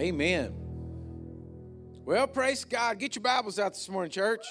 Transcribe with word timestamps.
Amen. 0.00 0.54
Well, 2.06 2.26
praise 2.26 2.64
God. 2.64 2.98
Get 2.98 3.16
your 3.16 3.22
Bibles 3.22 3.58
out 3.58 3.74
this 3.74 3.86
morning, 3.86 4.10
church. 4.10 4.46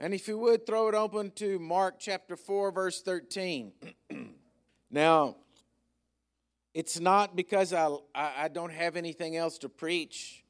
And 0.00 0.14
if 0.14 0.26
you 0.28 0.38
would, 0.38 0.64
throw 0.64 0.88
it 0.88 0.94
open 0.94 1.30
to 1.32 1.58
Mark 1.58 1.96
chapter 1.98 2.38
4, 2.38 2.72
verse 2.72 3.02
13. 3.02 3.70
now, 4.90 5.36
it's 6.72 6.98
not 6.98 7.36
because 7.36 7.74
I, 7.74 7.94
I 8.14 8.48
don't 8.48 8.72
have 8.72 8.96
anything 8.96 9.36
else 9.36 9.58
to 9.58 9.68
preach 9.68 10.42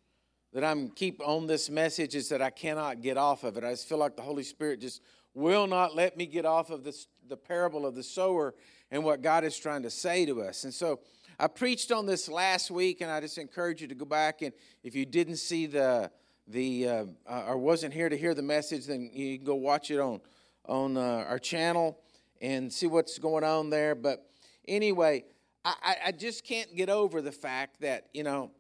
that 0.52 0.62
I'm 0.62 0.90
keep 0.90 1.20
on 1.26 1.48
this 1.48 1.68
message, 1.68 2.14
is 2.14 2.28
that 2.28 2.40
I 2.40 2.50
cannot 2.50 3.02
get 3.02 3.16
off 3.16 3.42
of 3.42 3.56
it. 3.56 3.64
I 3.64 3.70
just 3.70 3.88
feel 3.88 3.98
like 3.98 4.14
the 4.14 4.22
Holy 4.22 4.44
Spirit 4.44 4.82
just 4.82 5.02
will 5.34 5.66
not 5.66 5.96
let 5.96 6.16
me 6.16 6.26
get 6.26 6.46
off 6.46 6.70
of 6.70 6.84
this, 6.84 7.08
the 7.28 7.36
parable 7.36 7.84
of 7.84 7.96
the 7.96 8.04
sower 8.04 8.54
and 8.92 9.02
what 9.02 9.20
God 9.20 9.42
is 9.42 9.58
trying 9.58 9.82
to 9.82 9.90
say 9.90 10.26
to 10.26 10.42
us. 10.42 10.62
And 10.62 10.72
so 10.72 11.00
I 11.42 11.46
preached 11.46 11.90
on 11.90 12.04
this 12.04 12.28
last 12.28 12.70
week, 12.70 13.00
and 13.00 13.10
I 13.10 13.18
just 13.18 13.38
encourage 13.38 13.80
you 13.80 13.88
to 13.88 13.94
go 13.94 14.04
back 14.04 14.42
and 14.42 14.52
if 14.82 14.94
you 14.94 15.06
didn't 15.06 15.36
see 15.36 15.64
the 15.64 16.10
the 16.46 16.86
uh, 16.86 17.04
uh, 17.26 17.44
or 17.46 17.56
wasn't 17.56 17.94
here 17.94 18.10
to 18.10 18.16
hear 18.16 18.34
the 18.34 18.42
message, 18.42 18.84
then 18.84 19.08
you 19.10 19.38
can 19.38 19.46
go 19.46 19.54
watch 19.54 19.90
it 19.90 19.98
on 19.98 20.20
on 20.66 20.98
uh, 20.98 21.24
our 21.26 21.38
channel 21.38 21.98
and 22.42 22.70
see 22.70 22.86
what's 22.86 23.18
going 23.18 23.42
on 23.42 23.70
there. 23.70 23.94
But 23.94 24.26
anyway, 24.68 25.24
I, 25.64 25.96
I 26.06 26.12
just 26.12 26.44
can't 26.44 26.76
get 26.76 26.90
over 26.90 27.22
the 27.22 27.32
fact 27.32 27.80
that 27.80 28.08
you 28.12 28.22
know 28.22 28.50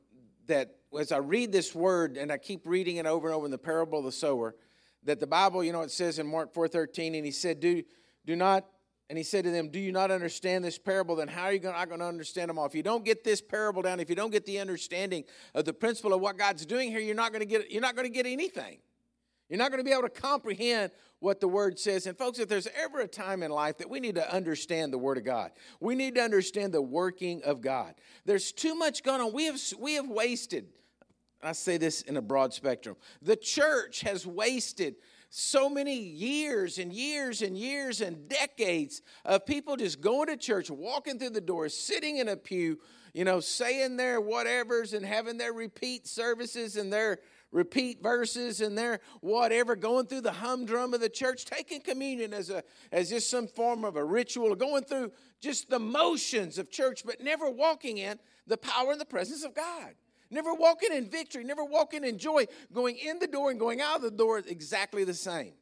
that 0.46 0.76
as 0.98 1.12
I 1.12 1.18
read 1.18 1.52
this 1.52 1.74
word 1.74 2.16
and 2.16 2.32
I 2.32 2.38
keep 2.38 2.62
reading 2.64 2.96
it 2.96 3.04
over 3.04 3.28
and 3.28 3.34
over 3.36 3.44
in 3.44 3.50
the 3.50 3.58
parable 3.58 3.98
of 3.98 4.06
the 4.06 4.12
sower, 4.12 4.54
that 5.04 5.20
the 5.20 5.26
Bible, 5.26 5.62
you 5.62 5.72
know, 5.74 5.82
it 5.82 5.90
says 5.90 6.18
in 6.18 6.26
Mark 6.26 6.54
four 6.54 6.66
thirteen, 6.66 7.14
and 7.14 7.26
he 7.26 7.30
said, 7.30 7.60
"Do 7.60 7.82
do 8.24 8.36
not." 8.36 8.64
And 9.10 9.18
he 9.18 9.24
said 9.24 9.42
to 9.42 9.50
them, 9.50 9.70
Do 9.70 9.80
you 9.80 9.90
not 9.90 10.12
understand 10.12 10.64
this 10.64 10.78
parable? 10.78 11.16
Then 11.16 11.26
how 11.26 11.46
are 11.46 11.52
you 11.52 11.60
not 11.60 11.88
going 11.88 11.98
to 11.98 12.06
understand 12.06 12.48
them 12.48 12.60
all? 12.60 12.64
If 12.64 12.76
you 12.76 12.84
don't 12.84 13.04
get 13.04 13.24
this 13.24 13.42
parable 13.42 13.82
down, 13.82 13.98
if 13.98 14.08
you 14.08 14.14
don't 14.14 14.30
get 14.30 14.46
the 14.46 14.60
understanding 14.60 15.24
of 15.52 15.64
the 15.64 15.72
principle 15.72 16.14
of 16.14 16.20
what 16.20 16.38
God's 16.38 16.64
doing 16.64 16.92
here, 16.92 17.00
you're 17.00 17.16
not 17.16 17.32
going 17.32 17.40
to 17.40 17.46
get, 17.46 17.72
you're 17.72 17.82
not 17.82 17.96
going 17.96 18.06
to 18.06 18.14
get 18.14 18.24
anything. 18.24 18.78
You're 19.48 19.58
not 19.58 19.72
going 19.72 19.80
to 19.80 19.84
be 19.84 19.90
able 19.90 20.04
to 20.04 20.08
comprehend 20.10 20.92
what 21.18 21.40
the 21.40 21.48
Word 21.48 21.76
says. 21.76 22.06
And, 22.06 22.16
folks, 22.16 22.38
if 22.38 22.48
there's 22.48 22.68
ever 22.80 23.00
a 23.00 23.08
time 23.08 23.42
in 23.42 23.50
life 23.50 23.78
that 23.78 23.90
we 23.90 23.98
need 23.98 24.14
to 24.14 24.32
understand 24.32 24.92
the 24.92 24.98
Word 24.98 25.18
of 25.18 25.24
God, 25.24 25.50
we 25.80 25.96
need 25.96 26.14
to 26.14 26.22
understand 26.22 26.72
the 26.72 26.80
working 26.80 27.42
of 27.42 27.60
God. 27.60 27.96
There's 28.26 28.52
too 28.52 28.76
much 28.76 29.02
going 29.02 29.20
on. 29.20 29.32
We 29.32 29.46
have, 29.46 29.60
we 29.76 29.94
have 29.94 30.06
wasted, 30.06 30.68
I 31.42 31.50
say 31.50 31.78
this 31.78 32.02
in 32.02 32.16
a 32.16 32.22
broad 32.22 32.54
spectrum, 32.54 32.94
the 33.20 33.34
church 33.34 34.02
has 34.02 34.24
wasted 34.24 34.94
so 35.30 35.70
many 35.70 35.96
years 35.96 36.78
and 36.78 36.92
years 36.92 37.40
and 37.40 37.56
years 37.56 38.00
and 38.00 38.28
decades 38.28 39.00
of 39.24 39.46
people 39.46 39.76
just 39.76 40.00
going 40.00 40.26
to 40.26 40.36
church, 40.36 40.70
walking 40.70 41.18
through 41.18 41.30
the 41.30 41.40
door, 41.40 41.68
sitting 41.68 42.16
in 42.16 42.28
a 42.28 42.36
pew, 42.36 42.78
you 43.14 43.24
know, 43.24 43.38
saying 43.38 43.96
their 43.96 44.20
whatevers 44.20 44.92
and 44.92 45.06
having 45.06 45.38
their 45.38 45.52
repeat 45.52 46.08
services 46.08 46.76
and 46.76 46.92
their 46.92 47.20
repeat 47.52 48.02
verses 48.02 48.60
and 48.60 48.76
their 48.76 48.98
whatever, 49.20 49.76
going 49.76 50.06
through 50.06 50.20
the 50.20 50.32
humdrum 50.32 50.94
of 50.94 51.00
the 51.00 51.08
church, 51.08 51.44
taking 51.44 51.80
communion 51.80 52.34
as 52.34 52.50
a 52.50 52.64
as 52.90 53.10
just 53.10 53.30
some 53.30 53.46
form 53.46 53.84
of 53.84 53.94
a 53.94 54.04
ritual, 54.04 54.54
going 54.56 54.82
through 54.82 55.12
just 55.40 55.70
the 55.70 55.78
motions 55.78 56.58
of 56.58 56.70
church, 56.70 57.04
but 57.06 57.20
never 57.20 57.48
walking 57.48 57.98
in 57.98 58.18
the 58.48 58.56
power 58.56 58.90
and 58.90 59.00
the 59.00 59.06
presence 59.06 59.44
of 59.44 59.54
God 59.54 59.94
never 60.30 60.54
walking 60.54 60.92
in 60.92 61.08
victory, 61.08 61.44
never 61.44 61.64
walking 61.64 62.04
in 62.04 62.18
joy, 62.18 62.46
going 62.72 62.96
in 62.96 63.18
the 63.18 63.26
door 63.26 63.50
and 63.50 63.58
going 63.58 63.80
out 63.80 63.96
of 63.96 64.02
the 64.02 64.10
door 64.10 64.38
is 64.38 64.46
exactly 64.46 65.04
the 65.04 65.14
same. 65.14 65.52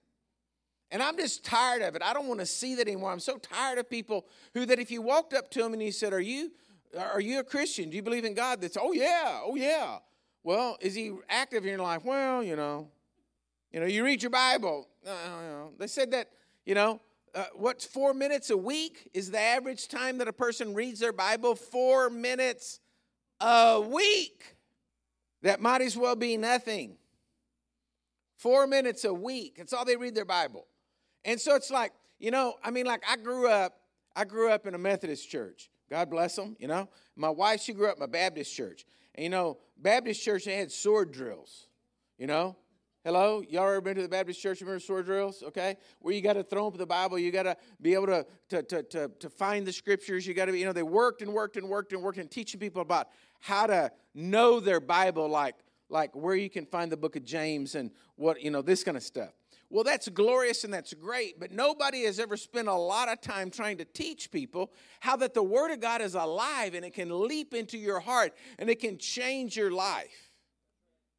And 0.90 1.02
I'm 1.02 1.16
just 1.16 1.44
tired 1.44 1.82
of 1.82 1.96
it. 1.96 2.02
I 2.02 2.14
don't 2.14 2.28
want 2.28 2.40
to 2.40 2.46
see 2.46 2.74
that 2.76 2.88
anymore. 2.88 3.12
I'm 3.12 3.20
so 3.20 3.36
tired 3.36 3.78
of 3.78 3.90
people 3.90 4.26
who 4.54 4.64
that 4.66 4.78
if 4.78 4.90
you 4.90 5.02
walked 5.02 5.34
up 5.34 5.50
to 5.50 5.62
them 5.62 5.74
and 5.74 5.82
you 5.82 5.92
said, 5.92 6.12
"Are 6.12 6.20
you 6.20 6.52
are 6.98 7.20
you 7.20 7.40
a 7.40 7.44
Christian? 7.44 7.90
Do 7.90 7.96
you 7.96 8.02
believe 8.02 8.24
in 8.24 8.32
God?" 8.32 8.60
That's, 8.62 8.78
"Oh 8.80 8.92
yeah. 8.92 9.40
Oh 9.42 9.54
yeah." 9.54 9.98
Well, 10.42 10.78
is 10.80 10.94
he 10.94 11.12
active 11.28 11.64
in 11.64 11.70
your 11.70 11.80
life? 11.80 12.04
Well, 12.04 12.42
you 12.42 12.56
know. 12.56 12.90
You 13.72 13.80
know, 13.80 13.86
you 13.86 14.02
read 14.04 14.22
your 14.22 14.30
Bible. 14.30 14.88
Uh, 15.06 15.66
they 15.78 15.88
said 15.88 16.10
that, 16.12 16.30
you 16.64 16.74
know, 16.74 17.00
uh, 17.34 17.44
what's 17.54 17.84
4 17.84 18.14
minutes 18.14 18.48
a 18.48 18.56
week 18.56 19.10
is 19.12 19.30
the 19.30 19.38
average 19.38 19.88
time 19.88 20.18
that 20.18 20.28
a 20.28 20.32
person 20.32 20.72
reads 20.72 21.00
their 21.00 21.12
Bible? 21.12 21.54
4 21.54 22.08
minutes 22.08 22.80
a 23.40 23.80
week. 23.80 24.56
That 25.42 25.60
might 25.60 25.80
as 25.80 25.96
well 25.96 26.16
be 26.16 26.36
nothing. 26.36 26.96
Four 28.36 28.66
minutes 28.66 29.04
a 29.04 29.12
week. 29.12 29.56
That's 29.58 29.72
all 29.72 29.84
they 29.84 29.96
read 29.96 30.14
their 30.14 30.24
Bible. 30.24 30.66
And 31.24 31.40
so 31.40 31.54
it's 31.54 31.70
like, 31.70 31.92
you 32.18 32.30
know, 32.30 32.54
I 32.62 32.70
mean, 32.70 32.86
like 32.86 33.02
I 33.08 33.16
grew 33.16 33.48
up, 33.48 33.74
I 34.14 34.24
grew 34.24 34.50
up 34.50 34.66
in 34.66 34.74
a 34.74 34.78
Methodist 34.78 35.28
church. 35.28 35.70
God 35.90 36.10
bless 36.10 36.36
them, 36.36 36.56
you 36.58 36.68
know. 36.68 36.88
My 37.16 37.30
wife, 37.30 37.60
she 37.62 37.72
grew 37.72 37.88
up 37.88 37.96
in 37.96 38.02
a 38.02 38.08
Baptist 38.08 38.54
church. 38.54 38.84
And 39.14 39.24
you 39.24 39.30
know, 39.30 39.58
Baptist 39.76 40.22
church, 40.22 40.44
they 40.44 40.56
had 40.56 40.70
sword 40.70 41.12
drills, 41.12 41.66
you 42.18 42.26
know. 42.26 42.56
Hello? 43.04 43.42
Y'all 43.48 43.62
ever 43.62 43.80
been 43.80 43.94
to 43.96 44.02
the 44.02 44.08
Baptist 44.08 44.42
church? 44.42 44.60
Remember 44.60 44.80
sword 44.80 45.06
drills? 45.06 45.42
Okay? 45.42 45.76
Where 46.00 46.12
you 46.12 46.20
got 46.20 46.34
to 46.34 46.42
throw 46.42 46.66
up 46.66 46.76
the 46.76 46.84
Bible. 46.84 47.18
You 47.18 47.30
got 47.30 47.44
to 47.44 47.56
be 47.80 47.94
able 47.94 48.06
to, 48.08 48.26
to, 48.50 48.62
to, 48.64 48.82
to, 48.82 49.10
to 49.20 49.30
find 49.30 49.66
the 49.66 49.72
scriptures. 49.72 50.26
You 50.26 50.34
got 50.34 50.46
to 50.46 50.52
be, 50.52 50.58
you 50.58 50.66
know, 50.66 50.72
they 50.72 50.82
worked 50.82 51.22
and 51.22 51.32
worked 51.32 51.56
and 51.56 51.68
worked 51.68 51.92
and 51.92 52.02
worked 52.02 52.18
and 52.18 52.30
teaching 52.30 52.60
people 52.60 52.82
about 52.82 53.08
how 53.40 53.66
to 53.66 53.92
know 54.14 54.60
their 54.60 54.80
Bible, 54.80 55.28
like, 55.28 55.56
like 55.88 56.14
where 56.14 56.34
you 56.34 56.50
can 56.50 56.66
find 56.66 56.92
the 56.92 56.96
book 56.96 57.16
of 57.16 57.24
James 57.24 57.74
and 57.74 57.90
what, 58.16 58.42
you 58.42 58.50
know, 58.50 58.62
this 58.62 58.84
kind 58.84 58.96
of 58.96 59.02
stuff. 59.02 59.30
Well, 59.70 59.84
that's 59.84 60.08
glorious 60.08 60.64
and 60.64 60.72
that's 60.72 60.94
great, 60.94 61.38
but 61.38 61.52
nobody 61.52 62.04
has 62.04 62.18
ever 62.18 62.38
spent 62.38 62.68
a 62.68 62.74
lot 62.74 63.10
of 63.10 63.20
time 63.20 63.50
trying 63.50 63.76
to 63.78 63.84
teach 63.84 64.30
people 64.30 64.72
how 65.00 65.16
that 65.16 65.34
the 65.34 65.42
Word 65.42 65.70
of 65.70 65.80
God 65.80 66.00
is 66.00 66.14
alive 66.14 66.72
and 66.74 66.84
it 66.84 66.94
can 66.94 67.26
leap 67.26 67.52
into 67.52 67.76
your 67.76 68.00
heart 68.00 68.32
and 68.58 68.70
it 68.70 68.80
can 68.80 68.96
change 68.96 69.56
your 69.56 69.70
life. 69.70 70.30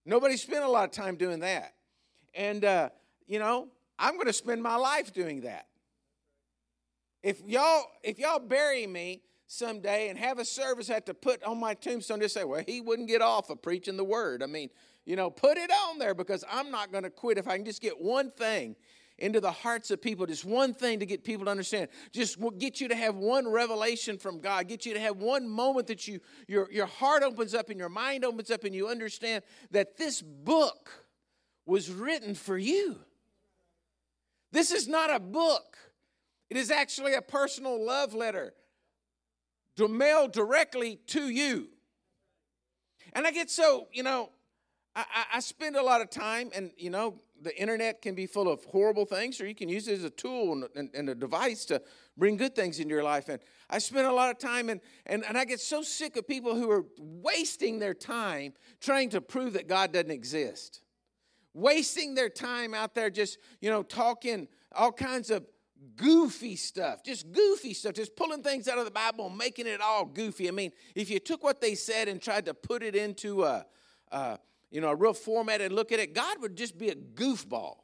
Nobody 0.04 0.36
spent 0.36 0.64
a 0.64 0.68
lot 0.68 0.86
of 0.86 0.92
time 0.92 1.16
doing 1.16 1.40
that. 1.42 1.76
And, 2.34 2.66
uh, 2.66 2.90
you 3.28 3.38
know, 3.38 3.68
I'm 4.00 4.16
going 4.16 4.26
to 4.28 4.34
spend 4.34 4.64
my 4.64 4.76
life 4.76 5.14
doing 5.14 5.42
that. 5.42 5.68
If 7.22 7.42
y'all, 7.46 7.86
if 8.02 8.18
y'all 8.18 8.40
bury 8.40 8.88
me, 8.88 9.22
someday 9.52 10.10
and 10.10 10.18
have 10.18 10.38
a 10.38 10.46
service 10.46 10.88
have 10.88 11.06
to 11.06 11.14
put 11.14 11.44
on 11.44 11.60
my 11.60 11.74
tombstone 11.74 12.20
to 12.20 12.30
say, 12.30 12.44
well, 12.44 12.64
he 12.68 12.82
wouldn't 12.82 13.08
get 13.08 13.22
off 13.22 13.50
of 13.50 13.62
preaching 13.62 13.98
the 13.98 14.04
word. 14.04 14.44
I 14.44 14.46
mean, 14.46 14.70
you 15.06 15.16
know, 15.16 15.32
put 15.32 15.58
it 15.58 15.72
on 15.72 15.98
there 15.98 16.14
because 16.14 16.44
I'm 16.50 16.70
not 16.70 16.92
going 16.92 17.04
to 17.04 17.10
quit 17.10 17.40
if 17.40 17.48
I 17.48 17.56
can 17.58 17.66
just 17.66 17.82
get 17.82 18.00
one 18.00 18.30
thing 18.30 18.76
into 19.18 19.42
the 19.42 19.52
hearts 19.52 19.90
of 19.90 20.02
people, 20.02 20.28
just 20.28 20.46
one 20.46 20.76
thing 20.76 21.00
to 21.00 21.06
get 21.06 21.24
people 21.24 21.46
to 21.46 21.52
understand, 21.52 21.90
just 22.12 22.38
get 22.60 22.80
you 22.80 22.88
to 22.90 22.96
have 22.96 23.16
one 23.16 23.48
revelation 23.48 24.20
from 24.20 24.40
God, 24.40 24.68
get 24.68 24.86
you 24.86 24.94
to 24.94 25.00
have 25.00 25.18
one 25.18 25.50
moment 25.50 25.88
that 25.88 26.08
you 26.08 26.22
your 26.48 26.72
your 26.72 26.86
heart 26.86 27.24
opens 27.24 27.56
up 27.56 27.72
and 27.72 27.80
your 27.80 27.90
mind 27.90 28.24
opens 28.24 28.52
up 28.52 28.64
and 28.64 28.76
you 28.76 28.88
understand 28.88 29.44
that 29.72 29.98
this 29.98 30.22
book 30.22 30.92
was 31.66 31.90
written 31.90 32.36
for 32.36 32.58
you. 32.58 33.00
This 34.52 34.72
is 34.72 34.88
not 34.88 35.14
a 35.14 35.20
book. 35.20 35.76
It 36.52 36.58
is 36.58 36.70
actually 36.70 37.16
a 37.16 37.22
personal 37.22 37.84
love 37.84 38.14
letter 38.14 38.54
to 39.80 39.88
mail 39.88 40.28
directly 40.28 41.00
to 41.08 41.30
you. 41.30 41.70
And 43.14 43.26
I 43.26 43.32
get 43.32 43.50
so, 43.50 43.88
you 43.94 44.04
know, 44.04 44.30
I, 44.96 45.26
I, 45.36 45.40
spend 45.40 45.78
a 45.78 45.82
lot 45.82 46.02
of 46.02 46.10
time, 46.10 46.50
and, 46.54 46.72
you 46.78 46.90
know, 46.90 47.22
the 47.42 47.58
internet 47.58 48.02
can 48.02 48.14
be 48.14 48.26
full 48.26 48.52
of 48.52 48.66
horrible 48.66 49.06
things, 49.06 49.40
or 49.40 49.48
you 49.48 49.56
can 49.56 49.70
use 49.70 49.88
it 49.88 49.94
as 49.94 50.04
a 50.04 50.10
tool 50.10 50.52
and, 50.52 50.66
and, 50.76 50.90
and, 50.94 51.10
a 51.10 51.16
device 51.16 51.64
to 51.66 51.82
bring 52.18 52.36
good 52.36 52.56
things 52.56 52.80
into 52.80 52.94
your 52.94 53.04
life. 53.04 53.30
And 53.30 53.40
I 53.70 53.78
spend 53.78 54.08
a 54.08 54.12
lot 54.12 54.30
of 54.32 54.38
time, 54.38 54.68
and, 54.68 54.82
and, 55.06 55.24
and 55.26 55.38
I 55.38 55.46
get 55.46 55.62
so 55.62 55.82
sick 55.82 56.18
of 56.18 56.28
people 56.28 56.56
who 56.56 56.70
are 56.70 56.86
wasting 56.98 57.80
their 57.80 57.94
time 57.94 58.54
trying 58.82 59.10
to 59.12 59.22
prove 59.22 59.54
that 59.54 59.70
God 59.70 59.94
doesn't 59.94 60.12
exist. 60.12 60.82
Wasting 61.54 62.16
their 62.16 62.30
time 62.30 62.74
out 62.74 62.96
there 62.96 63.10
just, 63.10 63.38
you 63.62 63.70
know, 63.70 63.84
talking 63.84 64.50
all 64.74 64.92
kinds 64.92 65.30
of 65.30 65.46
goofy 65.96 66.56
stuff, 66.56 67.04
just 67.04 67.32
goofy 67.32 67.74
stuff, 67.74 67.94
just 67.94 68.16
pulling 68.16 68.44
things 68.44 68.68
out 68.68 68.78
of 68.78 68.86
the 68.86 68.92
Bible 68.92 69.28
and 69.28 69.38
making 69.38 69.68
it 69.68 69.82
all 69.82 70.06
goofy. 70.06 70.48
I 70.48 70.52
mean, 70.52 70.72
if 70.96 71.10
you 71.10 71.20
took 71.20 71.44
what 71.44 71.62
they 71.62 71.76
said 71.76 72.08
and 72.08 72.22
tried 72.22 72.46
to 72.46 72.54
put 72.54 72.84
it 72.84 72.96
into 72.96 73.44
a, 73.44 73.66
a 74.12 74.40
you 74.72 74.82
know, 74.82 74.90
a 74.90 74.96
real 74.96 75.14
format 75.14 75.62
and 75.62 75.74
look 75.74 75.92
at 75.92 76.00
it, 76.00 76.14
God 76.14 76.42
would 76.42 76.56
just 76.56 76.78
be 76.78 76.90
a 76.90 76.96
goofball. 76.96 77.78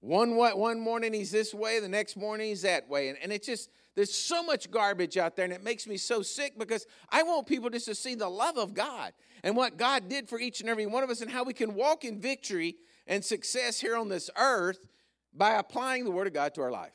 One, 0.00 0.34
one 0.36 0.80
morning 0.80 1.12
he's 1.12 1.30
this 1.30 1.52
way, 1.52 1.78
the 1.78 1.88
next 1.88 2.16
morning 2.16 2.48
he's 2.48 2.62
that 2.62 2.88
way. 2.88 3.08
And, 3.08 3.18
and 3.22 3.32
it's 3.32 3.46
just, 3.46 3.70
there's 3.94 4.14
so 4.14 4.42
much 4.42 4.70
garbage 4.70 5.18
out 5.18 5.36
there, 5.36 5.44
and 5.44 5.52
it 5.52 5.62
makes 5.62 5.86
me 5.86 5.98
so 5.98 6.22
sick 6.22 6.58
because 6.58 6.86
I 7.10 7.22
want 7.22 7.46
people 7.46 7.68
just 7.68 7.86
to 7.86 7.94
see 7.94 8.14
the 8.14 8.28
love 8.28 8.56
of 8.56 8.72
God 8.72 9.12
and 9.42 9.56
what 9.56 9.76
God 9.76 10.08
did 10.08 10.28
for 10.28 10.40
each 10.40 10.60
and 10.60 10.70
every 10.70 10.86
one 10.86 11.02
of 11.02 11.10
us 11.10 11.20
and 11.20 11.30
how 11.30 11.44
we 11.44 11.52
can 11.52 11.74
walk 11.74 12.04
in 12.04 12.18
victory 12.18 12.76
and 13.06 13.22
success 13.22 13.78
here 13.78 13.96
on 13.96 14.08
this 14.08 14.30
earth 14.38 14.86
by 15.32 15.54
applying 15.54 16.04
the 16.04 16.10
Word 16.10 16.26
of 16.26 16.32
God 16.32 16.54
to 16.54 16.62
our 16.62 16.70
life. 16.70 16.94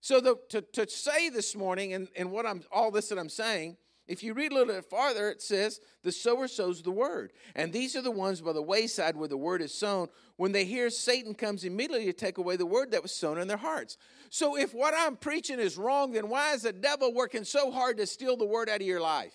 So 0.00 0.20
the, 0.20 0.36
to, 0.50 0.62
to 0.62 0.88
say 0.88 1.28
this 1.28 1.54
morning, 1.54 1.92
and, 1.94 2.08
and 2.16 2.32
what 2.32 2.44
I'm 2.44 2.62
all 2.72 2.90
this 2.90 3.08
that 3.08 3.18
I'm 3.18 3.28
saying, 3.28 3.76
if 4.08 4.22
you 4.22 4.34
read 4.34 4.50
a 4.50 4.54
little 4.56 4.74
bit 4.74 4.84
farther, 4.84 5.30
it 5.30 5.40
says, 5.40 5.80
The 6.02 6.10
sower 6.10 6.48
sows 6.48 6.82
the 6.82 6.90
word. 6.90 7.32
And 7.54 7.72
these 7.72 7.94
are 7.94 8.02
the 8.02 8.10
ones 8.10 8.40
by 8.40 8.52
the 8.52 8.62
wayside 8.62 9.16
where 9.16 9.28
the 9.28 9.36
word 9.36 9.62
is 9.62 9.72
sown. 9.72 10.08
When 10.36 10.50
they 10.50 10.64
hear 10.64 10.90
Satan 10.90 11.34
comes 11.34 11.62
immediately 11.62 12.06
to 12.06 12.12
take 12.12 12.38
away 12.38 12.56
the 12.56 12.66
word 12.66 12.90
that 12.90 13.02
was 13.02 13.14
sown 13.14 13.38
in 13.38 13.46
their 13.46 13.56
hearts. 13.56 13.96
So 14.28 14.58
if 14.58 14.74
what 14.74 14.92
I'm 14.96 15.16
preaching 15.16 15.60
is 15.60 15.78
wrong, 15.78 16.12
then 16.12 16.28
why 16.28 16.52
is 16.52 16.62
the 16.62 16.72
devil 16.72 17.14
working 17.14 17.44
so 17.44 17.70
hard 17.70 17.96
to 17.98 18.06
steal 18.06 18.36
the 18.36 18.44
word 18.44 18.68
out 18.68 18.80
of 18.80 18.86
your 18.86 19.00
life? 19.00 19.34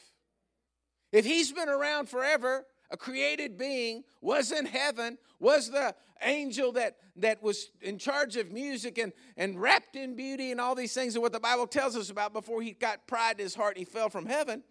If 1.13 1.25
he's 1.25 1.53
been 1.53 1.69
around 1.69 2.09
forever, 2.09 2.65
a 2.89 2.97
created 2.97 3.57
being, 3.57 4.03
was 4.21 4.51
in 4.51 4.65
heaven, 4.65 5.17
was 5.39 5.69
the 5.69 5.93
angel 6.23 6.71
that, 6.73 6.97
that 7.17 7.41
was 7.43 7.71
in 7.81 7.97
charge 7.97 8.35
of 8.37 8.51
music 8.51 8.97
and, 8.97 9.13
and 9.35 9.59
wrapped 9.59 9.95
in 9.95 10.15
beauty 10.15 10.51
and 10.51 10.59
all 10.59 10.75
these 10.75 10.93
things 10.93 11.15
and 11.15 11.21
what 11.21 11.33
the 11.33 11.39
Bible 11.39 11.67
tells 11.67 11.95
us 11.95 12.09
about 12.09 12.33
before 12.33 12.61
he 12.61 12.71
got 12.71 13.05
pride 13.07 13.39
in 13.39 13.45
his 13.45 13.55
heart 13.55 13.77
and 13.77 13.85
he 13.85 13.85
fell 13.85 14.09
from 14.09 14.25
heaven. 14.25 14.63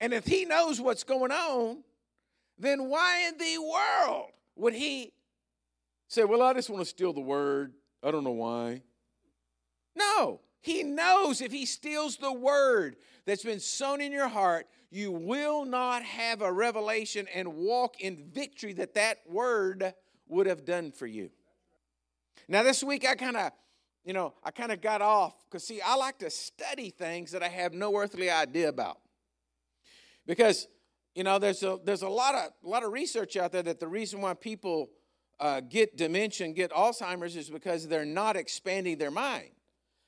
And 0.00 0.12
if 0.12 0.26
he 0.26 0.44
knows 0.44 0.80
what's 0.80 1.04
going 1.04 1.32
on, 1.32 1.82
then 2.58 2.88
why 2.88 3.28
in 3.28 3.38
the 3.38 3.58
world 3.58 4.30
would 4.56 4.74
he 4.74 5.12
say, 6.06 6.24
Well, 6.24 6.42
I 6.42 6.52
just 6.54 6.70
want 6.70 6.82
to 6.82 6.88
steal 6.88 7.12
the 7.12 7.20
word? 7.20 7.72
I 8.02 8.10
don't 8.10 8.24
know 8.24 8.30
why. 8.30 8.82
No, 9.96 10.40
he 10.60 10.82
knows 10.82 11.40
if 11.40 11.50
he 11.50 11.66
steals 11.66 12.16
the 12.16 12.32
word 12.32 12.96
that's 13.26 13.42
been 13.42 13.60
sown 13.60 14.00
in 14.00 14.12
your 14.12 14.28
heart, 14.28 14.66
you 14.90 15.12
will 15.12 15.64
not 15.64 16.02
have 16.02 16.40
a 16.40 16.52
revelation 16.52 17.26
and 17.34 17.54
walk 17.54 18.00
in 18.00 18.30
victory 18.32 18.72
that 18.74 18.94
that 18.94 19.18
word 19.28 19.94
would 20.28 20.46
have 20.46 20.64
done 20.64 20.92
for 20.92 21.06
you. 21.06 21.30
Now, 22.48 22.62
this 22.62 22.82
week 22.82 23.06
I 23.06 23.14
kind 23.14 23.36
of, 23.36 23.52
you 24.04 24.14
know, 24.14 24.32
I 24.42 24.50
kind 24.50 24.72
of 24.72 24.80
got 24.80 25.02
off 25.02 25.34
because, 25.44 25.66
see, 25.66 25.80
I 25.82 25.94
like 25.96 26.18
to 26.20 26.30
study 26.30 26.90
things 26.90 27.32
that 27.32 27.42
I 27.42 27.48
have 27.48 27.74
no 27.74 27.94
earthly 27.96 28.30
idea 28.30 28.68
about. 28.68 28.98
Because, 30.26 30.66
you 31.14 31.24
know, 31.24 31.38
there's 31.38 31.62
a, 31.62 31.78
there's 31.84 32.02
a, 32.02 32.08
lot, 32.08 32.34
of, 32.34 32.50
a 32.64 32.68
lot 32.68 32.84
of 32.84 32.92
research 32.92 33.36
out 33.36 33.52
there 33.52 33.62
that 33.62 33.80
the 33.80 33.88
reason 33.88 34.20
why 34.20 34.34
people 34.34 34.88
uh, 35.40 35.60
get 35.60 35.96
dementia 35.96 36.48
get 36.48 36.70
Alzheimer's 36.70 37.36
is 37.36 37.50
because 37.50 37.86
they're 37.86 38.04
not 38.06 38.36
expanding 38.36 38.96
their 38.98 39.10
mind. 39.10 39.50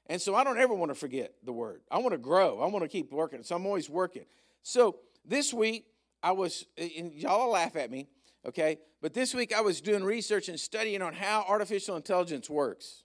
And 0.07 0.21
so 0.21 0.35
I 0.35 0.43
don't 0.43 0.59
ever 0.59 0.75
want 0.75 0.91
to 0.91 0.95
forget 0.95 1.35
the 1.45 1.53
word. 1.53 1.83
I 1.91 1.99
want 1.99 2.13
to 2.13 2.19
grow. 2.19 2.61
I 2.61 2.67
want 2.67 2.83
to 2.83 2.89
keep 2.89 3.13
working. 3.13 3.43
So 3.43 3.55
I'm 3.55 3.67
always 3.67 3.89
working. 3.89 4.25
So 4.63 5.01
this 5.25 5.53
week, 5.53 5.87
I 6.23 6.33
was, 6.33 6.67
y'all 6.77 7.51
laugh 7.51 7.77
at 7.77 7.91
me, 7.91 8.09
okay? 8.47 8.79
But 9.01 9.15
this 9.15 9.35
week 9.35 9.55
I 9.57 9.63
was 9.63 9.81
doing 9.81 10.05
research 10.05 10.49
and 10.49 10.61
studying 10.61 11.03
on 11.03 11.15
how 11.15 11.45
artificial 11.49 11.97
intelligence 11.97 12.51
works. 12.51 13.05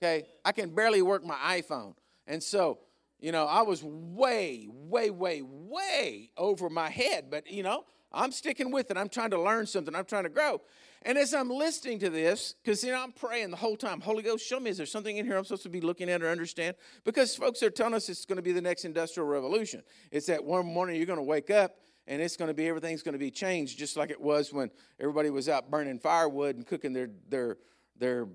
Okay? 0.00 0.26
I 0.44 0.52
can 0.52 0.74
barely 0.74 1.02
work 1.02 1.24
my 1.24 1.60
iPhone. 1.60 1.94
And 2.26 2.42
so, 2.42 2.78
you 3.18 3.32
know, 3.32 3.46
I 3.46 3.62
was 3.62 3.82
way, 3.82 4.68
way, 4.70 5.10
way, 5.10 5.42
way 5.42 6.30
over 6.36 6.70
my 6.70 6.88
head. 6.88 7.26
But, 7.30 7.50
you 7.50 7.64
know, 7.64 7.84
I'm 8.12 8.30
sticking 8.30 8.70
with 8.70 8.90
it. 8.90 8.96
I'm 8.96 9.08
trying 9.08 9.30
to 9.30 9.40
learn 9.40 9.66
something. 9.66 9.94
I'm 9.94 10.04
trying 10.04 10.24
to 10.24 10.30
grow. 10.30 10.60
And 11.02 11.16
as 11.16 11.32
I'm 11.32 11.48
listening 11.48 12.00
to 12.00 12.10
this, 12.10 12.54
because 12.62 12.82
you 12.82 12.90
know 12.90 13.02
I'm 13.02 13.12
praying 13.12 13.50
the 13.50 13.56
whole 13.56 13.76
time, 13.76 14.00
Holy 14.00 14.22
Ghost, 14.22 14.44
show 14.44 14.58
me, 14.58 14.70
is 14.70 14.76
there 14.76 14.86
something 14.86 15.16
in 15.16 15.24
here 15.24 15.36
I'm 15.36 15.44
supposed 15.44 15.62
to 15.62 15.68
be 15.68 15.80
looking 15.80 16.10
at 16.10 16.22
or 16.22 16.28
understand? 16.28 16.76
Because 17.04 17.36
folks 17.36 17.62
are 17.62 17.70
telling 17.70 17.94
us 17.94 18.08
it's 18.08 18.24
going 18.24 18.36
to 18.36 18.42
be 18.42 18.52
the 18.52 18.60
next 18.60 18.84
industrial 18.84 19.28
revolution. 19.28 19.82
It's 20.10 20.26
that 20.26 20.44
one 20.44 20.66
morning 20.66 20.96
you're 20.96 21.06
going 21.06 21.18
to 21.18 21.22
wake 21.22 21.50
up 21.50 21.76
and 22.08 22.20
it's 22.20 22.36
going 22.36 22.48
to 22.48 22.54
be 22.54 22.66
everything's 22.66 23.02
going 23.02 23.12
to 23.12 23.18
be 23.18 23.30
changed, 23.30 23.78
just 23.78 23.96
like 23.96 24.10
it 24.10 24.20
was 24.20 24.52
when 24.52 24.70
everybody 24.98 25.30
was 25.30 25.48
out 25.48 25.70
burning 25.70 25.98
firewood 25.98 26.56
and 26.56 26.66
cooking 26.66 26.92
their 26.92 27.10
their 27.28 27.58
their 27.96 28.26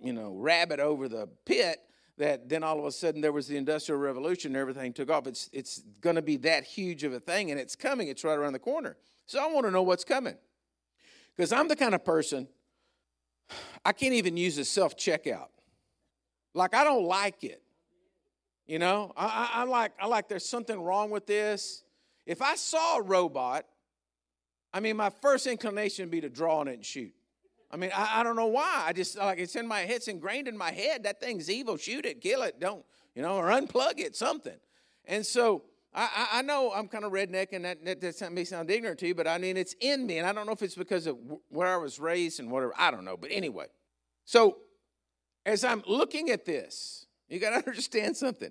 you 0.00 0.12
know 0.12 0.32
rabbit 0.32 0.78
over 0.78 1.08
the 1.08 1.28
pit. 1.44 1.78
That 2.18 2.48
then 2.48 2.62
all 2.62 2.78
of 2.78 2.84
a 2.84 2.92
sudden 2.92 3.22
there 3.22 3.32
was 3.32 3.48
the 3.48 3.56
industrial 3.56 3.98
revolution 3.98 4.50
and 4.50 4.56
everything 4.58 4.92
took 4.92 5.10
off. 5.10 5.26
It's 5.26 5.48
it's 5.52 5.80
going 6.00 6.16
to 6.16 6.22
be 6.22 6.36
that 6.38 6.62
huge 6.62 7.04
of 7.04 7.14
a 7.14 7.20
thing, 7.20 7.50
and 7.50 7.58
it's 7.58 7.74
coming. 7.74 8.08
It's 8.08 8.22
right 8.22 8.38
around 8.38 8.52
the 8.52 8.58
corner. 8.58 8.96
So 9.26 9.42
I 9.42 9.50
want 9.52 9.66
to 9.66 9.72
know 9.72 9.82
what's 9.82 10.04
coming. 10.04 10.36
Because 11.36 11.52
I'm 11.52 11.68
the 11.68 11.76
kind 11.76 11.94
of 11.94 12.04
person, 12.04 12.48
I 13.84 13.92
can't 13.92 14.14
even 14.14 14.36
use 14.36 14.58
a 14.58 14.64
self 14.64 14.96
checkout. 14.96 15.48
Like, 16.54 16.74
I 16.74 16.84
don't 16.84 17.04
like 17.04 17.44
it. 17.44 17.62
You 18.66 18.78
know, 18.78 19.12
I, 19.16 19.50
I, 19.54 19.60
I, 19.60 19.64
like, 19.64 19.92
I 20.00 20.06
like 20.06 20.28
there's 20.28 20.48
something 20.48 20.80
wrong 20.80 21.10
with 21.10 21.26
this. 21.26 21.82
If 22.26 22.40
I 22.40 22.54
saw 22.54 22.98
a 22.98 23.02
robot, 23.02 23.64
I 24.72 24.80
mean, 24.80 24.96
my 24.96 25.10
first 25.10 25.46
inclination 25.46 26.04
would 26.04 26.10
be 26.10 26.20
to 26.20 26.28
draw 26.28 26.60
on 26.60 26.68
it 26.68 26.74
and 26.74 26.84
shoot. 26.84 27.12
I 27.70 27.76
mean, 27.76 27.90
I, 27.94 28.20
I 28.20 28.22
don't 28.22 28.36
know 28.36 28.46
why. 28.46 28.84
I 28.86 28.92
just, 28.92 29.16
like, 29.16 29.38
it's 29.38 29.56
in 29.56 29.66
my 29.66 29.80
head, 29.80 29.96
it's 29.96 30.08
ingrained 30.08 30.46
in 30.46 30.56
my 30.56 30.70
head. 30.70 31.04
That 31.04 31.20
thing's 31.20 31.50
evil. 31.50 31.76
Shoot 31.76 32.06
it, 32.06 32.20
kill 32.20 32.42
it, 32.42 32.60
don't, 32.60 32.84
you 33.14 33.22
know, 33.22 33.36
or 33.36 33.46
unplug 33.48 33.98
it, 33.98 34.14
something. 34.14 34.56
And 35.06 35.26
so, 35.26 35.64
I, 35.94 36.28
I 36.34 36.42
know 36.42 36.72
I'm 36.74 36.88
kind 36.88 37.04
of 37.04 37.12
redneck, 37.12 37.48
and 37.52 37.64
that, 37.66 37.84
that, 37.84 38.00
that 38.00 38.32
may 38.32 38.44
sound 38.44 38.70
ignorant 38.70 38.98
to 39.00 39.08
you, 39.08 39.14
but 39.14 39.28
I 39.28 39.36
mean, 39.36 39.56
it's 39.58 39.74
in 39.80 40.06
me. 40.06 40.18
And 40.18 40.26
I 40.26 40.32
don't 40.32 40.46
know 40.46 40.52
if 40.52 40.62
it's 40.62 40.74
because 40.74 41.06
of 41.06 41.18
where 41.48 41.68
I 41.68 41.76
was 41.76 41.98
raised 41.98 42.40
and 42.40 42.50
whatever. 42.50 42.72
I 42.78 42.90
don't 42.90 43.04
know. 43.04 43.16
But 43.16 43.30
anyway, 43.30 43.66
so 44.24 44.58
as 45.44 45.64
I'm 45.64 45.82
looking 45.86 46.30
at 46.30 46.46
this, 46.46 47.06
you 47.28 47.38
got 47.38 47.50
to 47.50 47.56
understand 47.68 48.16
something. 48.16 48.50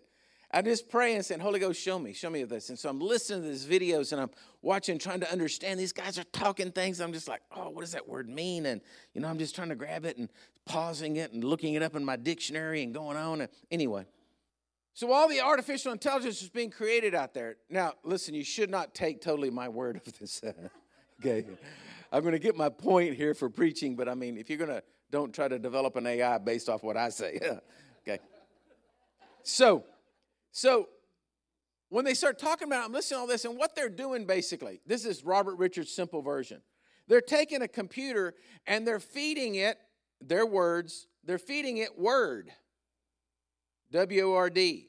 I'm 0.54 0.66
just 0.66 0.90
pray 0.90 1.16
and 1.16 1.26
saying, 1.26 1.40
Holy 1.40 1.60
Ghost, 1.60 1.82
show 1.82 1.98
me, 1.98 2.12
show 2.14 2.30
me 2.30 2.44
this. 2.44 2.70
And 2.70 2.78
so 2.78 2.90
I'm 2.90 3.00
listening 3.00 3.44
to 3.44 3.48
these 3.48 3.66
videos 3.66 4.12
and 4.12 4.22
I'm 4.22 4.30
watching, 4.62 5.00
trying 5.00 5.22
to 5.22 5.32
understand. 5.32 5.80
These 5.80 5.94
guys 5.94 6.20
are 6.20 6.26
talking 6.26 6.72
things. 6.72 7.00
I'm 7.00 7.14
just 7.14 7.30
like, 7.30 7.42
oh, 7.56 7.70
what 7.70 7.82
does 7.82 7.94
that 7.94 8.08
word 8.08 8.28
mean? 8.28 8.66
And, 8.66 8.82
you 9.14 9.22
know, 9.22 9.30
I'm 9.30 9.40
just 9.40 9.56
trying 9.56 9.70
to 9.70 9.76
grab 9.76 10.04
it 10.04 10.18
and 10.18 10.30
pausing 10.66 11.16
it 11.16 11.32
and 11.32 11.44
looking 11.44 11.76
it 11.76 11.82
up 11.82 11.96
in 11.96 12.04
my 12.04 12.18
dictionary 12.18 12.84
and 12.84 12.94
going 12.94 13.16
on. 13.16 13.42
And 13.42 13.50
anyway, 13.72 14.06
so 14.94 15.12
all 15.12 15.28
the 15.28 15.42
artificial 15.42 15.92
intelligence 15.92 16.42
is 16.42 16.50
being 16.50 16.70
created 16.70 17.16
out 17.16 17.34
there. 17.34 17.58
Now, 17.70 17.94
listen, 18.04 18.34
you 18.34 18.44
should 18.44 18.70
not 18.70 18.94
take 18.94 19.22
totally 19.22 19.50
my 19.50 19.70
word 19.70 20.02
of 20.06 20.20
this. 20.20 20.42
Uh, 20.44 20.52
okay. 21.20 21.46
I'm 22.12 22.22
going 22.22 22.34
to 22.34 22.40
get 22.40 22.58
my 22.58 22.70
point 22.70 23.16
here 23.16 23.34
for 23.34 23.50
preaching, 23.50 23.96
but 23.96 24.10
I 24.10 24.16
mean, 24.16 24.38
if 24.38 24.50
you're 24.50 24.58
going 24.58 24.70
to, 24.70 24.84
don't 25.10 25.34
try 25.34 25.48
to 25.48 25.58
develop 25.58 25.96
an 25.96 26.06
AI 26.06 26.38
based 26.40 26.68
off 26.68 26.84
what 26.84 26.98
I 26.98 27.10
say. 27.10 27.40
okay. 28.08 28.20
So, 29.44 29.86
so 30.52 30.90
when 31.90 32.04
they 32.04 32.14
start 32.14 32.38
talking 32.38 32.68
about, 32.68 32.86
I'm 32.86 32.92
listening 32.92 33.18
to 33.18 33.22
all 33.22 33.28
this, 33.28 33.46
and 33.46 33.58
what 33.58 33.76
they're 33.76 33.90
doing 33.90 34.26
basically, 34.26 34.82
this 34.86 35.06
is 35.06 35.24
Robert 35.24 35.56
Richards' 35.56 35.94
simple 35.94 36.22
version. 36.22 36.62
They're 37.08 37.22
taking 37.22 37.62
a 37.62 37.68
computer 37.68 38.34
and 38.68 38.88
they're 38.88 39.00
feeding 39.00 39.56
it 39.56 39.78
their 40.22 40.46
words, 40.46 41.08
they're 41.24 41.40
feeding 41.40 41.78
it 41.78 41.98
word. 41.98 42.52
W 43.92 44.22
O 44.22 44.36
R 44.36 44.50
D. 44.50 44.88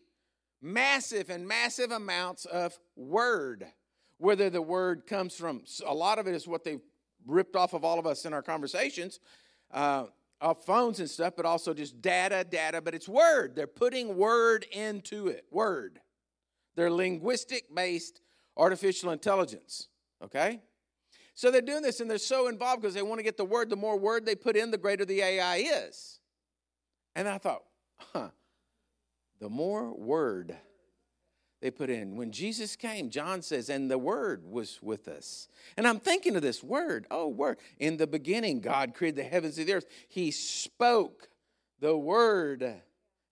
Massive 0.61 1.29
and 1.29 1.47
massive 1.47 1.91
amounts 1.91 2.45
of 2.45 2.79
word. 2.97 3.67
Whether 4.19 4.51
the 4.51 4.63
word 4.63 5.07
comes 5.07 5.35
from, 5.35 5.65
a 5.85 5.93
lot 5.93 6.21
of 6.21 6.29
it 6.29 6.35
is 6.35 6.47
what 6.47 6.63
they've 6.63 6.81
ripped 7.27 7.57
off 7.57 7.73
of 7.73 7.85
all 7.85 7.99
of 7.99 8.07
us 8.07 8.25
in 8.25 8.33
our 8.33 8.43
conversations, 8.43 9.19
uh, 9.73 10.05
phones 10.65 11.01
and 11.01 11.11
stuff, 11.11 11.35
but 11.37 11.45
also 11.45 11.75
just 11.75 12.01
data, 12.01 12.45
data, 12.49 12.81
but 12.81 12.95
it's 12.95 13.09
word. 13.09 13.57
They're 13.57 13.67
putting 13.67 14.17
word 14.17 14.65
into 14.73 15.27
it. 15.27 15.45
Word. 15.51 16.01
They're 16.77 16.91
linguistic 16.91 17.75
based 17.75 18.21
artificial 18.57 19.11
intelligence. 19.11 19.89
Okay? 20.23 20.61
So 21.35 21.51
they're 21.51 21.61
doing 21.61 21.83
this 21.83 22.01
and 22.01 22.11
they're 22.11 22.19
so 22.19 22.49
involved 22.49 22.83
because 22.83 22.95
they 22.95 23.03
want 23.03 23.19
to 23.19 23.25
get 23.25 23.37
the 23.37 23.45
word. 23.45 23.71
The 23.71 23.77
more 23.77 23.99
word 23.99 24.27
they 24.27 24.35
put 24.35 24.57
in, 24.57 24.71
the 24.71 24.79
greater 24.79 25.05
the 25.05 25.23
AI 25.23 25.57
is. 25.57 26.21
And 27.15 27.29
I 27.29 27.39
thought, 27.39 27.63
huh, 28.13 28.29
the 29.43 29.51
more 29.51 29.93
word 29.93 30.57
they 31.61 31.73
put 31.73 31.91
in. 31.91 32.15
When 32.17 32.31
Jesus 32.31 32.77
came, 32.77 33.11
John 33.11 33.43
says, 33.43 33.69
and 33.69 33.91
the 33.91 33.99
word 33.99 34.45
was 34.49 34.79
with 34.81 35.09
us. 35.09 35.49
And 35.77 35.87
I'm 35.87 35.99
thinking 35.99 36.37
of 36.37 36.43
this 36.43 36.63
word. 36.63 37.09
Oh, 37.11 37.27
word. 37.27 37.59
In 37.81 37.97
the 37.97 38.07
beginning, 38.07 38.61
God 38.61 38.95
created 38.95 39.17
the 39.17 39.29
heavens 39.29 39.59
and 39.59 39.67
the 39.67 39.75
earth. 39.75 39.87
He 40.09 40.31
spoke 40.31 41.29
the 41.81 41.97
word, 41.97 42.63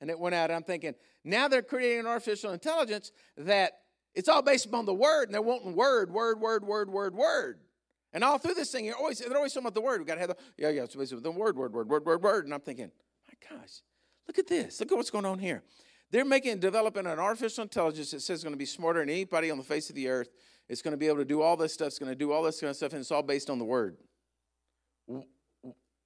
and 0.01 0.11
it 0.11 0.19
went 0.19 0.35
out. 0.35 0.51
I'm 0.51 0.65
thinking, 0.65 0.97
now 1.23 1.47
they're 1.47 1.63
creating 1.63 2.01
an 2.01 2.07
artificial 2.09 2.53
intelligence 2.53 3.13
that 3.37 3.75
it's 4.13 4.29
all 4.29 4.43
based 4.43 4.67
upon 4.67 4.87
the 4.87 4.95
word, 4.95 5.29
and 5.29 5.35
they're 5.35 5.41
wanting 5.41 5.77
word, 5.77 6.11
word, 6.11 6.41
word, 6.41 6.65
word, 6.65 6.91
word, 6.91 7.15
word. 7.15 7.61
And 8.13 8.25
all 8.25 8.39
through 8.39 8.55
this 8.55 8.73
thing, 8.73 8.85
you're 8.85 8.97
always, 8.97 9.21
they're 9.21 9.37
always 9.37 9.53
talking 9.53 9.67
about 9.67 9.75
the 9.75 9.81
word. 9.81 10.01
We've 10.01 10.09
got 10.09 10.15
to 10.15 10.21
have 10.21 10.31
the, 10.31 10.37
yeah, 10.59 10.71
yeah, 10.71 10.83
it's 10.83 10.97
basically 10.97 11.23
the 11.23 11.31
word, 11.31 11.57
word, 11.57 11.73
word, 11.73 11.89
word, 11.89 12.05
word, 12.05 12.21
word. 12.21 12.45
And 12.47 12.53
I'm 12.53 12.61
thinking, 12.61 12.91
my 13.29 13.57
gosh, 13.57 13.83
look 14.27 14.41
at 14.41 14.49
this. 14.49 14.81
Look 14.81 14.91
at 14.91 14.97
what's 14.97 15.11
going 15.11 15.25
on 15.25 15.39
here. 15.39 15.63
They're 16.11 16.25
making 16.25 16.59
developing 16.59 17.07
an 17.07 17.19
artificial 17.19 17.63
intelligence 17.63 18.11
that 18.11 18.21
says 18.21 18.37
it's 18.37 18.45
going 18.45 18.55
to 18.55 18.59
be 18.59 18.67
smarter 18.67 19.01
than 19.01 19.11
anybody 19.11 19.51
on 19.51 19.59
the 19.59 19.65
face 19.65 19.89
of 19.91 19.97
the 19.97 20.09
earth. 20.09 20.31
It's 20.69 20.83
going 20.83 20.93
to 20.93 20.99
be 20.99 21.07
able 21.07 21.19
to 21.19 21.25
do 21.25 21.41
all 21.41 21.57
this 21.57 21.73
stuff. 21.75 21.89
It's 21.89 21.99
going 21.99 22.13
to 22.13 22.17
do 22.17 22.33
all 22.33 22.43
this 22.43 22.61
kind 22.61 22.71
of 22.71 22.77
stuff, 22.77 22.93
and 22.93 23.01
it's 23.01 23.11
all 23.11 23.23
based 23.23 23.51
on 23.51 23.59
the 23.59 23.65
word. 23.65 23.97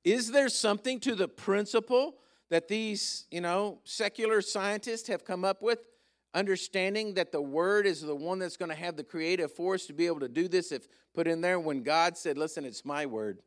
Is 0.05 0.31
there 0.31 0.49
something 0.49 1.01
to 1.01 1.15
the 1.15 1.29
principle 1.29 2.17
that 2.51 2.69
these, 2.69 3.27
you 3.31 3.41
know, 3.41 3.81
secular 3.85 4.43
scientists 4.43 5.09
have 5.09 5.25
come 5.25 5.45
up 5.45 5.63
with? 5.63 5.87
Understanding 6.35 7.15
that 7.15 7.33
the 7.33 7.41
word 7.41 7.87
is 7.87 8.03
the 8.03 8.15
one 8.15 8.39
that's 8.39 8.57
going 8.57 8.71
to 8.71 8.77
have 8.77 8.97
the 8.97 9.05
creative 9.05 9.53
force 9.53 9.87
to 9.87 9.93
be 9.93 10.07
able 10.07 10.21
to 10.21 10.29
do 10.29 10.49
this, 10.49 10.73
if 10.73 10.87
put 11.15 11.27
in 11.27 11.41
there 11.41 11.61
when 11.61 11.83
God 11.83 12.19
said, 12.19 12.37
Listen, 12.37 12.65
it's 12.65 12.85
my 12.85 13.07
word. 13.07 13.41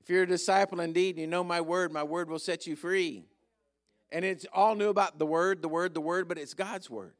If 0.00 0.10
you're 0.10 0.24
a 0.24 0.26
disciple 0.26 0.80
indeed 0.80 1.16
and 1.16 1.20
you 1.20 1.26
know 1.26 1.44
my 1.44 1.60
word, 1.60 1.92
my 1.92 2.02
word 2.02 2.28
will 2.28 2.38
set 2.38 2.66
you 2.66 2.76
free. 2.76 3.24
And 4.10 4.24
it's 4.24 4.46
all 4.52 4.74
new 4.74 4.88
about 4.88 5.18
the 5.18 5.26
word, 5.26 5.62
the 5.62 5.68
word, 5.68 5.94
the 5.94 6.00
word, 6.00 6.28
but 6.28 6.38
it's 6.38 6.54
God's 6.54 6.88
word. 6.88 7.14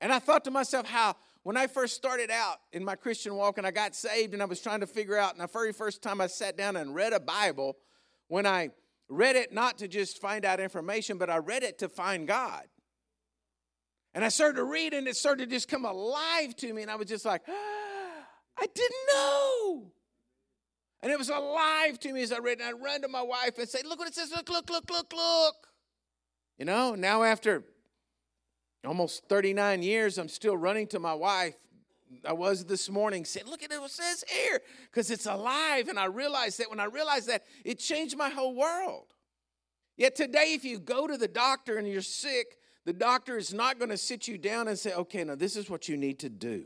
And 0.00 0.12
I 0.12 0.18
thought 0.18 0.44
to 0.44 0.50
myself 0.50 0.86
how 0.86 1.16
when 1.42 1.56
I 1.56 1.66
first 1.66 1.94
started 1.94 2.30
out 2.30 2.58
in 2.72 2.84
my 2.84 2.94
Christian 2.94 3.34
walk 3.34 3.58
and 3.58 3.66
I 3.66 3.70
got 3.70 3.94
saved 3.94 4.34
and 4.34 4.42
I 4.42 4.46
was 4.46 4.60
trying 4.60 4.80
to 4.80 4.86
figure 4.86 5.16
out, 5.16 5.32
and 5.32 5.40
the 5.40 5.46
very 5.46 5.72
first 5.72 6.02
time 6.02 6.20
I 6.20 6.26
sat 6.26 6.56
down 6.56 6.76
and 6.76 6.94
read 6.94 7.12
a 7.12 7.20
Bible, 7.20 7.76
when 8.28 8.46
I 8.46 8.70
read 9.08 9.36
it 9.36 9.52
not 9.52 9.78
to 9.78 9.88
just 9.88 10.20
find 10.20 10.44
out 10.44 10.60
information, 10.60 11.16
but 11.16 11.30
I 11.30 11.38
read 11.38 11.62
it 11.62 11.78
to 11.78 11.88
find 11.88 12.28
God. 12.28 12.64
And 14.14 14.24
I 14.24 14.28
started 14.28 14.56
to 14.56 14.64
read, 14.64 14.94
and 14.94 15.06
it 15.06 15.16
started 15.16 15.48
to 15.48 15.54
just 15.54 15.68
come 15.68 15.84
alive 15.84 16.54
to 16.56 16.72
me. 16.72 16.82
And 16.82 16.90
I 16.90 16.96
was 16.96 17.08
just 17.08 17.24
like, 17.24 17.42
ah, 17.48 17.52
I 18.58 18.66
didn't 18.66 19.06
know. 19.14 19.92
And 21.02 21.12
it 21.12 21.18
was 21.18 21.28
alive 21.28 21.98
to 22.00 22.12
me 22.12 22.22
as 22.22 22.32
I 22.32 22.38
read. 22.38 22.58
And 22.58 22.68
I 22.68 22.72
run 22.72 23.02
to 23.02 23.08
my 23.08 23.22
wife 23.22 23.58
and 23.58 23.68
say, 23.68 23.80
Look 23.84 23.98
what 23.98 24.08
it 24.08 24.14
says. 24.14 24.32
Look, 24.34 24.48
look, 24.48 24.68
look, 24.68 24.90
look, 24.90 25.12
look. 25.12 25.67
You 26.58 26.64
know, 26.64 26.94
now 26.94 27.22
after 27.22 27.62
almost 28.84 29.28
39 29.28 29.82
years, 29.82 30.18
I'm 30.18 30.28
still 30.28 30.56
running 30.56 30.88
to 30.88 30.98
my 30.98 31.14
wife. 31.14 31.54
I 32.26 32.32
was 32.32 32.64
this 32.64 32.90
morning 32.90 33.24
saying, 33.24 33.46
Look 33.46 33.62
at 33.62 33.70
what 33.70 33.84
it 33.84 33.90
says 33.90 34.24
here, 34.28 34.60
because 34.90 35.10
it's 35.10 35.26
alive. 35.26 35.88
And 35.88 35.98
I 35.98 36.06
realized 36.06 36.58
that 36.58 36.70
when 36.70 36.80
I 36.80 36.84
realized 36.84 37.28
that, 37.28 37.44
it 37.64 37.78
changed 37.78 38.16
my 38.16 38.30
whole 38.30 38.54
world. 38.54 39.14
Yet 39.96 40.16
today, 40.16 40.54
if 40.54 40.64
you 40.64 40.78
go 40.78 41.06
to 41.06 41.16
the 41.16 41.28
doctor 41.28 41.76
and 41.76 41.86
you're 41.86 42.02
sick, 42.02 42.56
the 42.84 42.92
doctor 42.92 43.36
is 43.36 43.52
not 43.52 43.78
going 43.78 43.90
to 43.90 43.96
sit 43.96 44.26
you 44.26 44.38
down 44.38 44.68
and 44.68 44.78
say, 44.78 44.94
Okay, 44.94 45.22
now 45.22 45.34
this 45.34 45.54
is 45.54 45.70
what 45.70 45.88
you 45.88 45.96
need 45.96 46.18
to 46.20 46.28
do. 46.28 46.64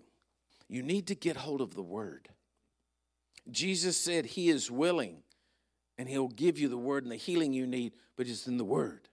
You 0.68 0.82
need 0.82 1.08
to 1.08 1.14
get 1.14 1.36
hold 1.36 1.60
of 1.60 1.74
the 1.74 1.82
word. 1.82 2.28
Jesus 3.50 3.96
said 3.96 4.24
he 4.24 4.48
is 4.48 4.70
willing 4.70 5.22
and 5.98 6.08
he'll 6.08 6.28
give 6.28 6.58
you 6.58 6.68
the 6.68 6.78
word 6.78 7.02
and 7.02 7.12
the 7.12 7.16
healing 7.16 7.52
you 7.52 7.66
need, 7.66 7.92
but 8.16 8.28
it's 8.28 8.46
in 8.46 8.56
the 8.56 8.64
word. 8.64 9.08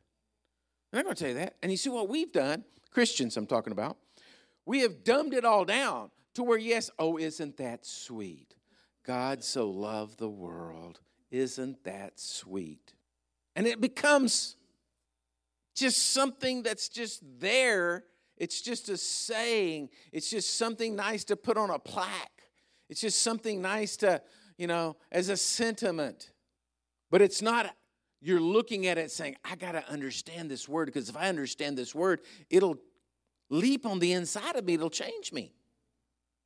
I'm 0.94 1.04
going 1.04 1.16
to 1.16 1.20
tell 1.20 1.30
you 1.30 1.40
that. 1.40 1.56
And 1.62 1.72
you 1.72 1.78
see 1.78 1.90
what 1.90 2.10
we've 2.10 2.32
done, 2.32 2.64
Christians 2.92 3.38
I'm 3.38 3.46
talking 3.46 3.72
about, 3.72 3.98
we 4.66 4.80
have 4.82 5.04
dumbed 5.04 5.34
it 5.34 5.46
all 5.46 5.66
down 5.66 6.12
to 6.36 6.44
where, 6.44 6.58
yes, 6.58 6.90
oh, 7.00 7.18
isn't 7.18 7.58
that 7.58 7.86
sweet? 7.86 8.56
God 9.06 9.44
so 9.44 9.70
loved 9.70 10.20
the 10.20 10.30
world. 10.30 11.00
Isn't 11.32 11.84
that 11.84 12.20
sweet? 12.20 12.94
And 13.56 13.68
it 13.68 13.82
becomes 13.82 14.56
just 15.76 16.12
something 16.14 16.64
that's 16.64 16.90
just 16.90 17.22
there. 17.40 18.06
It's 18.38 18.62
just 18.62 18.90
a 18.90 18.98
saying. 18.98 19.90
It's 20.12 20.30
just 20.30 20.58
something 20.58 20.96
nice 20.96 21.24
to 21.26 21.36
put 21.36 21.58
on 21.58 21.70
a 21.70 21.80
plaque. 21.80 22.44
It's 22.90 23.02
just 23.02 23.22
something 23.22 23.62
nice 23.62 23.98
to, 23.98 24.22
you 24.58 24.68
know, 24.68 24.98
as 25.12 25.30
a 25.30 25.38
sentiment. 25.38 26.32
But 27.12 27.22
it's 27.22 27.42
not, 27.42 27.76
you're 28.22 28.42
looking 28.42 28.88
at 28.88 28.98
it 28.98 29.12
saying, 29.12 29.38
I 29.44 29.56
got 29.56 29.74
to 29.74 29.90
understand 29.90 30.52
this 30.52 30.68
word 30.68 30.88
because 30.88 31.10
if 31.10 31.16
I 31.16 31.30
understand 31.30 31.78
this 31.78 31.96
word, 31.96 32.22
it'll 32.50 32.78
leap 33.50 33.86
on 33.86 34.00
the 34.00 34.14
inside 34.14 34.56
of 34.56 34.66
me, 34.66 34.74
it'll 34.76 34.90
change 34.90 35.32
me. 35.32 35.54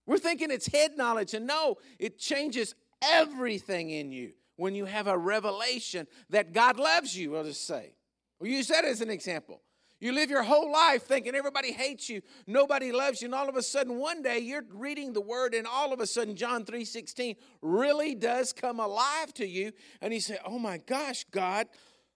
We're 0.05 0.17
thinking 0.17 0.51
it's 0.51 0.67
head 0.67 0.97
knowledge, 0.97 1.33
and 1.33 1.47
no, 1.47 1.77
it 1.97 2.19
changes 2.19 2.75
everything 3.01 3.89
in 3.89 4.11
you 4.11 4.33
when 4.55 4.75
you 4.75 4.85
have 4.85 5.07
a 5.07 5.17
revelation 5.17 6.07
that 6.29 6.53
God 6.53 6.77
loves 6.77 7.17
you, 7.17 7.35
I'll 7.35 7.43
just 7.43 7.65
say. 7.65 7.95
We'll 8.39 8.51
use 8.51 8.67
that 8.67 8.85
as 8.85 9.01
an 9.01 9.09
example. 9.09 9.61
You 9.99 10.11
live 10.11 10.29
your 10.29 10.43
whole 10.43 10.71
life 10.71 11.03
thinking 11.03 11.33
everybody 11.33 11.71
hates 11.71 12.09
you, 12.09 12.21
nobody 12.45 12.91
loves 12.91 13.21
you, 13.21 13.27
and 13.27 13.35
all 13.35 13.47
of 13.47 13.55
a 13.55 13.61
sudden 13.61 13.97
one 13.97 14.21
day 14.21 14.39
you're 14.39 14.65
reading 14.73 15.13
the 15.13 15.21
word, 15.21 15.53
and 15.53 15.65
all 15.65 15.93
of 15.93 16.01
a 16.01 16.07
sudden 16.07 16.35
John 16.35 16.65
3:16 16.65 17.37
really 17.61 18.13
does 18.13 18.51
come 18.51 18.79
alive 18.79 19.33
to 19.35 19.47
you, 19.47 19.71
and 20.01 20.13
you 20.13 20.19
say, 20.19 20.37
Oh 20.45 20.59
my 20.59 20.77
gosh, 20.77 21.25
God 21.31 21.67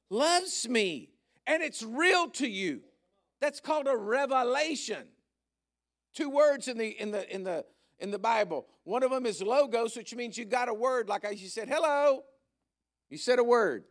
loves 0.09 0.67
me. 0.67 1.09
And 1.45 1.63
it's 1.63 1.81
real 1.81 2.29
to 2.31 2.47
you. 2.47 2.81
That's 3.39 3.61
called 3.61 3.87
a 3.87 3.95
revelation. 3.95 5.07
Two 6.13 6.29
words 6.29 6.67
in 6.67 6.77
the 6.77 6.89
in 7.01 7.11
the 7.11 7.33
in 7.33 7.43
the 7.43 7.63
in 7.99 8.11
the 8.11 8.19
Bible. 8.19 8.67
One 8.83 9.03
of 9.03 9.11
them 9.11 9.25
is 9.25 9.41
logos, 9.41 9.95
which 9.95 10.13
means 10.15 10.37
you 10.37 10.45
got 10.45 10.67
a 10.69 10.73
word, 10.73 11.07
like 11.07 11.25
I 11.25 11.31
you 11.31 11.47
said, 11.47 11.69
hello. 11.69 12.23
You 13.09 13.17
said 13.17 13.39
a 13.39 13.43
word. 13.43 13.85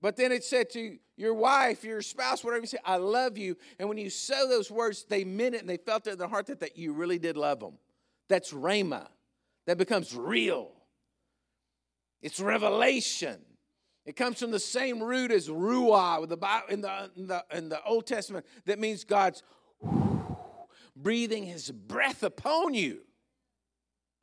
But 0.00 0.16
then 0.16 0.30
it 0.30 0.44
said 0.44 0.70
to 0.70 0.98
your 1.16 1.34
wife, 1.34 1.82
your 1.82 2.02
spouse, 2.02 2.44
whatever 2.44 2.62
you 2.62 2.68
say, 2.68 2.78
I 2.84 2.96
love 2.96 3.36
you. 3.36 3.56
And 3.78 3.88
when 3.88 3.98
you 3.98 4.10
say 4.10 4.46
those 4.48 4.70
words, 4.70 5.04
they 5.08 5.24
meant 5.24 5.56
it 5.56 5.60
and 5.60 5.68
they 5.68 5.76
felt 5.76 6.06
it 6.06 6.12
in 6.12 6.18
their 6.18 6.28
heart 6.28 6.46
that, 6.46 6.60
that 6.60 6.78
you 6.78 6.92
really 6.92 7.18
did 7.18 7.36
love 7.36 7.60
them. 7.60 7.74
That's 8.28 8.52
rhema. 8.52 9.08
That 9.66 9.76
becomes 9.76 10.14
real. 10.14 10.70
It's 12.22 12.40
revelation. 12.40 13.38
It 14.08 14.16
comes 14.16 14.38
from 14.38 14.50
the 14.50 14.58
same 14.58 15.02
root 15.02 15.30
as 15.30 15.48
ruah 15.48 16.22
in 16.22 16.80
the, 16.80 17.10
in 17.16 17.26
the 17.26 17.44
in 17.52 17.68
the 17.68 17.84
Old 17.84 18.06
Testament 18.06 18.46
that 18.64 18.78
means 18.78 19.04
God's 19.04 19.42
breathing 20.96 21.44
His 21.44 21.70
breath 21.70 22.22
upon 22.22 22.72
you, 22.72 23.00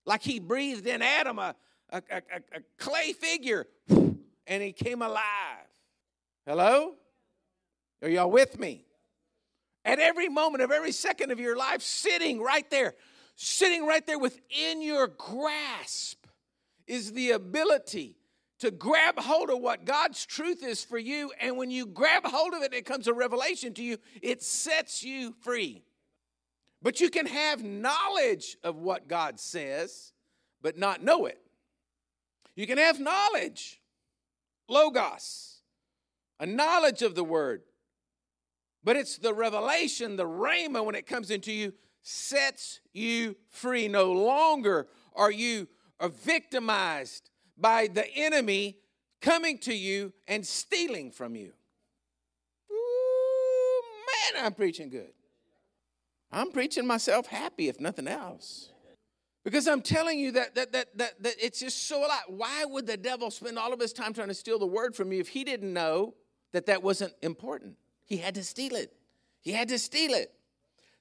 like 0.05 0.23
He 0.23 0.39
breathed 0.39 0.87
in 0.87 1.03
Adam 1.03 1.37
a, 1.37 1.55
a, 1.91 2.01
a, 2.09 2.19
a 2.19 2.61
clay 2.79 3.13
figure, 3.13 3.67
and 4.47 4.61
he 4.61 4.71
came 4.71 5.01
alive. 5.01 5.67
Hello? 6.45 6.95
Are 8.01 8.09
y'all 8.09 8.29
with 8.29 8.59
me? 8.59 8.85
At 9.83 9.99
every 9.99 10.29
moment 10.29 10.63
of 10.63 10.71
every 10.71 10.91
second 10.91 11.31
of 11.31 11.39
your 11.39 11.55
life, 11.55 11.81
sitting 11.81 12.41
right 12.41 12.69
there, 12.69 12.95
sitting 13.35 13.85
right 13.85 14.05
there 14.05 14.19
within 14.19 14.81
your 14.81 15.07
grasp 15.07 16.25
is 16.87 17.13
the 17.13 17.31
ability 17.31 18.17
to 18.59 18.71
grab 18.71 19.19
hold 19.19 19.49
of 19.49 19.59
what 19.59 19.85
God's 19.85 20.25
truth 20.25 20.63
is 20.63 20.83
for 20.83 20.97
you. 20.97 21.31
And 21.39 21.57
when 21.57 21.69
you 21.69 21.85
grab 21.85 22.25
hold 22.25 22.53
of 22.53 22.63
it, 22.63 22.73
it 22.73 22.85
comes 22.85 23.07
a 23.07 23.13
revelation 23.13 23.73
to 23.75 23.83
you, 23.83 23.97
it 24.21 24.41
sets 24.41 25.03
you 25.03 25.33
free. 25.41 25.83
But 26.81 27.01
you 27.01 27.09
can 27.09 27.25
have 27.25 27.63
knowledge 27.63 28.57
of 28.63 28.77
what 28.77 29.07
God 29.07 29.39
says, 29.39 30.13
but 30.61 30.77
not 30.77 31.03
know 31.03 31.25
it. 31.25 31.39
You 32.55 32.67
can 32.67 32.77
have 32.77 32.99
knowledge, 32.99 33.81
logos, 34.67 35.61
a 36.39 36.45
knowledge 36.45 37.01
of 37.01 37.15
the 37.15 37.23
word. 37.23 37.63
But 38.83 38.95
it's 38.95 39.17
the 39.17 39.33
revelation, 39.33 40.15
the 40.15 40.25
rhema, 40.25 40.85
when 40.85 40.95
it 40.95 41.07
comes 41.07 41.31
into 41.31 41.51
you, 41.51 41.73
sets 42.03 42.81
you 42.93 43.35
free. 43.49 43.87
No 43.87 44.11
longer 44.11 44.87
are 45.15 45.31
you 45.31 45.67
victimized 46.01 47.29
by 47.57 47.87
the 47.87 48.07
enemy 48.15 48.77
coming 49.21 49.57
to 49.59 49.73
you 49.73 50.13
and 50.27 50.45
stealing 50.45 51.09
from 51.09 51.35
you. 51.35 51.53
Ooh, 52.71 53.81
man, 54.35 54.45
I'm 54.45 54.53
preaching 54.53 54.89
good. 54.89 55.13
I'm 56.31 56.51
preaching 56.51 56.85
myself 56.85 57.25
happy, 57.27 57.69
if 57.69 57.79
nothing 57.79 58.07
else. 58.07 58.69
Because 59.45 59.67
I'm 59.67 59.83
telling 59.83 60.19
you 60.19 60.31
that, 60.31 60.55
that, 60.55 60.71
that, 60.73 60.97
that, 60.97 61.21
that 61.21 61.35
it's 61.39 61.59
just 61.59 61.87
so 61.87 61.99
a 61.99 62.07
lot. 62.07 62.23
Why 62.29 62.65
would 62.65 62.87
the 62.87 62.97
devil 62.97 63.29
spend 63.29 63.59
all 63.59 63.71
of 63.71 63.79
his 63.79 63.93
time 63.93 64.11
trying 64.11 64.29
to 64.29 64.33
steal 64.33 64.57
the 64.57 64.65
word 64.65 64.95
from 64.95 65.13
you 65.13 65.19
if 65.19 65.29
he 65.29 65.43
didn't 65.43 65.71
know 65.71 66.15
that 66.51 66.65
that 66.65 66.81
wasn't 66.81 67.13
important? 67.21 67.75
He 68.05 68.17
had 68.17 68.33
to 68.35 68.43
steal 68.43 68.73
it. 68.75 68.91
He 69.41 69.51
had 69.51 69.69
to 69.69 69.77
steal 69.77 70.13
it. 70.13 70.33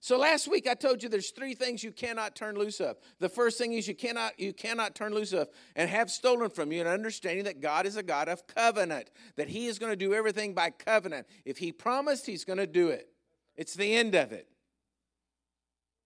So 0.01 0.19
last 0.19 0.47
week 0.47 0.69
I 0.69 0.75
told 0.75 1.03
you 1.03 1.09
there's 1.09 1.31
three 1.31 1.55
things 1.55 1.83
you 1.83 1.91
cannot 1.91 2.37
turn 2.37 2.57
loose 2.57 2.81
of. 2.81 2.99
The 3.19 3.31
first 3.31 3.57
thing 3.57 3.73
is 3.73 3.89
you 3.89 3.95
cannot 3.95 4.39
you 4.39 4.53
cannot 4.53 4.95
turn 4.95 5.15
loose 5.15 5.33
of 5.33 5.49
and 5.75 5.89
have 5.89 6.11
stolen 6.11 6.51
from 6.51 6.71
you 6.71 6.83
an 6.83 6.87
understanding 6.87 7.47
that 7.47 7.63
God 7.63 7.87
is 7.87 7.97
a 7.97 8.03
God 8.03 8.29
of 8.29 8.47
covenant, 8.47 9.09
that 9.37 9.49
he 9.49 9.69
is 9.69 9.79
going 9.79 9.93
to 9.93 9.97
do 9.97 10.13
everything 10.13 10.53
by 10.53 10.69
covenant. 10.69 11.27
If 11.47 11.57
he 11.57 11.73
promised, 11.73 12.27
he's 12.27 12.45
going 12.45 12.59
to 12.59 12.67
do 12.67 12.89
it. 12.89 13.09
It's 13.57 13.73
the 13.73 13.95
end 13.95 14.15
of 14.15 14.33
it. 14.33 14.47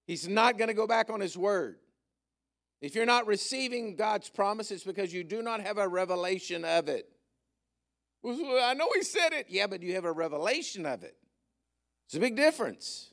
He's 0.06 0.28
not 0.28 0.56
going 0.56 0.68
to 0.68 0.74
go 0.74 0.86
back 0.86 1.10
on 1.10 1.18
his 1.18 1.36
word. 1.36 1.78
If 2.80 2.94
you're 2.94 3.06
not 3.06 3.26
receiving 3.26 3.96
God's 3.96 4.28
promises 4.28 4.84
because 4.84 5.12
you 5.12 5.24
do 5.24 5.42
not 5.42 5.60
have 5.60 5.78
a 5.78 5.88
revelation 5.88 6.64
of 6.64 6.88
it. 6.88 7.08
I 8.24 8.74
know 8.74 8.88
he 8.94 9.02
said 9.02 9.32
it. 9.32 9.46
Yeah, 9.48 9.66
but 9.66 9.82
you 9.82 9.94
have 9.94 10.04
a 10.04 10.12
revelation 10.12 10.86
of 10.86 11.02
it. 11.02 11.16
It's 12.06 12.14
a 12.14 12.20
big 12.20 12.36
difference. 12.36 13.12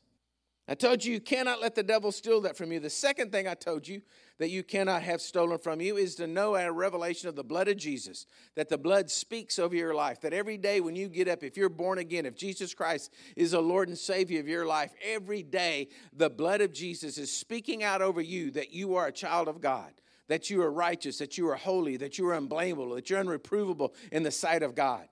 I 0.67 0.73
told 0.73 1.05
you 1.05 1.13
you 1.13 1.21
cannot 1.21 1.61
let 1.61 1.75
the 1.75 1.83
devil 1.83 2.11
steal 2.11 2.41
that 2.41 2.57
from 2.57 2.71
you. 2.71 2.79
The 2.79 2.89
second 2.89 3.31
thing 3.31 3.47
I 3.47 3.53
told 3.53 3.87
you 3.87 4.01
that 4.39 4.49
you 4.49 4.63
cannot 4.63 5.03
have 5.03 5.21
stolen 5.21 5.59
from 5.59 5.79
you 5.79 5.95
is 5.97 6.15
to 6.15 6.25
know 6.25 6.55
a 6.55 6.71
revelation 6.71 7.29
of 7.29 7.35
the 7.35 7.43
blood 7.43 7.67
of 7.67 7.77
Jesus, 7.77 8.25
that 8.55 8.69
the 8.69 8.77
blood 8.77 9.11
speaks 9.11 9.59
over 9.59 9.75
your 9.75 9.93
life, 9.93 10.21
that 10.21 10.33
every 10.33 10.57
day 10.57 10.81
when 10.81 10.95
you 10.95 11.07
get 11.07 11.27
up, 11.27 11.43
if 11.43 11.55
you're 11.55 11.69
born 11.69 11.99
again, 11.99 12.25
if 12.25 12.35
Jesus 12.35 12.73
Christ 12.73 13.13
is 13.35 13.51
the 13.51 13.61
Lord 13.61 13.89
and 13.89 13.97
Savior 13.97 14.39
of 14.39 14.47
your 14.47 14.65
life, 14.65 14.91
every 15.03 15.43
day 15.43 15.89
the 16.11 16.31
blood 16.31 16.61
of 16.61 16.73
Jesus 16.73 17.19
is 17.19 17.31
speaking 17.31 17.83
out 17.83 18.01
over 18.01 18.19
you 18.19 18.49
that 18.51 18.73
you 18.73 18.95
are 18.95 19.07
a 19.07 19.11
child 19.11 19.47
of 19.47 19.61
God. 19.61 19.91
That 20.27 20.49
you 20.49 20.63
are 20.63 20.71
righteous, 20.71 21.19
that 21.19 21.37
you 21.37 21.47
are 21.49 21.55
holy, 21.55 21.97
that 21.97 22.17
you 22.17 22.27
are 22.27 22.33
unblameable, 22.33 22.95
that 22.95 23.11
you're 23.11 23.23
unreprovable 23.23 23.93
in 24.11 24.23
the 24.23 24.31
sight 24.31 24.63
of 24.63 24.73
God. 24.73 25.07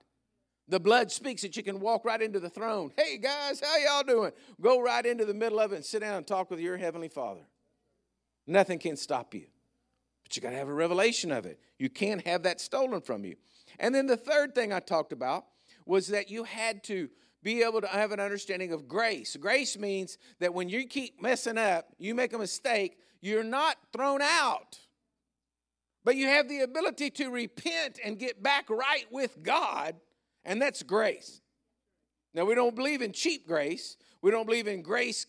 The 0.68 0.80
blood 0.80 1.12
speaks 1.12 1.42
that 1.42 1.56
you 1.56 1.62
can 1.62 1.78
walk 1.78 2.04
right 2.04 2.20
into 2.20 2.40
the 2.40 2.48
throne. 2.48 2.90
Hey 2.96 3.18
guys, 3.18 3.60
how 3.60 3.76
y'all 3.76 4.02
doing? 4.02 4.32
Go 4.60 4.80
right 4.80 5.04
into 5.04 5.26
the 5.26 5.34
middle 5.34 5.60
of 5.60 5.72
it 5.72 5.76
and 5.76 5.84
sit 5.84 6.00
down 6.00 6.16
and 6.16 6.26
talk 6.26 6.50
with 6.50 6.58
your 6.58 6.78
heavenly 6.78 7.08
Father. 7.08 7.42
Nothing 8.46 8.78
can 8.78 8.96
stop 8.96 9.34
you. 9.34 9.46
But 10.22 10.34
you 10.34 10.42
got 10.42 10.50
to 10.50 10.56
have 10.56 10.68
a 10.68 10.74
revelation 10.74 11.30
of 11.32 11.44
it. 11.44 11.60
You 11.78 11.90
can't 11.90 12.26
have 12.26 12.44
that 12.44 12.60
stolen 12.60 13.02
from 13.02 13.24
you. 13.24 13.36
And 13.78 13.94
then 13.94 14.06
the 14.06 14.16
third 14.16 14.54
thing 14.54 14.72
I 14.72 14.80
talked 14.80 15.12
about 15.12 15.44
was 15.84 16.08
that 16.08 16.30
you 16.30 16.44
had 16.44 16.82
to 16.84 17.10
be 17.42 17.62
able 17.62 17.82
to 17.82 17.86
have 17.86 18.12
an 18.12 18.20
understanding 18.20 18.72
of 18.72 18.88
grace. 18.88 19.36
Grace 19.36 19.78
means 19.78 20.16
that 20.40 20.54
when 20.54 20.70
you 20.70 20.86
keep 20.86 21.20
messing 21.20 21.58
up, 21.58 21.88
you 21.98 22.14
make 22.14 22.32
a 22.32 22.38
mistake, 22.38 22.98
you're 23.20 23.44
not 23.44 23.76
thrown 23.92 24.22
out. 24.22 24.78
But 26.04 26.16
you 26.16 26.26
have 26.28 26.48
the 26.48 26.60
ability 26.60 27.10
to 27.10 27.28
repent 27.28 27.98
and 28.02 28.18
get 28.18 28.42
back 28.42 28.70
right 28.70 29.06
with 29.10 29.42
God 29.42 29.96
and 30.44 30.60
that's 30.60 30.82
grace. 30.82 31.40
Now, 32.34 32.44
we 32.44 32.54
don't 32.54 32.74
believe 32.74 33.00
in 33.00 33.12
cheap 33.12 33.46
grace. 33.46 33.96
We 34.20 34.30
don't 34.30 34.46
believe 34.46 34.66
in 34.66 34.82
grace 34.82 35.26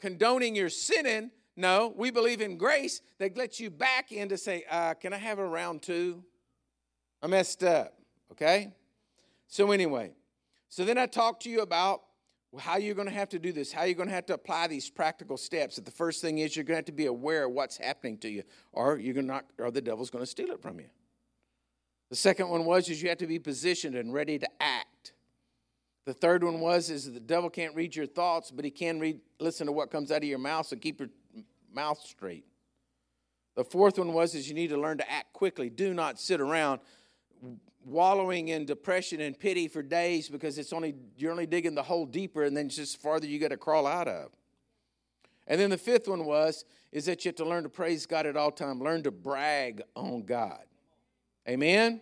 condoning 0.00 0.56
your 0.56 0.68
sinning. 0.68 1.30
No, 1.56 1.94
we 1.96 2.10
believe 2.10 2.40
in 2.40 2.58
grace 2.58 3.00
that 3.18 3.36
lets 3.36 3.60
you 3.60 3.70
back 3.70 4.12
in 4.12 4.28
to 4.28 4.36
say, 4.36 4.64
uh, 4.70 4.94
Can 4.94 5.12
I 5.12 5.18
have 5.18 5.38
a 5.38 5.46
round 5.46 5.82
two? 5.82 6.24
I 7.22 7.28
messed 7.28 7.62
up. 7.62 7.94
Okay? 8.32 8.72
So, 9.46 9.70
anyway, 9.70 10.12
so 10.68 10.84
then 10.84 10.98
I 10.98 11.06
talked 11.06 11.44
to 11.44 11.50
you 11.50 11.60
about 11.60 12.02
how 12.58 12.76
you're 12.76 12.94
going 12.94 13.08
to 13.08 13.14
have 13.14 13.28
to 13.30 13.38
do 13.38 13.52
this, 13.52 13.72
how 13.72 13.84
you're 13.84 13.94
going 13.94 14.08
to 14.08 14.14
have 14.14 14.26
to 14.26 14.34
apply 14.34 14.66
these 14.66 14.90
practical 14.90 15.36
steps. 15.36 15.76
That 15.76 15.84
the 15.84 15.90
first 15.90 16.20
thing 16.20 16.38
is 16.38 16.56
you're 16.56 16.64
going 16.64 16.74
to 16.74 16.78
have 16.78 16.84
to 16.86 16.92
be 16.92 17.06
aware 17.06 17.46
of 17.46 17.52
what's 17.52 17.76
happening 17.76 18.18
to 18.18 18.28
you, 18.28 18.42
or 18.72 18.98
you're 18.98 19.22
not, 19.22 19.46
or 19.58 19.70
the 19.70 19.80
devil's 19.80 20.10
going 20.10 20.22
to 20.22 20.30
steal 20.30 20.50
it 20.50 20.60
from 20.60 20.80
you. 20.80 20.86
The 22.10 22.16
second 22.16 22.48
one 22.48 22.64
was 22.64 22.88
is 22.88 23.02
you 23.02 23.08
have 23.08 23.18
to 23.18 23.26
be 23.26 23.38
positioned 23.38 23.96
and 23.96 24.12
ready 24.12 24.38
to 24.38 24.48
act. 24.60 25.12
The 26.04 26.14
third 26.14 26.44
one 26.44 26.60
was 26.60 26.88
is 26.88 27.12
the 27.12 27.18
devil 27.18 27.50
can't 27.50 27.74
read 27.74 27.96
your 27.96 28.06
thoughts, 28.06 28.50
but 28.50 28.64
he 28.64 28.70
can 28.70 29.00
read 29.00 29.18
listen 29.40 29.66
to 29.66 29.72
what 29.72 29.90
comes 29.90 30.12
out 30.12 30.18
of 30.18 30.24
your 30.24 30.38
mouth, 30.38 30.66
so 30.66 30.76
keep 30.76 31.00
your 31.00 31.10
mouth 31.72 31.98
straight. 31.98 32.44
The 33.56 33.64
fourth 33.64 33.98
one 33.98 34.12
was 34.12 34.34
is 34.34 34.48
you 34.48 34.54
need 34.54 34.68
to 34.68 34.78
learn 34.78 34.98
to 34.98 35.10
act 35.10 35.32
quickly. 35.32 35.68
Do 35.68 35.94
not 35.94 36.20
sit 36.20 36.40
around 36.40 36.80
wallowing 37.84 38.48
in 38.48 38.66
depression 38.66 39.20
and 39.20 39.38
pity 39.38 39.68
for 39.68 39.82
days 39.82 40.28
because 40.28 40.58
it's 40.58 40.72
only 40.72 40.94
you're 41.16 41.32
only 41.32 41.46
digging 41.46 41.74
the 41.74 41.82
hole 41.82 42.06
deeper 42.06 42.44
and 42.44 42.56
then 42.56 42.68
just 42.68 43.00
farther 43.00 43.26
you 43.26 43.38
got 43.38 43.48
to 43.48 43.56
crawl 43.56 43.86
out 43.86 44.06
of. 44.06 44.30
And 45.48 45.60
then 45.60 45.70
the 45.70 45.78
fifth 45.78 46.06
one 46.06 46.24
was 46.24 46.64
is 46.92 47.06
that 47.06 47.24
you 47.24 47.30
have 47.30 47.36
to 47.36 47.44
learn 47.44 47.64
to 47.64 47.68
praise 47.68 48.06
God 48.06 48.26
at 48.26 48.36
all 48.36 48.50
time. 48.50 48.80
Learn 48.80 49.02
to 49.04 49.10
brag 49.10 49.82
on 49.94 50.22
God. 50.22 50.64
Amen. 51.48 52.00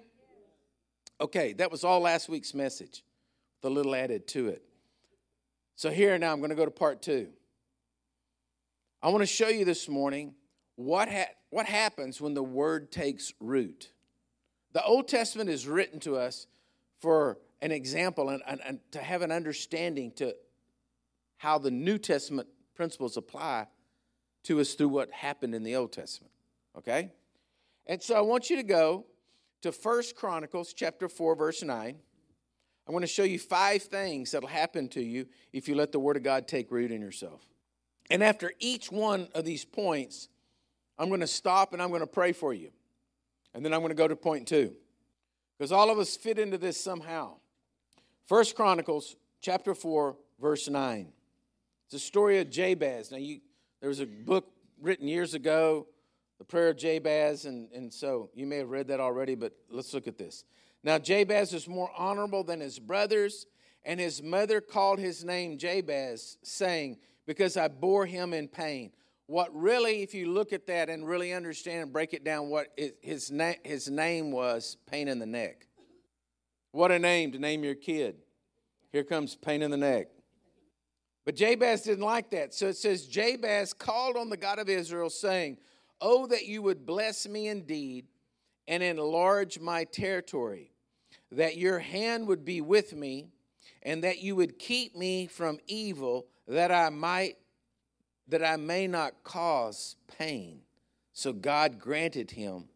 Okay, 1.20 1.52
that 1.54 1.70
was 1.70 1.84
all 1.84 2.00
last 2.00 2.30
week's 2.30 2.54
message. 2.54 3.04
The 3.60 3.70
little 3.70 3.94
added 3.94 4.26
to 4.28 4.48
it. 4.48 4.62
So 5.76 5.90
here 5.90 6.16
now 6.18 6.32
I'm 6.32 6.38
going 6.38 6.50
to 6.50 6.56
go 6.56 6.64
to 6.64 6.70
part 6.70 7.02
2. 7.02 7.28
I 9.02 9.08
want 9.08 9.20
to 9.20 9.26
show 9.26 9.48
you 9.48 9.66
this 9.66 9.86
morning 9.86 10.34
what 10.76 11.10
ha- 11.10 11.32
what 11.50 11.66
happens 11.66 12.20
when 12.20 12.32
the 12.32 12.42
word 12.42 12.90
takes 12.90 13.34
root. 13.38 13.92
The 14.72 14.82
Old 14.82 15.08
Testament 15.08 15.50
is 15.50 15.68
written 15.68 16.00
to 16.00 16.16
us 16.16 16.46
for 17.00 17.38
an 17.60 17.70
example 17.70 18.30
and, 18.30 18.42
and, 18.46 18.60
and 18.64 18.80
to 18.92 18.98
have 18.98 19.20
an 19.22 19.30
understanding 19.30 20.10
to 20.16 20.34
how 21.36 21.58
the 21.58 21.70
New 21.70 21.98
Testament 21.98 22.48
principles 22.74 23.16
apply 23.16 23.66
to 24.44 24.60
us 24.60 24.74
through 24.74 24.88
what 24.88 25.12
happened 25.12 25.54
in 25.54 25.62
the 25.62 25.76
Old 25.76 25.92
Testament. 25.92 26.32
Okay? 26.78 27.12
And 27.86 28.02
so 28.02 28.14
I 28.14 28.20
want 28.22 28.48
you 28.48 28.56
to 28.56 28.62
go 28.62 29.04
to 29.64 29.72
First 29.72 30.14
Chronicles 30.14 30.74
chapter 30.74 31.08
4, 31.08 31.36
verse 31.36 31.62
9. 31.62 31.96
I'm 32.86 32.92
going 32.92 33.00
to 33.00 33.06
show 33.06 33.22
you 33.22 33.38
five 33.38 33.82
things 33.82 34.32
that'll 34.32 34.46
happen 34.46 34.88
to 34.88 35.00
you 35.00 35.24
if 35.54 35.68
you 35.68 35.74
let 35.74 35.90
the 35.90 35.98
Word 35.98 36.18
of 36.18 36.22
God 36.22 36.46
take 36.46 36.70
root 36.70 36.90
in 36.90 37.00
yourself. 37.00 37.40
And 38.10 38.22
after 38.22 38.52
each 38.58 38.92
one 38.92 39.26
of 39.34 39.46
these 39.46 39.64
points, 39.64 40.28
I'm 40.98 41.08
going 41.08 41.22
to 41.22 41.26
stop 41.26 41.72
and 41.72 41.80
I'm 41.80 41.88
going 41.88 42.02
to 42.02 42.06
pray 42.06 42.32
for 42.32 42.52
you. 42.52 42.72
And 43.54 43.64
then 43.64 43.72
I'm 43.72 43.80
going 43.80 43.88
to 43.88 43.94
go 43.94 44.06
to 44.06 44.14
point 44.14 44.46
two. 44.46 44.74
Because 45.56 45.72
all 45.72 45.88
of 45.88 45.98
us 45.98 46.14
fit 46.14 46.38
into 46.38 46.58
this 46.58 46.78
somehow. 46.78 47.36
First 48.26 48.56
Chronicles 48.56 49.16
chapter 49.40 49.74
4, 49.74 50.14
verse 50.42 50.68
9. 50.68 51.10
It's 51.86 51.94
a 51.94 51.98
story 51.98 52.38
of 52.38 52.50
Jabez. 52.50 53.10
Now, 53.10 53.16
you, 53.16 53.40
there 53.80 53.88
was 53.88 54.00
a 54.00 54.06
book 54.06 54.46
written 54.78 55.08
years 55.08 55.32
ago, 55.32 55.86
The 56.38 56.44
Prayer 56.44 56.68
of 56.68 56.76
Jabez, 56.76 57.44
and, 57.44 57.70
and 57.72 57.92
so 57.92 58.30
you 58.34 58.46
may 58.46 58.58
have 58.58 58.70
read 58.70 58.88
that 58.88 59.00
already, 59.00 59.34
but 59.34 59.52
let's 59.70 59.94
look 59.94 60.08
at 60.08 60.18
this. 60.18 60.44
Now, 60.82 60.98
Jabez 60.98 61.52
was 61.52 61.68
more 61.68 61.90
honorable 61.96 62.44
than 62.44 62.60
his 62.60 62.78
brothers, 62.78 63.46
and 63.84 64.00
his 64.00 64.22
mother 64.22 64.60
called 64.60 64.98
his 64.98 65.24
name 65.24 65.58
Jabez, 65.58 66.38
saying, 66.42 66.98
Because 67.26 67.56
I 67.56 67.68
bore 67.68 68.06
him 68.06 68.32
in 68.34 68.48
pain 68.48 68.92
what 69.26 69.54
really, 69.54 70.02
if 70.02 70.12
you 70.12 70.30
look 70.30 70.52
at 70.52 70.66
that 70.66 70.90
and 70.90 71.06
really 71.06 71.32
understand 71.32 71.82
and 71.82 71.92
break 71.92 72.12
it 72.12 72.24
down, 72.24 72.50
what 72.50 72.78
his, 73.00 73.30
na- 73.30 73.54
his 73.62 73.88
name 73.88 74.30
was 74.30 74.76
pain 74.86 75.08
in 75.08 75.18
the 75.18 75.26
neck. 75.26 75.66
What 76.72 76.90
a 76.90 76.98
name 76.98 77.32
to 77.32 77.38
name 77.38 77.64
your 77.64 77.74
kid. 77.74 78.16
Here 78.92 79.04
comes 79.04 79.34
pain 79.34 79.62
in 79.62 79.70
the 79.70 79.76
neck. 79.76 80.08
But 81.24 81.36
Jabez 81.36 81.82
didn't 81.82 82.04
like 82.04 82.30
that. 82.30 82.52
So 82.52 82.68
it 82.68 82.76
says, 82.76 83.06
Jabez 83.06 83.72
called 83.72 84.16
on 84.16 84.28
the 84.28 84.36
God 84.36 84.58
of 84.58 84.68
Israel, 84.68 85.08
saying, 85.08 85.56
Oh, 86.00 86.26
that 86.26 86.46
you 86.46 86.62
would 86.62 86.84
bless 86.86 87.26
me 87.26 87.48
indeed 87.48 88.06
and 88.66 88.82
enlarge 88.82 89.58
my 89.60 89.84
territory, 89.84 90.72
that 91.30 91.56
your 91.56 91.78
hand 91.78 92.26
would 92.28 92.44
be 92.44 92.60
with 92.60 92.94
me, 92.94 93.28
and 93.82 94.02
that 94.04 94.20
you 94.20 94.36
would 94.36 94.58
keep 94.58 94.96
me 94.96 95.26
from 95.26 95.58
evil, 95.66 96.26
that 96.48 96.70
I 96.70 96.88
might 96.90 97.36
that 98.28 98.42
I 98.42 98.56
may 98.56 98.86
not 98.86 99.22
cause 99.22 99.96
pain. 100.18 100.60
So 101.12 101.32
God 101.32 101.78
granted 101.78 102.30
him 102.30 102.68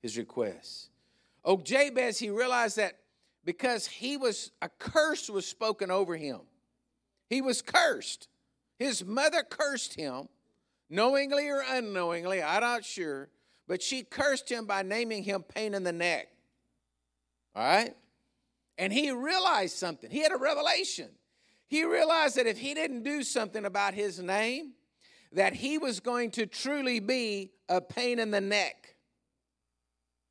his 0.00 0.16
request. 0.16 0.88
Oh, 1.44 1.58
Jabez, 1.58 2.18
he 2.18 2.30
realized 2.30 2.78
that 2.78 2.98
because 3.44 3.86
he 3.86 4.16
was, 4.16 4.50
a 4.62 4.68
curse 4.68 5.28
was 5.28 5.46
spoken 5.46 5.90
over 5.90 6.16
him. 6.16 6.40
He 7.28 7.42
was 7.42 7.60
cursed. 7.62 8.28
His 8.78 9.04
mother 9.04 9.42
cursed 9.42 9.94
him, 9.94 10.28
knowingly 10.88 11.48
or 11.48 11.62
unknowingly, 11.68 12.42
I'm 12.42 12.60
not 12.60 12.84
sure, 12.84 13.28
but 13.66 13.82
she 13.82 14.02
cursed 14.02 14.50
him 14.50 14.66
by 14.66 14.82
naming 14.82 15.22
him 15.22 15.42
pain 15.42 15.74
in 15.74 15.84
the 15.84 15.92
neck. 15.92 16.28
All 17.54 17.64
right? 17.64 17.94
And 18.76 18.92
he 18.92 19.10
realized 19.10 19.76
something. 19.76 20.10
He 20.10 20.20
had 20.20 20.32
a 20.32 20.36
revelation. 20.36 21.08
He 21.66 21.84
realized 21.84 22.36
that 22.36 22.46
if 22.46 22.58
he 22.58 22.74
didn't 22.74 23.02
do 23.02 23.22
something 23.22 23.64
about 23.64 23.94
his 23.94 24.20
name, 24.20 24.72
that 25.32 25.54
he 25.54 25.78
was 25.78 26.00
going 26.00 26.30
to 26.32 26.46
truly 26.46 27.00
be 27.00 27.50
a 27.68 27.80
pain 27.80 28.18
in 28.18 28.30
the 28.30 28.40
neck. 28.40 28.96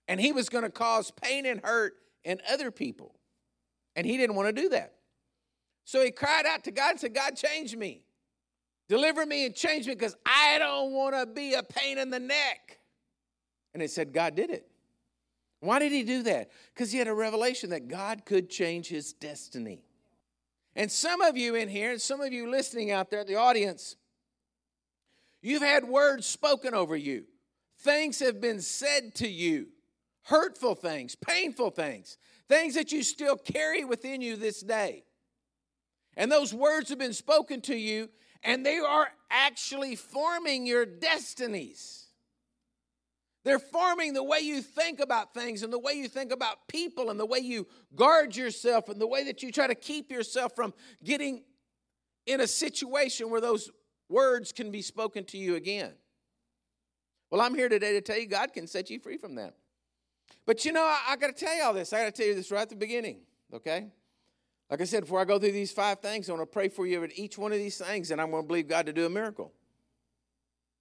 And 0.07 0.19
he 0.19 0.31
was 0.31 0.49
going 0.49 0.63
to 0.63 0.69
cause 0.69 1.11
pain 1.11 1.45
and 1.45 1.61
hurt 1.63 1.95
in 2.23 2.39
other 2.49 2.71
people. 2.71 3.15
And 3.95 4.05
he 4.05 4.17
didn't 4.17 4.35
want 4.35 4.53
to 4.53 4.61
do 4.61 4.69
that. 4.69 4.93
So 5.85 6.03
he 6.03 6.11
cried 6.11 6.45
out 6.45 6.63
to 6.65 6.71
God 6.71 6.91
and 6.91 6.99
said, 6.99 7.13
God, 7.13 7.35
change 7.35 7.75
me. 7.75 8.02
Deliver 8.93 9.25
me 9.25 9.47
and 9.47 9.55
change 9.55 9.87
me 9.87 9.95
because 9.95 10.15
I 10.23 10.59
don't 10.59 10.91
want 10.91 11.15
to 11.15 11.25
be 11.25 11.55
a 11.55 11.63
pain 11.63 11.97
in 11.97 12.11
the 12.11 12.19
neck. 12.19 12.77
And 13.73 13.81
it 13.81 13.89
said, 13.89 14.13
God 14.13 14.35
did 14.35 14.51
it. 14.51 14.67
Why 15.61 15.79
did 15.79 15.91
he 15.91 16.03
do 16.03 16.21
that? 16.21 16.51
Because 16.71 16.91
he 16.91 16.99
had 16.99 17.07
a 17.07 17.13
revelation 17.15 17.71
that 17.71 17.87
God 17.87 18.23
could 18.23 18.51
change 18.51 18.89
his 18.89 19.11
destiny. 19.11 19.81
And 20.75 20.91
some 20.91 21.21
of 21.21 21.35
you 21.35 21.55
in 21.55 21.69
here, 21.69 21.93
and 21.93 21.99
some 21.99 22.21
of 22.21 22.31
you 22.31 22.51
listening 22.51 22.91
out 22.91 23.09
there, 23.09 23.23
the 23.23 23.35
audience, 23.35 23.95
You've 25.41 25.63
had 25.63 25.85
words 25.85 26.27
spoken 26.27 26.75
over 26.75 26.95
you, 26.95 27.23
things 27.79 28.19
have 28.19 28.39
been 28.39 28.61
said 28.61 29.15
to 29.15 29.27
you, 29.27 29.69
hurtful 30.25 30.75
things, 30.75 31.15
painful 31.15 31.71
things, 31.71 32.19
things 32.47 32.75
that 32.75 32.91
you 32.91 33.01
still 33.01 33.37
carry 33.37 33.85
within 33.85 34.21
you 34.21 34.35
this 34.35 34.61
day. 34.61 35.03
And 36.15 36.31
those 36.31 36.53
words 36.53 36.89
have 36.89 36.99
been 36.99 37.13
spoken 37.13 37.59
to 37.61 37.75
you, 37.75 38.09
and 38.43 38.65
they 38.65 38.77
are 38.77 39.07
actually 39.29 39.95
forming 39.95 40.65
your 40.65 40.85
destinies. 40.85 42.07
They're 43.43 43.59
forming 43.59 44.13
the 44.13 44.23
way 44.23 44.39
you 44.39 44.61
think 44.61 44.99
about 44.99 45.33
things 45.33 45.63
and 45.63 45.73
the 45.73 45.79
way 45.79 45.93
you 45.93 46.07
think 46.07 46.31
about 46.31 46.67
people 46.67 47.09
and 47.09 47.19
the 47.19 47.25
way 47.25 47.39
you 47.39 47.67
guard 47.95 48.35
yourself 48.35 48.87
and 48.87 49.01
the 49.01 49.07
way 49.07 49.25
that 49.25 49.43
you 49.43 49.51
try 49.51 49.67
to 49.67 49.75
keep 49.75 50.11
yourself 50.11 50.55
from 50.55 50.73
getting 51.03 51.43
in 52.25 52.39
a 52.39 52.47
situation 52.47 53.29
where 53.29 53.41
those 53.41 53.69
words 54.07 54.53
can 54.53 54.71
be 54.71 54.81
spoken 54.81 55.25
to 55.25 55.37
you 55.37 55.55
again. 55.55 55.91
Well, 57.31 57.41
I'm 57.41 57.55
here 57.55 57.67
today 57.67 57.93
to 57.93 58.01
tell 58.01 58.17
you 58.17 58.27
God 58.27 58.53
can 58.53 58.67
set 58.67 58.89
you 58.89 58.99
free 58.99 59.17
from 59.17 59.35
that. 59.35 59.55
But 60.45 60.63
you 60.63 60.71
know, 60.71 60.83
I, 60.83 60.99
I 61.09 61.15
got 61.17 61.35
to 61.35 61.45
tell 61.45 61.55
you 61.55 61.63
all 61.63 61.73
this. 61.73 61.91
I 61.91 62.03
got 62.03 62.15
to 62.15 62.21
tell 62.21 62.27
you 62.27 62.35
this 62.35 62.51
right 62.51 62.61
at 62.61 62.69
the 62.69 62.75
beginning, 62.75 63.21
okay? 63.53 63.87
Like 64.73 64.81
I 64.81 64.85
said, 64.85 65.01
before 65.01 65.19
I 65.19 65.25
go 65.25 65.37
through 65.37 65.51
these 65.51 65.71
five 65.71 65.99
things, 65.99 66.27
I 66.27 66.33
want 66.33 66.41
to 66.41 66.51
pray 66.51 66.67
for 66.67 66.87
you 66.87 67.03
at 67.03 67.15
each 67.15 67.37
one 67.37 67.51
of 67.51 67.59
these 67.59 67.77
things, 67.77 68.09
and 68.09 68.19
I'm 68.19 68.31
going 68.31 68.41
to 68.41 68.47
believe 68.47 68.67
God 68.67 68.87
to 68.87 68.91
do 68.91 69.05
a 69.05 69.09
miracle. 69.09 69.53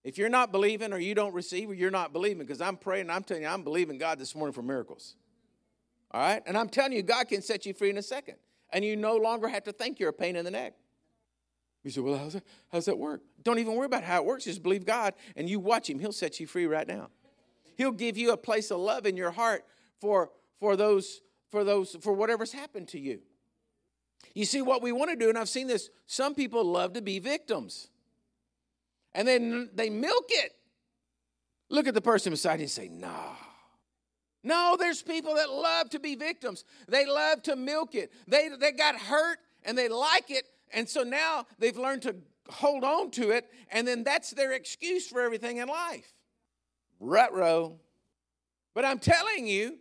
If 0.03 0.17
you're 0.17 0.31
not 0.31 0.51
believing 0.51 0.95
or 0.95 0.99
you 0.99 1.15
don't 1.15 1.35
receive 1.35 1.69
or 1.69 1.75
you're 1.75 1.91
not 1.91 2.11
believing, 2.11 2.39
because 2.39 2.63
I'm 2.63 2.79
praying, 2.79 3.11
I'm 3.11 3.23
telling 3.23 3.43
you, 3.43 3.51
I'm 3.51 3.63
believing 3.63 3.99
God 3.99 4.19
this 4.19 4.35
morning 4.35 4.55
for 4.55 4.63
miracles. 4.63 5.17
All 6.11 6.23
right? 6.23 6.43
And 6.47 6.57
I'm 6.57 6.71
telling 6.71 6.93
you, 6.93 7.03
God 7.03 7.29
can 7.29 7.43
set 7.43 7.67
you 7.67 7.75
free 7.75 7.91
in 7.91 7.99
a 7.99 8.03
second. 8.03 8.37
And 8.73 8.83
you 8.83 8.97
no 8.97 9.17
longer 9.17 9.47
have 9.47 9.65
to 9.65 9.73
think 9.73 10.01
you're 10.01 10.09
a 10.09 10.15
pain 10.15 10.37
in 10.37 10.47
the 10.47 10.51
neck. 10.51 10.73
You 11.85 11.91
say, 11.91 12.01
well, 12.01 12.17
how's 12.17 12.33
that, 12.33 12.45
how's 12.73 12.87
that 12.87 12.97
work? 12.97 13.21
Don't 13.43 13.59
even 13.59 13.75
worry 13.75 13.85
about 13.85 14.05
how 14.05 14.23
it 14.23 14.25
works. 14.25 14.45
Just 14.45 14.63
believe 14.63 14.87
God 14.87 15.13
and 15.37 15.51
you 15.51 15.61
watch 15.61 15.91
Him. 15.91 15.99
He'll 15.99 16.13
set 16.13 16.41
you 16.41 16.47
free 16.47 16.65
right 16.65 16.89
now. 16.89 17.11
He'll 17.77 17.93
give 17.93 18.17
you 18.17 18.33
a 18.33 18.39
place 18.39 18.71
of 18.71 18.79
love 18.79 19.05
in 19.05 19.19
your 19.19 19.33
heart 19.33 19.67
for, 20.01 20.31
for 20.61 20.77
those, 20.77 21.21
for 21.51 21.63
those, 21.63 21.95
for 22.01 22.15
whatever's 22.15 22.53
happened 22.53 22.89
to 22.89 22.99
you. 22.99 23.21
You 24.35 24.45
see, 24.45 24.63
what 24.63 24.83
we 24.83 24.93
want 24.93 25.11
to 25.11 25.17
do, 25.17 25.29
and 25.29 25.37
I've 25.37 25.49
seen 25.49 25.67
this, 25.67 25.91
some 26.07 26.35
people 26.35 26.65
love 26.65 26.95
to 26.95 27.03
be 27.03 27.19
victims. 27.19 27.89
And 29.15 29.29
then 29.29 29.71
they 29.75 29.91
milk 29.91 30.27
it. 30.31 30.53
Look 31.69 31.87
at 31.87 31.95
the 31.95 32.01
person 32.01 32.33
beside 32.33 32.61
you 32.61 32.65
and 32.65 32.71
say, 32.71 32.89
nah. 32.89 33.35
No, 34.43 34.77
there's 34.79 35.03
people 35.03 35.35
that 35.37 35.51
love 35.51 35.91
to 35.91 36.01
be 36.01 36.15
victims. 36.15 36.65
They 36.89 37.07
love 37.07 37.43
to 37.45 37.57
milk 37.57 37.95
it. 37.95 38.13
They, 38.27 38.49
they 38.49 38.73
got 38.73 38.97
hurt 38.97 39.39
and 39.65 39.77
they 39.77 39.89
like 39.89 40.31
it 40.31 40.47
And 40.73 40.89
so 40.89 41.03
now 41.03 41.47
they've 41.59 41.77
learned 41.77 42.03
to 42.03 42.17
hold 42.49 42.85
on 42.85 43.11
to 43.13 43.31
it, 43.31 43.49
and 43.71 43.87
then 43.87 44.03
that's 44.03 44.31
their 44.31 44.53
excuse 44.53 45.07
for 45.07 45.21
everything 45.21 45.59
in 45.59 45.69
life. 45.69 46.13
Rut 46.99 47.33
row. 47.33 47.79
But 48.75 48.85
I'm 48.85 48.99
telling 48.99 49.47
you, 49.47 49.79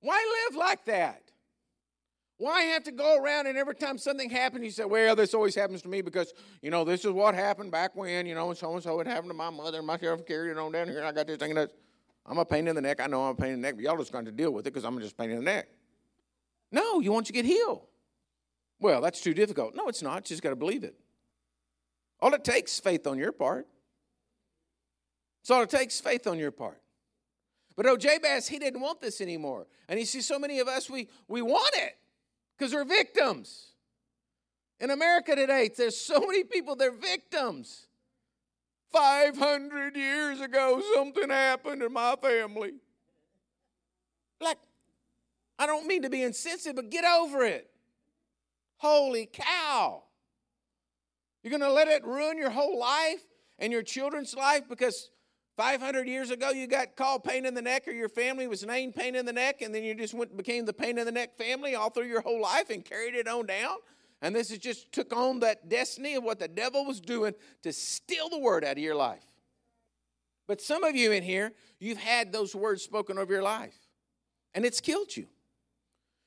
why 0.00 0.46
live 0.48 0.56
like 0.58 0.84
that? 0.86 1.21
Why 2.42 2.62
have 2.62 2.82
to 2.84 2.90
go 2.90 3.22
around 3.22 3.46
and 3.46 3.56
every 3.56 3.76
time 3.76 3.98
something 3.98 4.28
happens, 4.28 4.64
you 4.64 4.72
say, 4.72 4.84
well, 4.84 5.14
this 5.14 5.32
always 5.32 5.54
happens 5.54 5.80
to 5.82 5.88
me 5.88 6.02
because, 6.02 6.34
you 6.60 6.72
know, 6.72 6.82
this 6.82 7.04
is 7.04 7.12
what 7.12 7.36
happened 7.36 7.70
back 7.70 7.94
when, 7.94 8.26
you 8.26 8.34
know, 8.34 8.48
and 8.48 8.58
so 8.58 8.74
and 8.74 8.82
so 8.82 8.98
it 8.98 9.06
happened 9.06 9.30
to 9.30 9.34
my 9.34 9.48
mother 9.48 9.78
and 9.78 9.86
my 9.86 9.96
sheriff 9.96 10.26
carried 10.26 10.50
it 10.50 10.58
on 10.58 10.72
down 10.72 10.88
here 10.88 10.98
and 10.98 11.06
I 11.06 11.12
got 11.12 11.28
this 11.28 11.38
thing 11.38 11.56
and. 11.56 11.70
I'm 12.24 12.38
a 12.38 12.44
pain 12.44 12.68
in 12.68 12.76
the 12.76 12.80
neck. 12.80 13.00
I 13.00 13.08
know 13.08 13.24
I'm 13.24 13.32
a 13.32 13.34
pain 13.34 13.50
in 13.50 13.60
the 13.60 13.66
neck, 13.66 13.74
but 13.74 13.84
y'all 13.84 13.96
just 13.96 14.12
going 14.12 14.26
to 14.26 14.30
deal 14.30 14.52
with 14.52 14.64
it 14.64 14.72
because 14.72 14.84
I'm 14.84 14.96
just 15.00 15.14
a 15.14 15.16
pain 15.16 15.30
in 15.30 15.36
the 15.38 15.42
neck. 15.42 15.66
No, 16.70 17.00
you 17.00 17.12
want 17.12 17.26
to 17.26 17.32
get 17.32 17.44
healed. 17.44 17.82
Well, 18.78 19.00
that's 19.00 19.20
too 19.20 19.34
difficult. 19.34 19.74
No, 19.74 19.88
it's 19.88 20.02
not. 20.02 20.30
You 20.30 20.34
just 20.34 20.42
got 20.42 20.50
to 20.50 20.56
believe 20.56 20.84
it. 20.84 20.94
All 22.20 22.32
it 22.32 22.44
takes 22.44 22.78
faith 22.78 23.08
on 23.08 23.18
your 23.18 23.32
part. 23.32 23.66
It's 25.40 25.50
all 25.50 25.62
it 25.62 25.70
takes 25.70 26.00
faith 26.00 26.28
on 26.28 26.38
your 26.38 26.52
part. 26.52 26.80
But 27.76 27.86
oh, 27.86 27.96
Jabez, 27.96 28.46
he 28.46 28.60
didn't 28.60 28.80
want 28.80 29.00
this 29.00 29.20
anymore. 29.20 29.66
And 29.88 29.98
he 29.98 30.04
sees 30.04 30.26
so 30.26 30.38
many 30.38 30.60
of 30.60 30.68
us, 30.68 30.88
we, 30.88 31.08
we 31.26 31.42
want 31.42 31.74
it 31.74 31.96
because 32.56 32.74
we're 32.74 32.84
victims. 32.84 33.72
In 34.80 34.90
America 34.90 35.36
today, 35.36 35.70
there's 35.76 35.96
so 35.96 36.20
many 36.20 36.44
people, 36.44 36.74
they're 36.74 36.90
victims. 36.90 37.86
500 38.92 39.96
years 39.96 40.40
ago, 40.40 40.82
something 40.94 41.30
happened 41.30 41.82
in 41.82 41.92
my 41.92 42.14
family. 42.20 42.72
Like, 44.40 44.58
I 45.58 45.66
don't 45.66 45.86
mean 45.86 46.02
to 46.02 46.10
be 46.10 46.22
insensitive, 46.22 46.76
but 46.76 46.90
get 46.90 47.04
over 47.04 47.44
it. 47.44 47.70
Holy 48.78 49.28
cow. 49.32 50.02
You're 51.42 51.50
going 51.50 51.62
to 51.62 51.72
let 51.72 51.88
it 51.88 52.04
ruin 52.04 52.36
your 52.36 52.50
whole 52.50 52.78
life 52.78 53.22
and 53.58 53.72
your 53.72 53.82
children's 53.82 54.34
life 54.34 54.62
because 54.68 55.10
500 55.62 56.08
years 56.08 56.32
ago 56.32 56.50
you 56.50 56.66
got 56.66 56.96
called 56.96 57.22
pain 57.22 57.46
in 57.46 57.54
the 57.54 57.62
neck 57.62 57.86
or 57.86 57.92
your 57.92 58.08
family 58.08 58.48
was 58.48 58.66
named 58.66 58.96
pain 58.96 59.14
in 59.14 59.24
the 59.24 59.32
neck 59.32 59.62
and 59.62 59.72
then 59.72 59.84
you 59.84 59.94
just 59.94 60.12
went 60.12 60.36
became 60.36 60.64
the 60.64 60.72
pain 60.72 60.98
in 60.98 61.06
the 61.06 61.12
neck 61.12 61.38
family 61.38 61.76
all 61.76 61.88
through 61.88 62.06
your 62.06 62.20
whole 62.20 62.42
life 62.42 62.68
and 62.68 62.84
carried 62.84 63.14
it 63.14 63.28
on 63.28 63.46
down? 63.46 63.76
And 64.22 64.34
this 64.34 64.50
is 64.50 64.58
just 64.58 64.90
took 64.90 65.14
on 65.14 65.38
that 65.38 65.68
destiny 65.68 66.16
of 66.16 66.24
what 66.24 66.40
the 66.40 66.48
devil 66.48 66.84
was 66.84 67.00
doing 67.00 67.32
to 67.62 67.72
steal 67.72 68.28
the 68.28 68.40
word 68.40 68.64
out 68.64 68.72
of 68.72 68.78
your 68.78 68.96
life. 68.96 69.22
But 70.48 70.60
some 70.60 70.82
of 70.82 70.96
you 70.96 71.12
in 71.12 71.22
here 71.22 71.52
you've 71.78 71.98
had 71.98 72.32
those 72.32 72.56
words 72.56 72.82
spoken 72.82 73.16
over 73.16 73.32
your 73.32 73.44
life 73.44 73.78
and 74.56 74.64
it's 74.64 74.80
killed 74.80 75.16
you. 75.16 75.28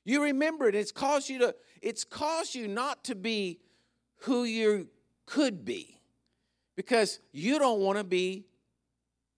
You 0.05 0.23
remember 0.23 0.69
it. 0.69 0.75
It's 0.75 0.93
caused 0.93 1.27
you 1.27 1.39
to 1.39 1.55
it's 1.81 2.05
caused 2.05 2.55
you 2.55 2.69
not 2.69 3.03
to 3.03 3.15
be 3.15 3.59
who 4.19 4.45
you 4.45 4.87
could 5.25 5.65
be 5.65 5.99
because 6.77 7.19
you 7.33 7.59
don't 7.59 7.81
want 7.81 7.97
to 7.97 8.05
be 8.05 8.45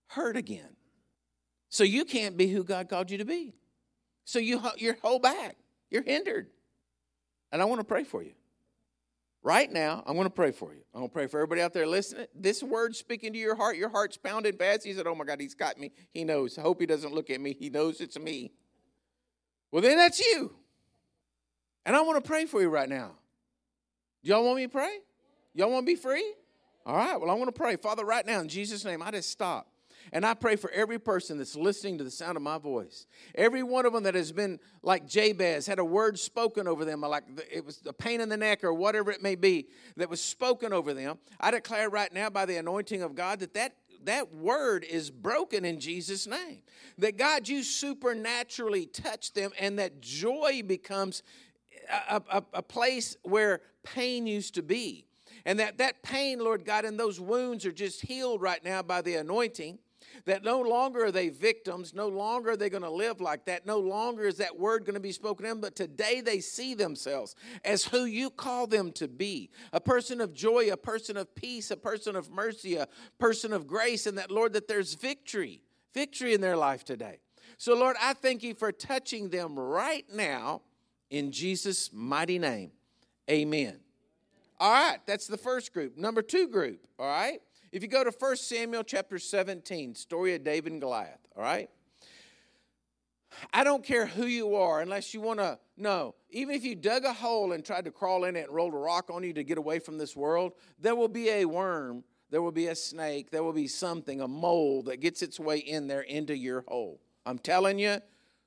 hurt 0.08 0.36
again. 0.36 0.76
So 1.68 1.84
you 1.84 2.04
can't 2.04 2.36
be 2.36 2.48
who 2.48 2.64
God 2.64 2.88
called 2.88 3.10
you 3.10 3.18
to 3.18 3.24
be. 3.24 3.54
So 4.24 4.38
you, 4.38 4.60
you're 4.76 4.96
hold 5.02 5.22
back. 5.22 5.56
You're 5.90 6.02
hindered. 6.02 6.48
And 7.52 7.62
I 7.62 7.64
want 7.64 7.80
to 7.80 7.84
pray 7.84 8.04
for 8.04 8.22
you. 8.22 8.32
Right 9.42 9.70
now, 9.70 10.02
I'm 10.06 10.14
going 10.14 10.26
to 10.26 10.34
pray 10.34 10.50
for 10.50 10.74
you. 10.74 10.80
I'm 10.92 11.00
going 11.00 11.10
to 11.10 11.14
pray 11.14 11.26
for 11.26 11.38
everybody 11.38 11.62
out 11.62 11.72
there 11.72 11.86
listening. 11.86 12.26
This 12.34 12.62
word 12.62 12.96
speaking 12.96 13.32
to 13.32 13.38
your 13.38 13.54
heart, 13.54 13.76
your 13.76 13.88
heart's 13.88 14.16
pounding 14.16 14.56
fast. 14.56 14.84
He 14.84 14.92
said, 14.92 15.06
Oh 15.06 15.14
my 15.14 15.24
God, 15.24 15.40
he's 15.40 15.54
got 15.54 15.78
me. 15.78 15.92
He 16.12 16.24
knows. 16.24 16.58
I 16.58 16.62
hope 16.62 16.80
he 16.80 16.86
doesn't 16.86 17.14
look 17.14 17.30
at 17.30 17.40
me. 17.40 17.56
He 17.58 17.70
knows 17.70 18.00
it's 18.00 18.18
me. 18.18 18.52
Well, 19.70 19.82
then 19.82 19.96
that's 19.96 20.18
you. 20.18 20.52
And 21.86 21.94
I 21.94 22.00
want 22.02 22.22
to 22.22 22.28
pray 22.28 22.46
for 22.46 22.60
you 22.60 22.68
right 22.68 22.88
now. 22.88 23.12
Do 24.22 24.30
y'all 24.30 24.44
want 24.44 24.56
me 24.56 24.64
to 24.64 24.68
pray? 24.68 24.98
Y'all 25.54 25.70
want 25.70 25.86
to 25.86 25.92
be 25.92 25.96
free? 25.96 26.34
All 26.84 26.96
right, 26.96 27.20
well, 27.20 27.30
I 27.30 27.34
want 27.34 27.54
to 27.54 27.58
pray. 27.58 27.76
Father, 27.76 28.04
right 28.04 28.26
now, 28.26 28.40
in 28.40 28.48
Jesus' 28.48 28.84
name, 28.84 29.02
I 29.02 29.10
just 29.10 29.30
stop. 29.30 29.68
And 30.12 30.24
I 30.24 30.34
pray 30.34 30.56
for 30.56 30.70
every 30.70 30.98
person 30.98 31.38
that's 31.38 31.56
listening 31.56 31.98
to 31.98 32.04
the 32.04 32.10
sound 32.10 32.36
of 32.36 32.42
my 32.42 32.58
voice. 32.58 33.06
Every 33.34 33.62
one 33.62 33.86
of 33.86 33.92
them 33.92 34.04
that 34.04 34.14
has 34.14 34.32
been 34.32 34.58
like 34.82 35.06
Jabez, 35.06 35.66
had 35.66 35.78
a 35.78 35.84
word 35.84 36.18
spoken 36.18 36.66
over 36.66 36.84
them, 36.84 37.00
like 37.00 37.24
it 37.50 37.64
was 37.64 37.80
a 37.86 37.92
pain 37.92 38.20
in 38.20 38.28
the 38.28 38.36
neck 38.36 38.64
or 38.64 38.72
whatever 38.72 39.10
it 39.10 39.22
may 39.22 39.34
be 39.34 39.68
that 39.96 40.08
was 40.08 40.20
spoken 40.20 40.72
over 40.72 40.94
them. 40.94 41.18
I 41.40 41.50
declare 41.50 41.88
right 41.88 42.12
now 42.12 42.30
by 42.30 42.46
the 42.46 42.56
anointing 42.56 43.02
of 43.02 43.14
God 43.14 43.40
that 43.40 43.54
that 43.54 43.74
that 44.04 44.32
word 44.32 44.84
is 44.84 45.10
broken 45.10 45.64
in 45.64 45.80
Jesus' 45.80 46.26
name. 46.26 46.62
That 46.98 47.16
God, 47.16 47.48
you 47.48 47.62
supernaturally 47.62 48.86
touch 48.86 49.32
them, 49.32 49.50
and 49.58 49.78
that 49.78 50.00
joy 50.00 50.62
becomes 50.64 51.22
a, 52.08 52.22
a, 52.30 52.44
a, 52.54 52.62
place 52.62 53.16
where 53.22 53.60
pain 53.82 54.26
used 54.26 54.54
to 54.54 54.62
be. 54.62 55.04
And 55.44 55.58
that 55.58 55.78
that 55.78 56.02
pain, 56.02 56.38
Lord 56.38 56.64
God, 56.64 56.84
and 56.84 56.98
those 56.98 57.18
wounds 57.18 57.64
are 57.64 57.72
just 57.72 58.02
healed 58.02 58.42
right 58.42 58.62
now 58.62 58.82
by 58.82 59.02
the 59.02 59.16
anointing 59.16 59.78
that 60.24 60.44
no 60.44 60.60
longer 60.60 61.06
are 61.06 61.12
they 61.12 61.28
victims, 61.28 61.94
no 61.94 62.08
longer 62.08 62.50
are 62.50 62.56
they 62.56 62.70
going 62.70 62.82
to 62.82 62.90
live 62.90 63.20
like 63.20 63.44
that, 63.46 63.66
no 63.66 63.78
longer 63.78 64.24
is 64.24 64.36
that 64.36 64.58
word 64.58 64.84
going 64.84 64.94
to 64.94 65.00
be 65.00 65.12
spoken 65.12 65.46
in, 65.46 65.60
but 65.60 65.74
today 65.74 66.20
they 66.20 66.40
see 66.40 66.74
themselves 66.74 67.34
as 67.64 67.84
who 67.84 68.04
you 68.04 68.30
call 68.30 68.66
them 68.66 68.92
to 68.92 69.08
be 69.08 69.50
a 69.72 69.80
person 69.80 70.20
of 70.20 70.34
joy, 70.34 70.70
a 70.70 70.76
person 70.76 71.16
of 71.16 71.34
peace, 71.34 71.70
a 71.70 71.76
person 71.76 72.16
of 72.16 72.30
mercy, 72.30 72.76
a 72.76 72.88
person 73.18 73.52
of 73.52 73.66
grace, 73.66 74.06
and 74.06 74.18
that, 74.18 74.30
Lord, 74.30 74.52
that 74.52 74.68
there's 74.68 74.94
victory, 74.94 75.62
victory 75.94 76.34
in 76.34 76.40
their 76.40 76.56
life 76.56 76.84
today. 76.84 77.18
So, 77.56 77.74
Lord, 77.74 77.96
I 78.00 78.12
thank 78.12 78.42
you 78.42 78.54
for 78.54 78.70
touching 78.70 79.30
them 79.30 79.58
right 79.58 80.04
now 80.12 80.62
in 81.10 81.32
Jesus' 81.32 81.90
mighty 81.92 82.38
name. 82.38 82.70
Amen. 83.30 83.80
All 84.60 84.72
right, 84.72 84.98
that's 85.06 85.26
the 85.26 85.36
first 85.36 85.72
group. 85.72 85.96
Number 85.96 86.22
two 86.22 86.48
group, 86.48 86.86
all 86.98 87.06
right? 87.06 87.40
If 87.70 87.82
you 87.82 87.88
go 87.88 88.02
to 88.02 88.12
1 88.16 88.36
Samuel 88.36 88.82
chapter 88.82 89.18
17, 89.18 89.94
story 89.94 90.34
of 90.34 90.42
David 90.42 90.72
and 90.72 90.80
Goliath, 90.80 91.20
all 91.36 91.42
right? 91.42 91.68
I 93.52 93.62
don't 93.62 93.84
care 93.84 94.06
who 94.06 94.24
you 94.24 94.54
are 94.54 94.80
unless 94.80 95.12
you 95.12 95.20
want 95.20 95.38
to 95.40 95.58
know. 95.76 96.14
Even 96.30 96.54
if 96.54 96.64
you 96.64 96.74
dug 96.74 97.04
a 97.04 97.12
hole 97.12 97.52
and 97.52 97.62
tried 97.62 97.84
to 97.84 97.90
crawl 97.90 98.24
in 98.24 98.36
it 98.36 98.46
and 98.46 98.54
rolled 98.54 98.72
a 98.72 98.78
rock 98.78 99.10
on 99.12 99.22
you 99.22 99.34
to 99.34 99.44
get 99.44 99.58
away 99.58 99.78
from 99.78 99.98
this 99.98 100.16
world, 100.16 100.54
there 100.78 100.94
will 100.94 101.08
be 101.08 101.28
a 101.28 101.44
worm, 101.44 102.04
there 102.30 102.40
will 102.40 102.52
be 102.52 102.68
a 102.68 102.74
snake, 102.74 103.30
there 103.30 103.42
will 103.42 103.52
be 103.52 103.68
something, 103.68 104.22
a 104.22 104.28
mole 104.28 104.82
that 104.84 105.00
gets 105.00 105.20
its 105.20 105.38
way 105.38 105.58
in 105.58 105.86
there 105.88 106.00
into 106.00 106.36
your 106.36 106.64
hole. 106.68 107.00
I'm 107.26 107.38
telling 107.38 107.78
you, 107.78 107.98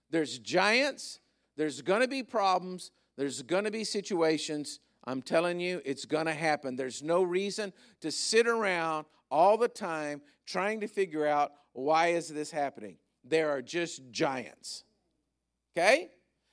there's 0.10 0.40
giants, 0.40 1.20
there's 1.58 1.82
going 1.84 2.02
to 2.02 2.08
be 2.08 2.24
problems, 2.24 2.92
there's 3.18 3.44
going 3.44 3.66
to 3.66 3.72
be 3.72 3.84
situations 3.84 4.80
I'm 5.04 5.22
telling 5.22 5.60
you, 5.60 5.82
it's 5.84 6.06
going 6.06 6.28
to 6.28 6.34
happen. 6.34 6.76
There's 6.76 7.02
no 7.02 7.24
reason 7.24 7.74
to 8.02 8.12
sit 8.12 8.48
around 8.48 9.06
all 9.30 9.58
the 9.58 9.68
time 9.68 10.22
trying 10.46 10.82
to 10.82 10.88
figure 10.88 11.26
out 11.26 11.52
why 11.74 12.08
is 12.08 12.28
this 12.28 12.52
happening. 12.52 12.98
There 13.24 13.50
are 13.50 13.62
just 13.62 14.02
giants. 14.12 14.84
Okay? 15.76 16.10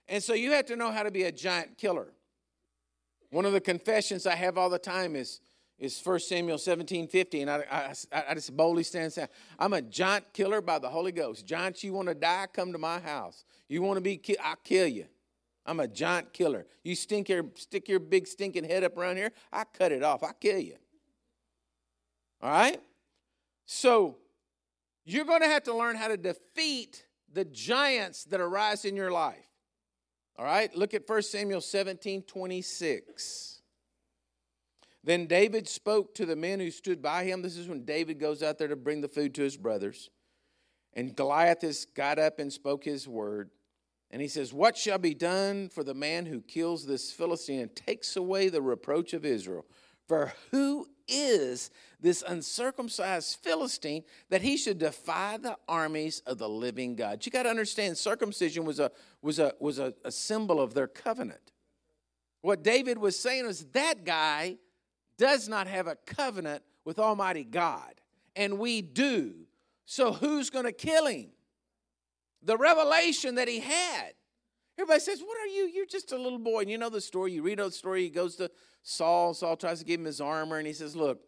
And 0.07 0.23
so 0.23 0.33
you 0.33 0.53
have 0.53 0.67
to 0.67 0.77
know 0.77 0.91
how 0.91 1.03
to 1.03 1.11
be 1.11 1.25
a 1.25 1.33
giant 1.33 1.77
killer. 1.77 2.13
One 3.31 3.45
of 3.45 3.53
the 3.53 3.61
confessions 3.61 4.27
I 4.27 4.37
have 4.37 4.57
all 4.57 4.71
the 4.71 4.79
time 4.79 5.17
is 5.17 5.41
is 5.79 6.01
1 6.03 6.19
Samuel 6.21 6.59
17, 6.59 7.07
50. 7.07 7.43
And 7.43 7.51
I, 7.51 7.95
I, 8.13 8.25
I 8.31 8.35
just 8.35 8.57
boldly 8.57 8.83
stand 8.83 9.17
and 9.17 9.29
I'm 9.59 9.73
a 9.73 9.83
giant 9.83 10.33
killer 10.33 10.61
by 10.61 10.79
the 10.79 10.89
Holy 10.89 11.13
Ghost. 11.13 11.47
Giants, 11.47 11.85
you 11.85 11.93
want 11.93 12.09
to 12.09 12.15
die? 12.15 12.47
Come 12.53 12.73
to 12.73 12.79
my 12.79 12.99
house. 12.99 13.45
You 13.69 13.83
want 13.83 13.97
to 13.97 14.01
be 14.01 14.17
killed? 14.17 14.39
I'll 14.43 14.57
kill 14.57 14.89
you. 14.89 15.07
I'm 15.69 15.81
a 15.81 15.87
giant 15.87 16.33
killer. 16.33 16.67
You 16.83 16.95
stink 16.95 17.29
your, 17.29 17.45
stick 17.55 17.91
your 17.91 18.01
big 18.01 18.27
stinking 18.27 18.65
head 18.65 18.85
up 18.85 18.97
around 18.97 19.19
here, 19.19 19.33
I 19.53 19.65
cut 19.65 19.93
it 19.93 20.03
off. 20.03 20.23
I 20.23 20.33
kill 20.41 20.59
you. 20.59 20.77
All 22.41 22.51
right? 22.51 22.81
So 23.67 24.17
you're 25.05 25.27
going 25.27 25.43
to 25.43 25.47
have 25.47 25.65
to 25.65 25.75
learn 25.75 25.97
how 25.97 26.09
to 26.09 26.17
defeat 26.17 27.05
the 27.31 27.45
giants 27.45 28.25
that 28.25 28.41
arise 28.41 28.87
in 28.87 28.97
your 28.97 29.11
life. 29.11 29.47
All 30.39 30.45
right? 30.47 30.75
Look 30.75 30.95
at 30.95 31.07
1 31.07 31.23
Samuel 31.23 31.61
17 31.61 32.23
26. 32.23 33.61
Then 35.05 35.27
David 35.27 35.69
spoke 35.69 36.15
to 36.15 36.25
the 36.25 36.35
men 36.35 36.61
who 36.61 36.71
stood 36.71 37.03
by 37.03 37.25
him. 37.25 37.43
This 37.43 37.59
is 37.59 37.69
when 37.69 37.85
David 37.85 38.19
goes 38.19 38.43
out 38.43 38.57
there 38.57 38.69
to 38.69 38.77
bring 38.77 39.03
the 39.03 39.09
food 39.09 39.35
to 39.35 39.43
his 39.43 39.57
brothers. 39.57 40.09
And 40.95 41.15
Goliath 41.15 41.61
has 41.61 41.85
got 41.85 42.19
up 42.19 42.39
and 42.39 42.51
spoke 42.51 42.85
his 42.85 43.07
word. 43.07 43.51
And 44.11 44.23
he 44.23 44.29
says, 44.29 44.53
What 44.53 44.77
shall 44.77 44.99
be 44.99 45.15
done 45.15 45.69
for 45.69 45.85
the 45.85 45.95
man 45.95 46.27
who 46.27 46.41
kills 46.41 46.87
this 46.87 47.13
Philistine 47.13 47.61
and 47.61 47.77
takes 47.77 48.17
away 48.17 48.49
the 48.49 48.63
reproach 48.63 49.13
of 49.13 49.25
Israel? 49.25 49.67
For 50.07 50.33
who 50.51 50.89
is 51.07 51.71
this 52.01 52.25
uncircumcised 52.27 53.39
Philistine 53.43 54.05
that 54.31 54.41
he 54.41 54.57
should 54.57 54.79
defy 54.79 55.37
the 55.37 55.57
armies 55.69 56.23
of 56.27 56.39
the 56.39 56.49
living 56.49 56.97
God? 56.97 57.25
You 57.25 57.33
got 57.33 57.43
to 57.43 57.51
understand, 57.51 57.99
circumcision 57.99 58.65
was, 58.65 58.81
a, 58.81 58.91
was, 59.21 59.39
a, 59.39 59.53
was 59.61 59.79
a, 59.79 59.93
a 60.05 60.11
symbol 60.11 60.61
of 60.61 60.73
their 60.73 60.87
covenant. 60.87 61.53
What 62.41 62.63
David 62.63 62.99
was 62.99 63.19
saying 63.19 63.47
is 63.47 63.67
that 63.73 64.05
guy 64.05 64.57
does 65.19 65.49
not 65.49 65.67
have 65.67 65.87
a 65.87 65.97
covenant 66.07 66.63
with 66.85 66.99
Almighty 66.99 67.45
God, 67.45 67.95
and 68.37 68.59
we 68.59 68.81
do. 68.81 69.35
So 69.85 70.13
who's 70.13 70.49
going 70.49 70.65
to 70.65 70.73
kill 70.73 71.07
him? 71.07 71.31
The 72.43 72.57
revelation 72.57 73.37
that 73.37 73.49
he 73.49 73.61
had. 73.61 74.13
Everybody 74.79 75.01
says, 75.01 75.21
What 75.21 75.39
are 75.39 75.47
you? 75.47 75.71
You're 75.73 75.87
just 75.87 76.13
a 76.13 76.19
little 76.19 76.39
boy. 76.39 76.61
And 76.61 76.71
you 76.71 76.79
know 76.79 76.91
the 76.91 77.01
story. 77.01 77.33
You 77.33 77.43
read 77.43 77.59
the 77.59 77.71
story. 77.71 78.03
He 78.03 78.11
goes 78.11 78.37
to 78.37 78.51
Saul. 78.83 79.35
Saul 79.35 79.57
tries 79.57 79.81
to 79.81 79.85
give 79.85 80.01
him 80.01 80.07
his 80.07 80.21
armor, 80.21 80.59
and 80.59 80.67
he 80.67 80.73
says, 80.73 80.95
Look, 80.95 81.21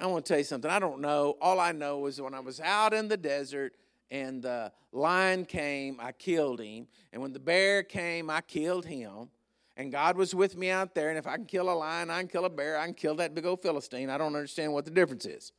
I 0.00 0.06
want 0.06 0.24
to 0.24 0.28
tell 0.28 0.38
you 0.38 0.44
something. 0.44 0.70
I 0.70 0.78
don't 0.78 1.00
know. 1.00 1.36
All 1.40 1.60
I 1.60 1.72
know 1.72 2.06
is 2.06 2.20
when 2.20 2.34
I 2.34 2.40
was 2.40 2.58
out 2.60 2.94
in 2.94 3.08
the 3.08 3.16
desert 3.16 3.74
and 4.10 4.42
the 4.42 4.72
lion 4.92 5.44
came, 5.44 5.98
I 6.00 6.12
killed 6.12 6.60
him. 6.60 6.86
And 7.12 7.20
when 7.20 7.32
the 7.32 7.38
bear 7.38 7.82
came, 7.82 8.30
I 8.30 8.40
killed 8.40 8.86
him. 8.86 9.28
And 9.76 9.92
God 9.92 10.16
was 10.16 10.34
with 10.34 10.56
me 10.56 10.70
out 10.70 10.94
there. 10.94 11.10
And 11.10 11.18
if 11.18 11.26
I 11.26 11.36
can 11.36 11.44
kill 11.44 11.70
a 11.70 11.74
lion, 11.74 12.10
I 12.10 12.20
can 12.20 12.28
kill 12.28 12.44
a 12.44 12.50
bear, 12.50 12.78
I 12.78 12.86
can 12.86 12.94
kill 12.94 13.14
that 13.16 13.34
big 13.34 13.46
old 13.46 13.62
Philistine. 13.62 14.10
I 14.10 14.18
don't 14.18 14.34
understand 14.34 14.72
what 14.72 14.84
the 14.84 14.90
difference 14.90 15.26
is. 15.26 15.52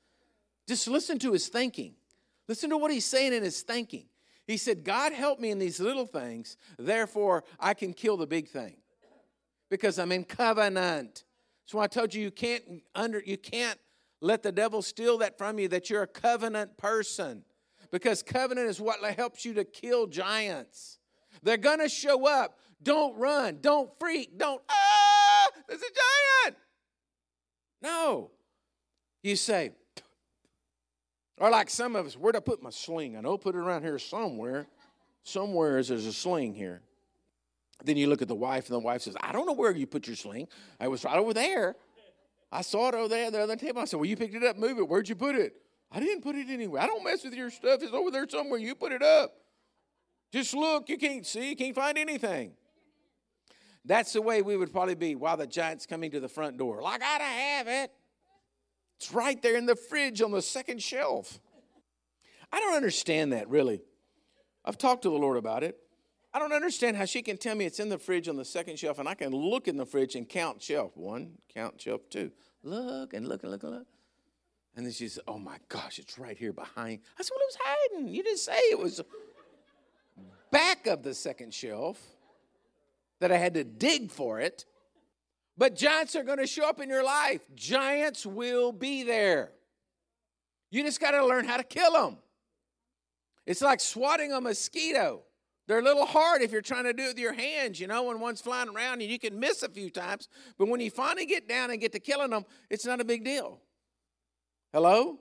Just 0.68 0.88
listen 0.88 1.18
to 1.20 1.32
his 1.32 1.48
thinking. 1.48 1.96
Listen 2.52 2.70
to 2.70 2.78
what 2.78 2.92
he's 2.92 3.06
saying 3.06 3.32
in 3.32 3.44
his 3.44 3.62
thinking. 3.62 4.08
He 4.46 4.58
said, 4.58 4.84
God 4.84 5.14
help 5.14 5.40
me 5.40 5.52
in 5.52 5.58
these 5.58 5.80
little 5.80 6.06
things, 6.06 6.58
therefore 6.78 7.46
I 7.58 7.74
can 7.74 7.94
kill 7.94 8.18
the 8.18 8.28
big 8.28 8.50
thing. 8.50 8.76
Because 9.70 9.98
I'm 9.98 10.12
in 10.12 10.26
covenant. 10.26 11.24
So 11.64 11.80
I 11.80 11.88
told 11.88 12.14
you 12.14 12.22
you 12.22 12.30
can't 12.30 12.62
under 12.94 13.24
you 13.26 13.38
can't 13.38 13.80
let 14.20 14.44
the 14.44 14.52
devil 14.52 14.82
steal 14.82 15.20
that 15.20 15.38
from 15.38 15.60
you 15.60 15.70
that 15.70 15.90
you're 15.90 16.02
a 16.02 16.08
covenant 16.08 16.78
person. 16.78 17.46
Because 17.90 18.22
covenant 18.22 18.68
is 18.68 18.82
what 18.82 19.02
helps 19.16 19.46
you 19.46 19.54
to 19.54 19.64
kill 19.64 20.06
giants. 20.08 21.00
They're 21.44 21.56
gonna 21.56 21.88
show 21.88 22.28
up. 22.28 22.60
Don't 22.84 23.18
run, 23.18 23.60
don't 23.62 23.98
freak, 23.98 24.38
don't 24.38 24.62
ah, 24.70 25.48
there's 25.70 25.80
a 25.80 26.48
giant. 26.50 26.58
No. 27.82 28.32
You 29.24 29.38
say, 29.38 29.72
or 31.42 31.50
like 31.50 31.72
some 31.72 31.96
of 31.96 32.06
us, 32.06 32.14
where'd 32.14 32.36
I 32.36 32.40
put 32.40 32.62
my 32.62 32.70
sling? 32.70 33.18
I 33.18 33.22
know 33.22 33.34
I 33.34 33.38
put 33.38 33.56
it 33.56 33.58
around 33.58 33.82
here 33.82 33.98
somewhere. 33.98 34.68
Somewhere 35.24 35.82
there's 35.82 36.06
a 36.06 36.14
sling 36.14 36.54
here. 36.54 36.84
Then 37.84 37.98
you 37.98 38.06
look 38.06 38.22
at 38.22 38.28
the 38.28 38.36
wife, 38.36 38.68
and 38.68 38.76
the 38.76 38.80
wife 38.80 39.02
says, 39.02 39.18
I 39.20 39.32
don't 39.32 39.48
know 39.48 39.54
where 39.54 39.72
you 39.72 39.88
put 39.88 40.06
your 40.06 40.16
sling. 40.16 40.48
I 40.80 40.88
was 40.88 41.04
right 41.04 41.18
over 41.18 41.34
there. 41.34 41.76
I 42.52 42.62
saw 42.62 42.90
it 42.90 42.94
over 42.96 43.08
there, 43.08 43.32
the 43.32 43.42
other 43.42 43.56
table. 43.56 43.82
I 43.82 43.86
said, 43.86 43.98
Well, 43.98 44.06
you 44.06 44.16
picked 44.16 44.36
it 44.36 44.44
up, 44.44 44.56
move 44.56 44.78
it. 44.78 44.88
Where'd 44.88 45.10
you 45.10 45.16
put 45.16 45.34
it? 45.34 45.56
I 45.92 46.00
didn't 46.00 46.22
put 46.22 46.36
it 46.36 46.48
anywhere. 46.48 46.84
I 46.84 46.86
don't 46.86 47.04
mess 47.04 47.24
with 47.24 47.34
your 47.34 47.50
stuff. 47.50 47.82
It's 47.82 47.92
over 47.92 48.12
there 48.12 48.30
somewhere. 48.30 48.60
You 48.60 48.76
put 48.76 48.92
it 48.92 49.02
up. 49.02 49.34
Just 50.32 50.54
look. 50.54 50.90
You 50.90 50.98
can't 51.00 51.26
see. 51.26 51.50
You 51.50 51.56
can't 51.56 51.76
find 51.76 51.98
anything. 51.98 52.52
That's 53.84 54.14
the 54.14 54.22
way 54.22 54.44
we 54.44 54.58
would 54.58 54.72
probably 54.72 54.94
be 54.94 55.16
while 55.16 55.38
the 55.38 55.48
giant's 55.48 55.88
coming 55.88 56.12
to 56.12 56.20
the 56.20 56.30
front 56.30 56.58
door. 56.58 56.84
Like, 56.84 56.96
I 56.96 56.98
gotta 57.00 57.24
have 57.24 57.68
it. 57.68 57.92
It's 59.02 59.12
right 59.12 59.42
there 59.42 59.58
in 59.58 59.66
the 59.66 59.76
fridge 59.76 60.22
on 60.22 60.30
the 60.30 60.44
second 60.44 60.80
shelf. 60.80 61.40
I 62.54 62.60
don't 62.60 62.76
understand 62.76 63.34
that, 63.34 63.50
really. 63.50 63.82
I've 64.64 64.78
talked 64.78 65.02
to 65.02 65.10
the 65.10 65.16
Lord 65.16 65.38
about 65.38 65.64
it. 65.64 65.76
I 66.32 66.38
don't 66.38 66.54
understand 66.54 66.98
how 66.98 67.06
she 67.06 67.24
can 67.24 67.38
tell 67.38 67.56
me 67.56 67.66
it's 67.66 67.80
in 67.80 67.90
the 67.90 67.98
fridge 67.98 68.28
on 68.28 68.36
the 68.36 68.46
second 68.46 68.78
shelf 68.78 69.00
and 69.00 69.10
I 69.10 69.16
can 69.16 69.32
look 69.32 69.68
in 69.68 69.76
the 69.76 69.88
fridge 69.88 70.14
and 70.14 70.30
count 70.30 70.62
shelf 70.62 70.96
one, 70.96 71.32
count 71.52 71.82
shelf 71.82 72.02
two. 72.12 72.32
Look 72.62 73.16
and 73.16 73.28
look 73.28 73.42
and 73.42 73.52
look 73.52 73.64
and 73.64 73.72
look. 73.72 73.88
And 74.76 74.86
then 74.86 74.94
she 74.94 75.08
said, 75.08 75.24
Oh 75.28 75.40
my 75.40 75.58
gosh, 75.68 75.98
it's 75.98 76.20
right 76.20 76.38
here 76.38 76.54
behind. 76.54 77.00
I 77.18 77.24
said, 77.24 77.32
Well, 77.36 77.42
it 77.42 77.48
was 77.48 77.58
hiding. 77.60 78.08
You 78.08 78.22
didn't 78.22 78.38
say 78.38 78.54
it 78.70 78.78
was 78.78 79.02
back 80.52 80.86
of 80.86 81.02
the 81.02 81.16
second 81.16 81.56
shelf 81.56 82.00
that 83.20 83.32
I 83.32 83.38
had 83.38 83.56
to 83.56 83.64
dig 83.64 84.12
for 84.12 84.40
it. 84.40 84.66
But 85.62 85.76
giants 85.76 86.16
are 86.16 86.24
going 86.24 86.40
to 86.40 86.48
show 86.48 86.68
up 86.68 86.80
in 86.80 86.90
your 86.90 87.04
life. 87.04 87.42
Giants 87.54 88.26
will 88.26 88.72
be 88.72 89.04
there. 89.04 89.52
You 90.72 90.82
just 90.82 91.00
got 91.00 91.12
to 91.12 91.24
learn 91.24 91.46
how 91.46 91.58
to 91.58 91.64
kill 91.64 91.92
them. 91.94 92.18
It's 93.46 93.62
like 93.62 93.80
swatting 93.80 94.32
a 94.32 94.42
mosquito. 94.42 95.22
They're 95.68 95.78
a 95.78 95.84
little 95.84 96.08
hard 96.08 96.42
if 96.42 96.52
you're 96.52 96.64
trying 96.64 96.86
to 96.86 96.94
do 96.94 97.04
it 97.04 97.08
with 97.10 97.20
your 97.20 97.34
hands, 97.34 97.80
you 97.80 97.86
know, 97.86 98.06
when 98.06 98.20
one's 98.20 98.42
flying 98.42 98.70
around 98.70 99.04
and 99.04 99.12
you 99.12 99.20
can 99.20 99.40
miss 99.40 99.62
a 99.62 99.70
few 99.70 99.92
times. 99.92 100.30
But 100.58 100.68
when 100.68 100.82
you 100.82 100.90
finally 100.90 101.28
get 101.28 101.48
down 101.48 101.70
and 101.70 101.80
get 101.80 101.92
to 101.92 102.00
killing 102.00 102.32
them, 102.32 102.44
it's 102.72 102.88
not 102.88 103.00
a 103.00 103.06
big 103.06 103.24
deal. 103.24 103.60
Hello? 104.74 105.20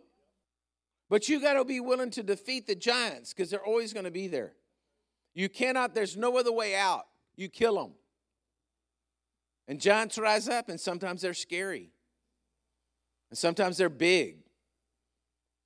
But 1.11 1.29
you 1.29 1.43
got 1.43 1.53
to 1.53 1.67
be 1.67 1.81
willing 1.81 2.13
to 2.13 2.23
defeat 2.23 2.67
the 2.67 2.75
giants 2.75 3.35
because 3.35 3.51
they're 3.51 3.63
always 3.63 3.93
going 3.93 4.07
to 4.07 4.11
be 4.11 4.27
there. 4.27 4.55
You 5.35 5.51
cannot, 5.51 5.95
there's 5.95 6.17
no 6.17 6.39
other 6.39 6.51
way 6.51 6.75
out. 6.75 7.05
You 7.37 7.51
kill 7.51 7.75
them. 7.75 7.93
And 9.71 9.81
giants 9.81 10.19
rise 10.19 10.49
up, 10.49 10.69
and 10.69 10.81
sometimes 10.81 11.23
they're 11.23 11.33
scary. 11.33 11.93
And 13.31 13.39
sometimes 13.39 13.77
they're 13.77 13.89
big. 13.89 14.39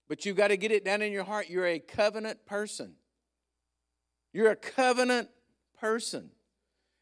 But 0.08 0.26
you've 0.26 0.36
got 0.36 0.48
to 0.48 0.58
get 0.58 0.70
it 0.70 0.84
down 0.84 1.00
in 1.00 1.10
your 1.10 1.24
heart. 1.24 1.48
You're 1.48 1.66
a 1.66 1.78
covenant 1.78 2.44
person. 2.44 2.96
You're 4.30 4.50
a 4.50 4.56
covenant 4.56 5.30
person. 5.80 6.28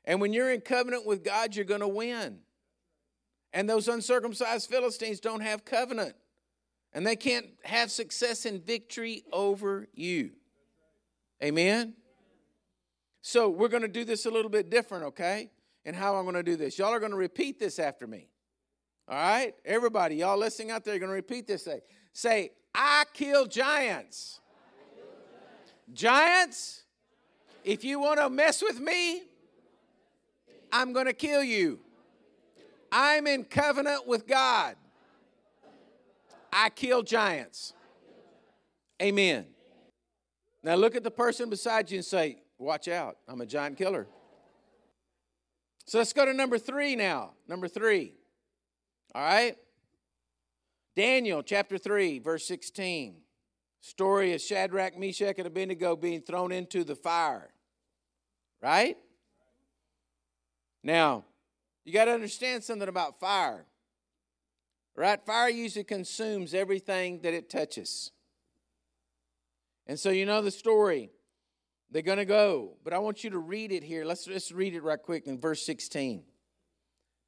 And 0.05 0.21
when 0.21 0.33
you're 0.33 0.53
in 0.53 0.61
covenant 0.61 1.05
with 1.05 1.25
God, 1.25 1.57
you're 1.57 1.65
going 1.65 1.81
to 1.81 1.89
win. 1.89 2.39
And 3.53 3.69
those 3.69 3.89
uncircumcised 3.89 4.71
Philistines 4.71 5.19
don't 5.19 5.41
have 5.41 5.65
covenant. 5.65 6.15
And 6.93 7.05
they 7.05 7.17
can't 7.17 7.47
have 7.65 7.91
success 7.91 8.47
and 8.47 8.65
victory 8.65 9.25
over 9.33 9.89
you. 9.93 10.31
Amen? 11.43 11.95
So 13.23 13.49
we're 13.49 13.67
going 13.67 13.83
to 13.83 13.89
do 13.89 14.05
this 14.05 14.25
a 14.25 14.31
little 14.31 14.53
bit 14.53 14.71
different, 14.71 15.07
okay? 15.07 15.51
And 15.85 15.97
how 15.97 16.17
I'm 16.17 16.25
going 16.25 16.35
to 16.35 16.43
do 16.43 16.57
this. 16.57 16.79
Y'all 16.79 16.93
are 16.93 17.01
going 17.01 17.13
to 17.13 17.19
repeat 17.19 17.59
this 17.59 17.79
after 17.79 18.07
me. 18.07 18.29
All 19.09 19.17
right? 19.17 19.55
Everybody, 19.65 20.17
y'all 20.17 20.39
listening 20.39 20.71
out 20.71 20.85
there, 20.85 20.95
you're 20.95 21.01
going 21.01 21.11
to 21.11 21.15
repeat 21.15 21.47
this. 21.47 21.65
Say, 21.65 21.81
say, 22.13 22.51
I 22.75 23.05
kill 23.13 23.47
giants. 23.47 24.41
Giants, 25.93 26.85
if 27.65 27.85
you 27.85 28.01
want 28.01 28.19
to 28.19 28.31
mess 28.31 28.63
with 28.63 28.81
me, 28.81 29.23
I'm 30.73 30.93
going 30.93 31.07
to 31.07 31.13
kill 31.13 31.45
you. 31.45 31.81
I'm 32.91 33.27
in 33.27 33.45
covenant 33.45 34.07
with 34.07 34.27
God. 34.27 34.77
I 36.53 36.71
kill 36.71 37.03
giants. 37.03 37.73
Amen. 39.01 39.47
Now 40.63 40.75
look 40.75 40.95
at 40.95 41.03
the 41.03 41.11
person 41.11 41.51
beside 41.51 41.91
you 41.91 41.99
and 41.99 42.05
say, 42.05 42.39
Watch 42.59 42.87
out, 42.87 43.17
I'm 43.27 43.41
a 43.41 43.47
giant 43.47 43.77
killer. 43.77 44.07
So 45.93 45.99
let's 45.99 46.15
go 46.15 46.25
to 46.25 46.33
number 46.33 46.57
three 46.57 46.97
now. 46.97 47.33
Number 47.47 47.69
three. 47.69 48.15
All 49.15 49.23
right? 49.23 49.59
Daniel 50.97 51.43
chapter 51.43 51.77
3, 51.77 52.19
verse 52.19 52.49
16. 52.49 53.17
Story 53.83 54.33
of 54.33 54.41
Shadrach, 54.41 54.99
Meshach, 54.99 55.35
and 55.37 55.47
Abednego 55.47 55.95
being 55.95 56.23
thrown 56.23 56.51
into 56.51 56.83
the 56.83 56.95
fire. 56.95 57.51
Right? 58.63 58.97
Now, 60.83 61.27
you 61.85 61.93
got 61.93 62.07
to 62.07 62.13
understand 62.13 62.65
something 62.65 62.89
about 62.89 63.21
fire. 63.21 63.67
Right? 64.97 65.21
Fire 65.27 65.51
usually 65.51 65.85
consumes 65.85 66.55
everything 66.55 67.21
that 67.21 67.35
it 67.35 67.51
touches. 67.51 68.13
And 69.87 70.01
so 70.01 70.09
you 70.09 70.25
know 70.25 70.41
the 70.41 70.51
story. 70.51 71.11
They're 71.93 72.01
going 72.01 72.19
to 72.19 72.25
go, 72.25 72.73
but 72.83 72.95
I 72.95 72.99
want 72.99 73.23
you 73.23 73.31
to 73.31 73.39
read 73.39 73.71
it 73.71 73.85
here. 73.85 74.07
Let's 74.07 74.25
just 74.25 74.51
read 74.51 74.75
it 74.75 74.83
right 74.83 75.01
quick 75.01 75.27
in 75.27 75.39
verse 75.39 75.65
16. 75.65 76.25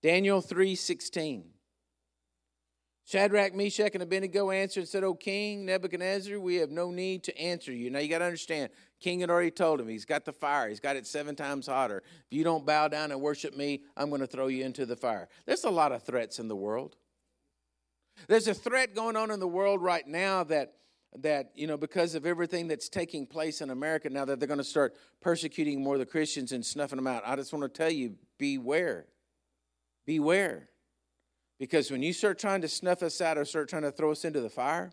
Daniel 0.03 0.40
3 0.40 0.74
16. 0.74 1.44
Shadrach, 3.07 3.55
Meshach, 3.55 3.90
and 3.92 4.03
Abednego 4.03 4.50
answered 4.50 4.81
and 4.81 4.88
said, 4.88 5.05
O 5.05 5.12
King 5.12 5.66
Nebuchadnezzar, 5.66 6.40
we 6.40 6.57
have 6.57 6.70
no 6.70 6.90
need 6.90 7.22
to 7.24 7.38
answer 7.38 7.70
you. 7.70 7.90
Now 7.90 7.98
you 7.98 8.09
got 8.09 8.20
to 8.20 8.24
understand, 8.24 8.70
King 8.98 9.20
had 9.20 9.29
already 9.29 9.50
told 9.50 9.79
him, 9.79 9.88
he's 9.88 10.07
got 10.07 10.24
the 10.24 10.33
fire, 10.33 10.70
he's 10.70 10.81
got 10.81 10.96
it 10.96 11.07
seven 11.07 11.37
times 11.37 11.66
hotter. 11.66 12.03
If 12.31 12.37
you 12.37 12.44
don't 12.44 12.64
bow 12.64 12.88
down 12.88 13.12
and 13.12 13.20
worship 13.20 13.55
me, 13.55 13.83
I'm 13.94 14.09
going 14.09 14.22
to 14.22 14.27
throw 14.27 14.46
you 14.46 14.64
into 14.64 14.87
the 14.87 14.96
fire. 14.96 15.29
There's 15.44 15.64
a 15.64 15.70
lot 15.70 15.92
of 15.92 16.03
threats 16.03 16.38
in 16.38 16.48
the 16.48 16.57
world. 16.57 16.96
There's 18.27 18.48
a 18.48 18.55
threat 18.55 18.94
going 18.94 19.16
on 19.16 19.31
in 19.31 19.38
the 19.38 19.46
world 19.46 19.83
right 19.83 20.07
now 20.07 20.44
that 20.44 20.72
that, 21.20 21.53
you 21.55 21.66
know, 21.66 21.77
because 21.77 22.14
of 22.14 22.27
everything 22.27 22.68
that's 22.68 22.88
taking 22.88 23.27
place 23.27 23.61
in 23.61 23.70
America 23.70 24.11
now, 24.11 24.24
that 24.24 24.40
they're 24.40 24.48
going 24.48 24.59
to 24.59 24.64
start 24.64 24.96
persecuting 25.20 25.83
more 25.83 25.94
of 25.94 26.00
the 26.00 26.07
Christians 26.07 26.53
and 26.53 26.64
snuffing 26.64 26.96
them 26.96 27.07
out. 27.07 27.22
I 27.24 27.37
just 27.37 27.53
want 27.53 27.62
to 27.62 27.68
tell 27.68 27.90
you 27.90 28.14
beware. 28.38 29.07
Beware. 30.07 30.68
Because 31.59 31.90
when 31.90 32.03
you 32.03 32.12
start 32.12 32.38
trying 32.38 32.62
to 32.62 32.68
snuff 32.68 33.03
us 33.03 33.20
out 33.20 33.38
or 33.38 33.44
start 33.44 33.68
trying 33.68 33.83
to 33.83 33.92
throw 33.92 34.11
us 34.11 34.24
into 34.24 34.40
the 34.40 34.50
fire, 34.50 34.92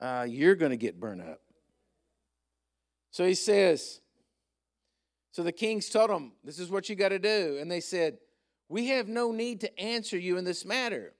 uh, 0.00 0.26
you're 0.28 0.54
going 0.54 0.70
to 0.70 0.76
get 0.76 0.98
burned 0.98 1.20
up. 1.20 1.40
So 3.10 3.26
he 3.26 3.34
says, 3.34 4.00
so 5.38 5.42
the 5.42 5.52
kings 5.52 5.88
told 5.88 6.10
them, 6.10 6.32
This 6.42 6.58
is 6.58 6.70
what 6.70 6.88
you 6.88 6.96
got 6.96 7.10
to 7.10 7.18
do. 7.18 7.58
And 7.60 7.70
they 7.70 7.80
said, 7.80 8.18
We 8.68 8.88
have 8.88 9.08
no 9.08 9.30
need 9.30 9.60
to 9.60 9.80
answer 9.80 10.18
you 10.18 10.36
in 10.36 10.44
this 10.44 10.64
matter. 10.64 11.14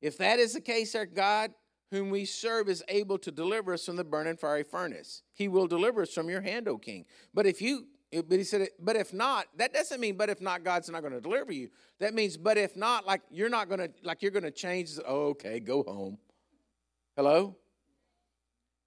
If 0.00 0.18
that 0.18 0.38
is 0.38 0.54
the 0.54 0.60
case, 0.60 0.94
our 0.94 1.06
God, 1.06 1.52
whom 1.90 2.10
we 2.10 2.24
serve 2.24 2.68
is 2.68 2.82
able 2.88 3.18
to 3.18 3.30
deliver 3.30 3.72
us 3.72 3.84
from 3.84 3.96
the 3.96 4.04
burning 4.04 4.36
fiery 4.36 4.64
furnace. 4.64 5.22
He 5.34 5.48
will 5.48 5.66
deliver 5.66 6.02
us 6.02 6.12
from 6.12 6.28
your 6.28 6.40
hand, 6.40 6.68
O 6.68 6.78
king. 6.78 7.04
But 7.32 7.46
if 7.46 7.60
you 7.62 7.86
but 8.12 8.38
he 8.38 8.44
said, 8.44 8.68
but 8.78 8.96
if 8.96 9.12
not, 9.12 9.46
that 9.56 9.74
doesn't 9.74 10.00
mean, 10.00 10.16
but 10.16 10.30
if 10.30 10.40
not, 10.40 10.62
God's 10.62 10.88
not 10.88 11.00
going 11.00 11.12
to 11.12 11.20
deliver 11.20 11.52
you. 11.52 11.70
That 11.98 12.14
means, 12.14 12.36
but 12.36 12.56
if 12.56 12.76
not, 12.76 13.04
like 13.04 13.20
you're 13.30 13.48
not 13.48 13.68
going 13.68 13.80
to, 13.80 13.90
like 14.04 14.22
you're 14.22 14.30
going 14.30 14.44
to 14.44 14.50
change. 14.50 14.92
Oh, 15.06 15.28
okay, 15.30 15.58
go 15.58 15.82
home. 15.82 16.18
Hello? 17.16 17.56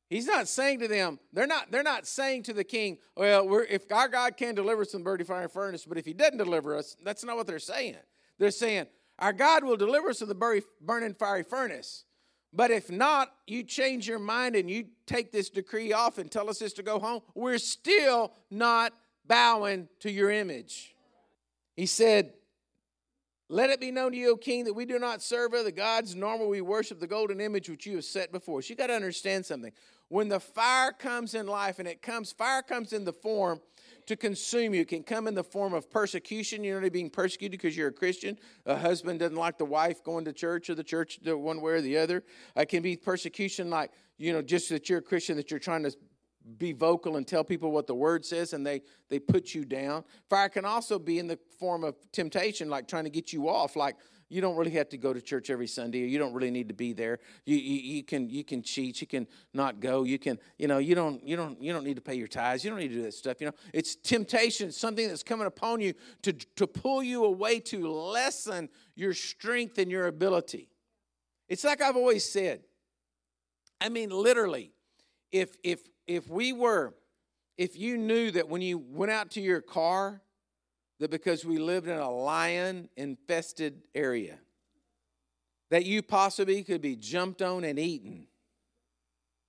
He's 0.10 0.26
not 0.26 0.48
saying 0.48 0.80
to 0.80 0.88
them, 0.88 1.20
they're 1.34 1.46
not, 1.46 1.70
they're 1.70 1.84
not 1.84 2.08
saying 2.08 2.44
to 2.44 2.54
the 2.54 2.64
king, 2.64 2.98
well, 3.16 3.64
if 3.70 3.92
our 3.92 4.08
God 4.08 4.38
can 4.38 4.56
deliver 4.56 4.82
us 4.82 4.92
from 4.92 5.02
the 5.02 5.04
burning 5.04 5.26
fire 5.26 5.50
furnace, 5.50 5.86
but 5.86 5.98
if 6.00 6.06
he 6.06 6.14
doesn't 6.14 6.38
deliver 6.38 6.76
us, 6.76 6.96
that's 7.04 7.24
not 7.24 7.36
what 7.36 7.46
they're 7.46 7.60
saying. 7.60 7.98
They're 8.40 8.52
saying, 8.52 8.88
our 9.20 9.34
God 9.34 9.64
will 9.64 9.78
deliver 9.78 10.10
us 10.10 10.20
from 10.20 10.30
the 10.30 10.64
burning 10.82 11.14
fiery 11.14 11.44
furnace. 11.44 12.06
But 12.52 12.72
if 12.72 12.90
not, 12.90 13.32
you 13.46 13.64
change 13.64 14.08
your 14.08 14.20
mind 14.20 14.56
and 14.56 14.70
you 14.70 14.86
take 15.06 15.32
this 15.32 15.50
decree 15.50 15.94
off 15.94 16.18
and 16.18 16.32
tell 16.32 16.50
us 16.50 16.60
just 16.60 16.78
to 16.78 16.84
go 16.84 17.00
home, 17.00 17.22
we're 17.36 17.60
still 17.60 18.34
not 18.50 18.94
bowing 19.28 19.88
to 20.00 20.12
your 20.12 20.32
image. 20.32 20.96
He 21.76 21.86
said, 21.86 22.34
let 23.52 23.70
it 23.72 23.80
be 23.80 23.92
known 23.92 24.12
to 24.12 24.18
you, 24.18 24.32
O 24.32 24.36
king, 24.36 24.66
that 24.66 24.74
we 24.74 24.86
do 24.86 25.00
not 25.00 25.22
serve 25.24 25.54
other 25.54 25.72
gods, 25.72 26.16
nor 26.16 26.38
will 26.38 26.50
we 26.50 26.62
worship 26.62 27.00
the 27.00 27.08
golden 27.08 27.42
image 27.42 27.68
which 27.68 27.86
you 27.86 27.96
have 27.96 28.06
set 28.06 28.32
before 28.32 28.60
us. 28.60 28.70
You 28.70 28.76
got 28.76 28.88
to 28.88 28.94
understand 28.94 29.46
something. 29.46 29.72
When 30.08 30.28
the 30.28 30.40
fire 30.40 30.92
comes 30.92 31.34
in 31.34 31.48
life, 31.48 31.80
and 31.80 31.88
it 31.88 32.02
comes, 32.02 32.32
fire 32.32 32.62
comes 32.62 32.94
in 32.94 33.06
the 33.06 33.14
form 33.14 33.60
to 34.10 34.16
consume 34.16 34.74
you. 34.74 34.82
It 34.82 34.88
can 34.88 35.04
come 35.04 35.28
in 35.28 35.36
the 35.36 35.44
form 35.44 35.76
of 35.76 35.88
persecution. 35.88 36.64
You're 36.64 36.82
not 36.82 36.92
being 36.92 37.12
persecuted 37.12 37.60
because 37.60 37.78
you're 37.78 37.90
a 37.90 37.94
Christian. 37.94 38.40
A 38.66 38.76
husband 38.76 39.20
doesn't 39.20 39.38
like 39.38 39.60
the 39.60 39.66
wife 39.66 40.04
going 40.04 40.26
to 40.26 40.34
church 40.34 40.68
or 40.72 40.74
the 40.76 40.84
church 40.84 41.20
one 41.24 41.62
way 41.62 41.74
or 41.74 41.82
the 41.82 41.96
other. 41.96 42.24
It 42.56 42.66
can 42.70 42.82
be 42.82 42.98
persecution 42.98 43.70
like, 43.70 43.92
you 44.18 44.34
know, 44.34 44.42
just 44.42 44.70
that 44.70 44.90
you're 44.90 44.98
a 44.98 45.04
Christian, 45.04 45.38
that 45.38 45.52
you're 45.52 45.60
trying 45.60 45.84
to 45.84 45.96
be 46.58 46.74
vocal 46.74 47.18
and 47.18 47.28
tell 47.28 47.44
people 47.44 47.72
what 47.72 47.86
the 47.86 47.94
word 47.94 48.26
says 48.26 48.54
and 48.54 48.66
they 48.66 48.82
they 49.10 49.20
put 49.20 49.54
you 49.54 49.64
down 49.64 50.04
fire 50.32 50.50
can 50.50 50.66
also 50.66 50.98
be 50.98 51.20
in 51.20 51.28
the 51.28 51.38
form 51.60 51.84
of 51.84 51.96
temptation 52.12 52.70
like 52.70 52.88
trying 52.88 53.04
to 53.04 53.10
get 53.10 53.32
you 53.32 53.48
off 53.48 53.76
like 53.76 53.96
you 54.30 54.42
don't 54.42 54.56
really 54.56 54.72
have 54.72 54.90
to 54.90 54.98
go 54.98 55.12
to 55.12 55.22
church 55.22 55.50
every 55.50 55.68
sunday. 55.68 56.00
You 56.00 56.20
don't 56.20 56.34
really 56.34 56.52
need 56.52 56.68
to 56.70 56.74
be 56.74 56.94
there. 56.94 57.20
You, 57.46 57.58
you, 57.58 57.96
you 57.96 58.04
can 58.04 58.30
you 58.30 58.44
can 58.44 58.62
cheat. 58.62 59.02
You 59.02 59.08
can 59.08 59.28
not 59.54 59.80
go. 59.80 60.04
You 60.04 60.20
can 60.20 60.40
you 60.58 60.68
know 60.68 60.78
you 60.78 60.96
don't 60.96 61.26
you 61.28 61.36
don't 61.36 61.62
you 61.62 61.74
don't 61.74 61.84
need 61.84 61.96
to 61.96 62.02
pay 62.02 62.16
your 62.16 62.28
tithes. 62.28 62.64
You 62.64 62.70
don't 62.70 62.80
need 62.80 62.90
to 62.90 62.96
do 62.96 63.02
that 63.04 63.14
stuff 63.14 63.42
you 63.42 63.48
know. 63.48 63.54
It's 63.74 63.96
temptation. 63.96 64.72
Something 64.72 65.08
that's 65.08 65.24
coming 65.24 65.48
upon 65.48 65.82
you 65.82 65.94
to 66.22 66.34
to 66.34 66.68
pull 66.68 67.04
you 67.04 67.26
away 67.26 67.60
to 67.62 67.90
lessen 67.90 68.70
your 68.96 69.14
strength 69.14 69.78
and 69.78 69.92
your 69.92 70.08
ability. 70.08 70.70
It's 71.48 71.64
like 71.64 71.82
i've 71.82 71.96
always 71.96 72.30
said. 72.30 72.62
I 73.82 73.90
mean 73.90 74.10
literally 74.10 74.74
if 75.32 75.56
if 75.64 75.82
if 76.08 76.28
we 76.30 76.54
were, 76.54 76.94
if 77.58 77.78
you 77.78 77.98
knew 77.98 78.32
that 78.32 78.50
when 78.50 78.62
you 78.62 78.78
went 78.78 79.12
out 79.12 79.32
to 79.32 79.42
your 79.42 79.62
car, 79.62 80.22
that 81.00 81.10
because 81.10 81.46
we 81.46 81.58
lived 81.58 81.88
in 81.88 81.98
a 81.98 82.10
lion 82.10 82.90
infested 82.96 83.82
area, 83.96 84.38
that 85.70 85.86
you 85.86 86.02
possibly 86.02 86.64
could 86.64 86.82
be 86.82 86.96
jumped 86.96 87.42
on 87.42 87.64
and 87.64 87.80
eaten. 87.80 88.28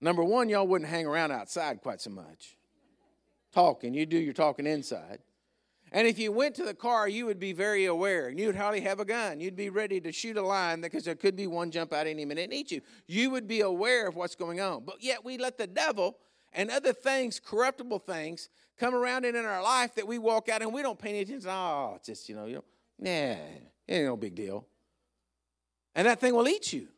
Number 0.01 0.23
one, 0.23 0.49
y'all 0.49 0.67
wouldn't 0.67 0.91
hang 0.91 1.07
around 1.07 1.33
outside 1.33 1.81
quite 1.83 2.01
so 2.01 2.11
much. 2.11 2.57
Talking, 3.53 3.95
you 3.95 4.07
do 4.07 4.19
your 4.19 4.33
talking 4.33 4.67
inside. 4.67 5.19
And 5.93 6.07
if 6.07 6.21
you 6.21 6.31
went 6.31 6.55
to 6.55 6.65
the 6.65 6.75
car, 6.75 7.09
you 7.09 7.27
would 7.27 7.41
be 7.41 7.53
very 7.53 7.87
aware. 7.87 8.29
And 8.29 8.39
you'd 8.39 8.55
hardly 8.55 8.81
have 8.83 9.01
a 9.01 9.05
gun. 9.05 9.41
You'd 9.41 9.57
be 9.57 9.71
ready 9.71 10.01
to 10.03 10.13
shoot 10.13 10.37
a 10.37 10.43
lion 10.43 10.81
because 10.81 11.05
there 11.05 11.17
could 11.17 11.35
be 11.35 11.49
one 11.49 11.73
jump 11.73 11.93
out 11.93 12.07
any 12.07 12.25
minute 12.25 12.45
and 12.45 12.55
eat 12.55 12.71
you. 12.71 12.81
You 13.09 13.31
would 13.31 13.49
be 13.49 13.63
aware 13.63 14.07
of 14.07 14.15
what's 14.15 14.37
going 14.37 14.61
on. 14.61 14.85
But 14.85 15.03
yet 15.03 15.25
we 15.25 15.37
let 15.37 15.59
the 15.59 15.67
devil 15.67 16.17
and 16.53 16.71
other 16.71 16.93
things, 16.93 17.41
corruptible 17.41 18.01
things, 18.01 18.49
come 18.79 18.95
around 18.95 19.25
and 19.25 19.37
in 19.37 19.45
our 19.45 19.63
life 19.63 19.95
that 19.95 20.07
we 20.07 20.19
walk 20.19 20.49
out 20.49 20.63
and 20.63 20.73
we 20.73 20.83
don't 20.83 20.99
pay 20.99 21.11
any 21.11 21.21
attention. 21.21 21.51
Oh, 21.51 21.95
it's 21.97 22.07
just, 22.07 22.29
you 22.29 22.35
know, 22.35 22.47
you 22.47 22.57
know, 22.57 22.65
nah, 22.99 23.11
it 23.11 23.73
ain't 23.89 24.07
no 24.07 24.17
big 24.17 24.35
deal. 24.35 24.67
And 25.95 26.07
that 26.07 26.21
thing 26.21 26.35
will 26.35 26.49
eat 26.49 26.73
you. 26.73 26.89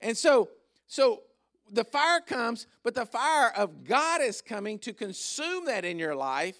And 0.00 0.16
so, 0.16 0.50
so 0.88 1.22
the 1.70 1.84
fire 1.84 2.20
comes, 2.20 2.66
but 2.82 2.94
the 2.94 3.06
fire 3.06 3.52
of 3.56 3.84
God 3.84 4.20
is 4.20 4.42
coming 4.42 4.78
to 4.80 4.92
consume 4.92 5.66
that 5.66 5.84
in 5.84 5.98
your 5.98 6.14
life 6.14 6.56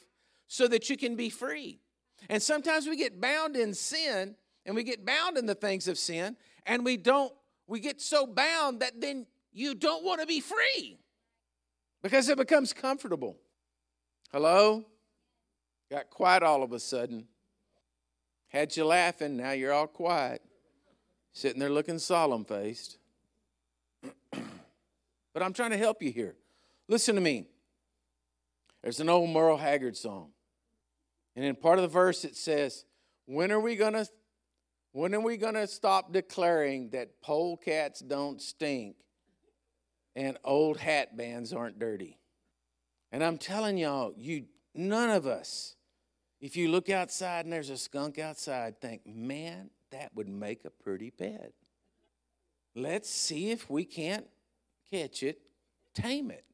so 0.47 0.69
that 0.69 0.89
you 0.89 0.97
can 0.97 1.17
be 1.17 1.29
free. 1.29 1.81
And 2.29 2.41
sometimes 2.41 2.87
we 2.87 2.97
get 2.97 3.21
bound 3.21 3.57
in 3.57 3.75
sin 3.75 4.37
and 4.65 4.77
we 4.77 4.85
get 4.85 5.05
bound 5.05 5.37
in 5.37 5.47
the 5.47 5.55
things 5.55 5.89
of 5.89 5.99
sin 5.99 6.37
and 6.67 6.85
we 6.85 6.97
don't, 6.97 7.33
we 7.67 7.81
get 7.81 8.01
so 8.01 8.27
bound 8.27 8.81
that 8.81 9.01
then 9.01 9.27
you 9.53 9.75
don't 9.75 10.05
want 10.05 10.21
to 10.21 10.27
be 10.27 10.41
free 10.41 10.99
because 12.03 12.29
it 12.29 12.37
becomes 12.37 12.73
comfortable. 12.73 13.37
Hello? 14.33 14.85
Got 15.91 16.11
quiet 16.11 16.43
all 16.43 16.63
of 16.63 16.73
a 16.73 16.81
sudden. 16.81 17.27
Had 18.49 18.77
you 18.77 18.85
laughing, 18.85 19.37
now 19.37 19.53
you're 19.53 19.73
all 19.73 19.87
quiet. 19.87 20.43
Sitting 21.33 21.61
there 21.61 21.71
looking 21.71 21.99
solemn 21.99 22.45
faced. 22.45 22.99
but 24.33 25.43
I'm 25.43 25.53
trying 25.53 25.71
to 25.71 25.79
help 25.79 26.03
you 26.03 26.11
here. 26.11 26.35
Listen 26.89 27.15
to 27.15 27.21
me. 27.21 27.47
There's 28.83 29.01
an 29.01 29.09
old 29.09 29.31
Merle 29.31 29.57
Haggard 29.57 29.97
song. 29.97 30.31
And 31.37 31.45
in 31.45 31.55
part 31.55 31.79
of 31.79 31.83
the 31.83 31.89
verse 31.89 32.25
it 32.25 32.37
says, 32.37 32.85
When 33.27 33.53
are 33.53 33.61
we 33.61 33.77
gonna 33.77 34.07
when 34.93 35.15
are 35.15 35.21
we 35.21 35.39
gonna 35.39 35.67
stop 35.67 36.13
declaring 36.13 36.91
that 36.91 37.23
polecats 37.23 38.07
don't 38.07 38.43
stink 38.43 38.97
and 40.15 40.37
old 40.45 40.79
hat 40.79 41.17
bands 41.17 41.53
aren't 41.53 41.79
dirty. 41.79 42.19
And 43.11 43.23
I'm 43.23 43.39
telling 43.39 43.77
y'all, 43.77 44.13
you 44.17 44.47
none 44.75 45.11
of 45.11 45.27
us, 45.27 45.77
if 46.41 46.57
you 46.57 46.69
look 46.69 46.91
outside 46.91 47.45
and 47.45 47.53
there's 47.53 47.71
a 47.71 47.77
skunk 47.77 48.19
outside, 48.19 48.81
think, 48.81 49.07
man, 49.07 49.71
that 49.91 50.11
would 50.15 50.29
make 50.29 50.65
a 50.65 50.71
pretty 50.71 51.11
pet. 51.11 51.53
Let's 52.75 53.11
see 53.11 53.51
if 53.51 53.69
we 53.69 53.85
can't 53.85 54.27
catch 54.91 55.23
it, 55.23 55.41
tame 55.95 56.31
it. 56.31 56.45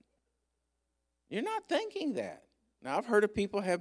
You're 1.28 1.42
not 1.42 1.68
thinking 1.68 2.14
that. 2.14 2.42
Now 2.82 2.98
I've 2.98 3.06
heard 3.06 3.24
of 3.24 3.34
people 3.34 3.60
have 3.60 3.80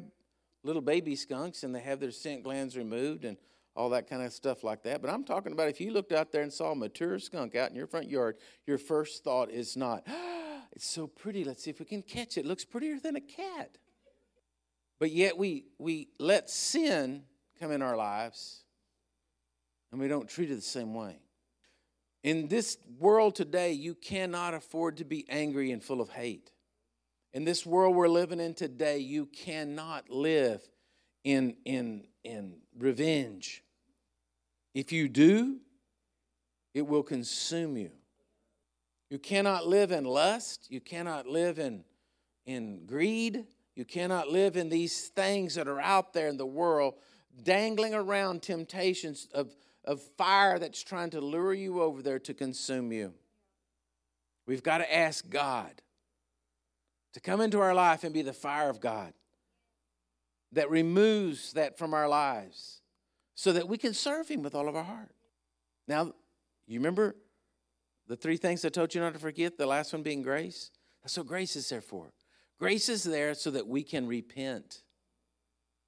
little 0.63 0.81
baby 0.81 1.15
skunks 1.15 1.63
and 1.63 1.73
they 1.73 1.79
have 1.79 1.99
their 1.99 2.11
scent 2.11 2.43
glands 2.43 2.77
removed 2.77 3.25
and 3.25 3.37
all 3.77 3.89
that 3.89 4.09
kind 4.09 4.23
of 4.23 4.33
stuff 4.33 4.63
like 4.63 4.81
that. 4.83 5.01
But 5.03 5.11
I'm 5.11 5.23
talking 5.23 5.51
about 5.51 5.69
if 5.69 5.79
you 5.79 5.91
looked 5.91 6.11
out 6.11 6.31
there 6.31 6.41
and 6.41 6.51
saw 6.51 6.71
a 6.71 6.75
mature 6.75 7.19
skunk 7.19 7.55
out 7.55 7.69
in 7.69 7.75
your 7.75 7.85
front 7.85 8.09
yard, 8.09 8.37
your 8.65 8.79
first 8.79 9.23
thought 9.23 9.51
is 9.51 9.77
not, 9.77 10.03
ah, 10.07 10.63
it's 10.71 10.87
so 10.87 11.05
pretty, 11.05 11.43
let's 11.43 11.63
see 11.63 11.69
if 11.69 11.79
we 11.79 11.85
can 11.85 12.01
catch 12.01 12.37
it. 12.37 12.41
it. 12.41 12.45
Looks 12.47 12.65
prettier 12.65 12.99
than 12.99 13.15
a 13.15 13.21
cat. 13.21 13.77
But 14.99 15.11
yet 15.11 15.37
we, 15.37 15.65
we 15.77 16.09
let 16.19 16.49
sin 16.49 17.23
come 17.59 17.71
in 17.71 17.83
our 17.83 17.95
lives 17.95 18.63
and 19.91 20.01
we 20.01 20.07
don't 20.07 20.27
treat 20.27 20.49
it 20.49 20.55
the 20.55 20.61
same 20.61 20.95
way. 20.95 21.19
In 22.23 22.47
this 22.47 22.79
world 22.99 23.35
today, 23.35 23.73
you 23.73 23.93
cannot 23.93 24.55
afford 24.55 24.97
to 24.97 25.05
be 25.05 25.23
angry 25.29 25.71
and 25.71 25.83
full 25.83 26.01
of 26.01 26.09
hate. 26.09 26.51
In 27.31 27.45
this 27.45 27.63
world 27.63 27.95
we're 27.95 28.07
living 28.07 28.39
in 28.39 28.55
today, 28.55 28.97
you 28.97 29.27
cannot 29.27 30.09
live 30.09 30.67
in, 31.23 31.57
in, 31.63 32.05
in 32.23 32.55
revenge. 32.75 33.63
If 34.73 34.91
you 34.91 35.09
do, 35.09 35.57
it 36.73 36.85
will 36.85 37.03
consume 37.03 37.77
you. 37.77 37.91
You 39.09 39.19
cannot 39.19 39.65
live 39.65 39.91
in 39.91 40.03
lust. 40.03 40.67
You 40.69 40.81
cannot 40.81 41.27
live 41.27 41.59
in, 41.59 41.83
in 42.45 42.85
greed. 42.85 43.45
You 43.75 43.85
cannot 43.85 44.29
live 44.29 44.57
in 44.57 44.69
these 44.69 45.07
things 45.07 45.55
that 45.55 45.67
are 45.67 45.79
out 45.79 46.13
there 46.13 46.27
in 46.27 46.37
the 46.37 46.45
world, 46.45 46.95
dangling 47.43 47.93
around 47.93 48.41
temptations 48.41 49.27
of, 49.33 49.55
of 49.85 50.01
fire 50.17 50.59
that's 50.59 50.83
trying 50.83 51.11
to 51.11 51.21
lure 51.21 51.53
you 51.53 51.81
over 51.81 52.01
there 52.01 52.19
to 52.19 52.33
consume 52.33 52.91
you. 52.91 53.13
We've 54.45 54.63
got 54.63 54.79
to 54.79 54.95
ask 54.95 55.29
God 55.29 55.81
to 57.13 57.19
come 57.19 57.41
into 57.41 57.59
our 57.59 57.73
life 57.73 58.03
and 58.03 58.13
be 58.13 58.21
the 58.21 58.33
fire 58.33 58.69
of 58.69 58.79
God 58.79 59.13
that 60.51 60.69
removes 60.69 61.53
that 61.53 61.77
from 61.77 61.93
our 61.93 62.07
lives 62.07 62.81
so 63.37 63.53
that 63.53 63.69
we 63.69 63.77
can 63.77 63.93
serve 63.93 64.27
Him 64.27 64.41
with 64.41 64.55
all 64.55 64.67
of 64.67 64.75
our 64.75 64.83
heart. 64.83 65.11
Now, 65.87 66.11
you 66.65 66.79
remember 66.79 67.15
the 68.07 68.15
three 68.15 68.35
things 68.35 68.65
I 68.65 68.69
told 68.69 68.95
you 68.95 68.99
not 68.99 69.13
to 69.13 69.19
forget? 69.19 69.59
The 69.59 69.67
last 69.67 69.93
one 69.93 70.01
being 70.01 70.23
grace? 70.23 70.71
That's 71.03 71.15
what 71.17 71.27
grace 71.27 71.55
is 71.55 71.69
there 71.69 71.79
for. 71.79 72.11
Grace 72.59 72.89
is 72.89 73.03
there 73.03 73.35
so 73.35 73.51
that 73.51 73.67
we 73.67 73.83
can 73.83 74.07
repent. 74.07 74.81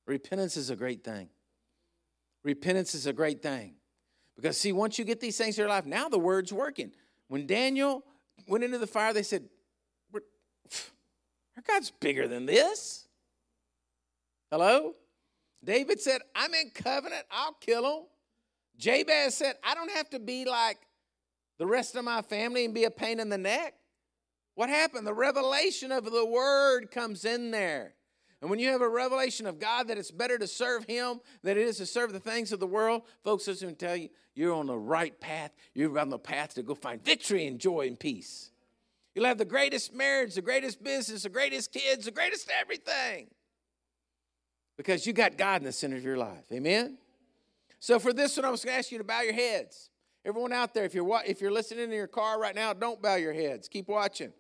Repentance 0.05 0.57
is 0.57 0.69
a 0.69 0.75
great 0.75 1.03
thing. 1.03 1.29
Repentance 2.43 2.93
is 2.93 3.07
a 3.07 3.13
great 3.13 3.41
thing. 3.41 3.73
Because, 4.35 4.55
see, 4.55 4.71
once 4.71 4.99
you 4.99 5.03
get 5.03 5.19
these 5.19 5.37
things 5.37 5.57
in 5.57 5.63
your 5.63 5.69
life, 5.69 5.87
now 5.87 6.07
the 6.07 6.19
word's 6.19 6.53
working. 6.53 6.91
When 7.29 7.47
Daniel 7.47 8.03
went 8.47 8.63
into 8.63 8.77
the 8.77 8.87
fire, 8.87 9.11
they 9.11 9.23
said, 9.23 9.49
Our 10.13 11.63
God's 11.67 11.89
bigger 11.89 12.27
than 12.27 12.45
this. 12.45 13.07
Hello? 14.51 14.93
David 15.63 15.99
said, 15.99 16.21
I'm 16.35 16.53
in 16.53 16.71
covenant, 16.71 17.25
I'll 17.31 17.53
kill 17.53 17.85
him. 17.85 18.03
Jabez 18.77 19.35
said, 19.35 19.55
I 19.63 19.75
don't 19.75 19.91
have 19.91 20.09
to 20.11 20.19
be 20.19 20.45
like 20.45 20.77
the 21.57 21.67
rest 21.67 21.95
of 21.95 22.05
my 22.05 22.21
family 22.21 22.65
and 22.65 22.73
be 22.73 22.85
a 22.85 22.91
pain 22.91 23.19
in 23.19 23.29
the 23.29 23.37
neck. 23.37 23.73
What 24.55 24.69
happened? 24.69 25.05
The 25.05 25.13
revelation 25.13 25.91
of 25.91 26.09
the 26.09 26.25
word 26.25 26.91
comes 26.91 27.25
in 27.25 27.51
there. 27.51 27.93
And 28.41 28.49
when 28.49 28.59
you 28.59 28.69
have 28.69 28.81
a 28.81 28.89
revelation 28.89 29.45
of 29.45 29.59
God 29.59 29.89
that 29.89 29.97
it's 29.97 30.11
better 30.11 30.37
to 30.37 30.47
serve 30.47 30.85
Him 30.85 31.19
than 31.43 31.57
it 31.57 31.65
is 31.65 31.77
to 31.77 31.85
serve 31.85 32.13
the 32.13 32.21
things 32.21 32.53
of 32.53 32.61
the 32.61 32.67
world, 32.67 33.01
folks, 33.23 33.47
I'm 33.47 33.55
going 33.55 33.75
to 33.75 33.85
tell 33.85 33.97
you, 33.97 34.09
you're 34.33 34.53
on 34.53 34.67
the 34.67 34.77
right 34.77 35.19
path. 35.19 35.51
You're 35.73 35.97
on 35.99 36.09
the 36.09 36.19
path 36.19 36.53
to 36.53 36.63
go 36.63 36.73
find 36.73 37.03
victory 37.03 37.47
and 37.47 37.59
joy 37.59 37.87
and 37.87 37.99
peace. 37.99 38.51
You'll 39.13 39.25
have 39.25 39.37
the 39.37 39.45
greatest 39.45 39.93
marriage, 39.93 40.35
the 40.35 40.41
greatest 40.41 40.81
business, 40.81 41.23
the 41.23 41.29
greatest 41.29 41.73
kids, 41.73 42.05
the 42.05 42.11
greatest 42.11 42.49
everything. 42.61 43.27
Because 44.79 45.05
you 45.05 45.11
got 45.11 45.37
God 45.37 45.59
in 45.59 45.65
the 45.65 45.73
center 45.73 45.97
of 45.97 46.05
your 46.05 46.15
life. 46.15 46.45
Amen? 46.53 46.97
So 47.81 47.99
for 47.99 48.13
this 48.13 48.37
one, 48.37 48.45
I 48.45 48.49
was 48.49 48.63
going 48.63 48.75
to 48.75 48.79
ask 48.79 48.93
you 48.93 48.97
to 48.97 49.03
bow 49.03 49.19
your 49.19 49.33
heads. 49.33 49.89
Everyone 50.23 50.53
out 50.53 50.73
there, 50.73 50.85
if 50.85 50.93
you're, 50.93 51.21
if 51.27 51.41
you're 51.41 51.51
listening 51.51 51.83
in 51.83 51.91
your 51.91 52.07
car 52.07 52.39
right 52.39 52.55
now, 52.55 52.71
don't 52.71 53.01
bow 53.01 53.15
your 53.15 53.33
heads. 53.33 53.67
Keep 53.67 53.89
watching. 53.89 54.31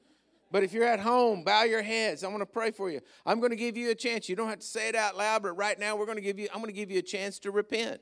But 0.49 0.63
if 0.63 0.71
you're 0.71 0.85
at 0.85 1.01
home, 1.01 1.43
bow 1.43 1.63
your 1.63 1.81
heads. 1.81 2.23
I'm 2.23 2.29
going 2.29 2.39
to 2.39 2.45
pray 2.45 2.71
for 2.71 2.89
you. 2.89 3.01
I'm 3.25 3.41
going 3.41 3.49
to 3.49 3.57
give 3.57 3.75
you 3.75 3.91
a 3.91 3.95
chance. 3.95 4.29
You 4.29 4.37
don't 4.37 4.47
have 4.47 4.59
to 4.59 4.65
say 4.65 4.87
it 4.87 4.95
out 4.95 5.17
loud, 5.17 5.43
but 5.43 5.57
right 5.57 5.77
now 5.77 5.97
we're 5.97 6.05
going 6.05 6.15
to 6.17 6.23
give 6.23 6.39
you 6.39 6.47
I'm 6.53 6.61
going 6.61 6.73
to 6.73 6.79
give 6.79 6.89
you 6.89 6.99
a 6.99 7.03
chance 7.03 7.37
to 7.39 7.51
repent. 7.51 7.99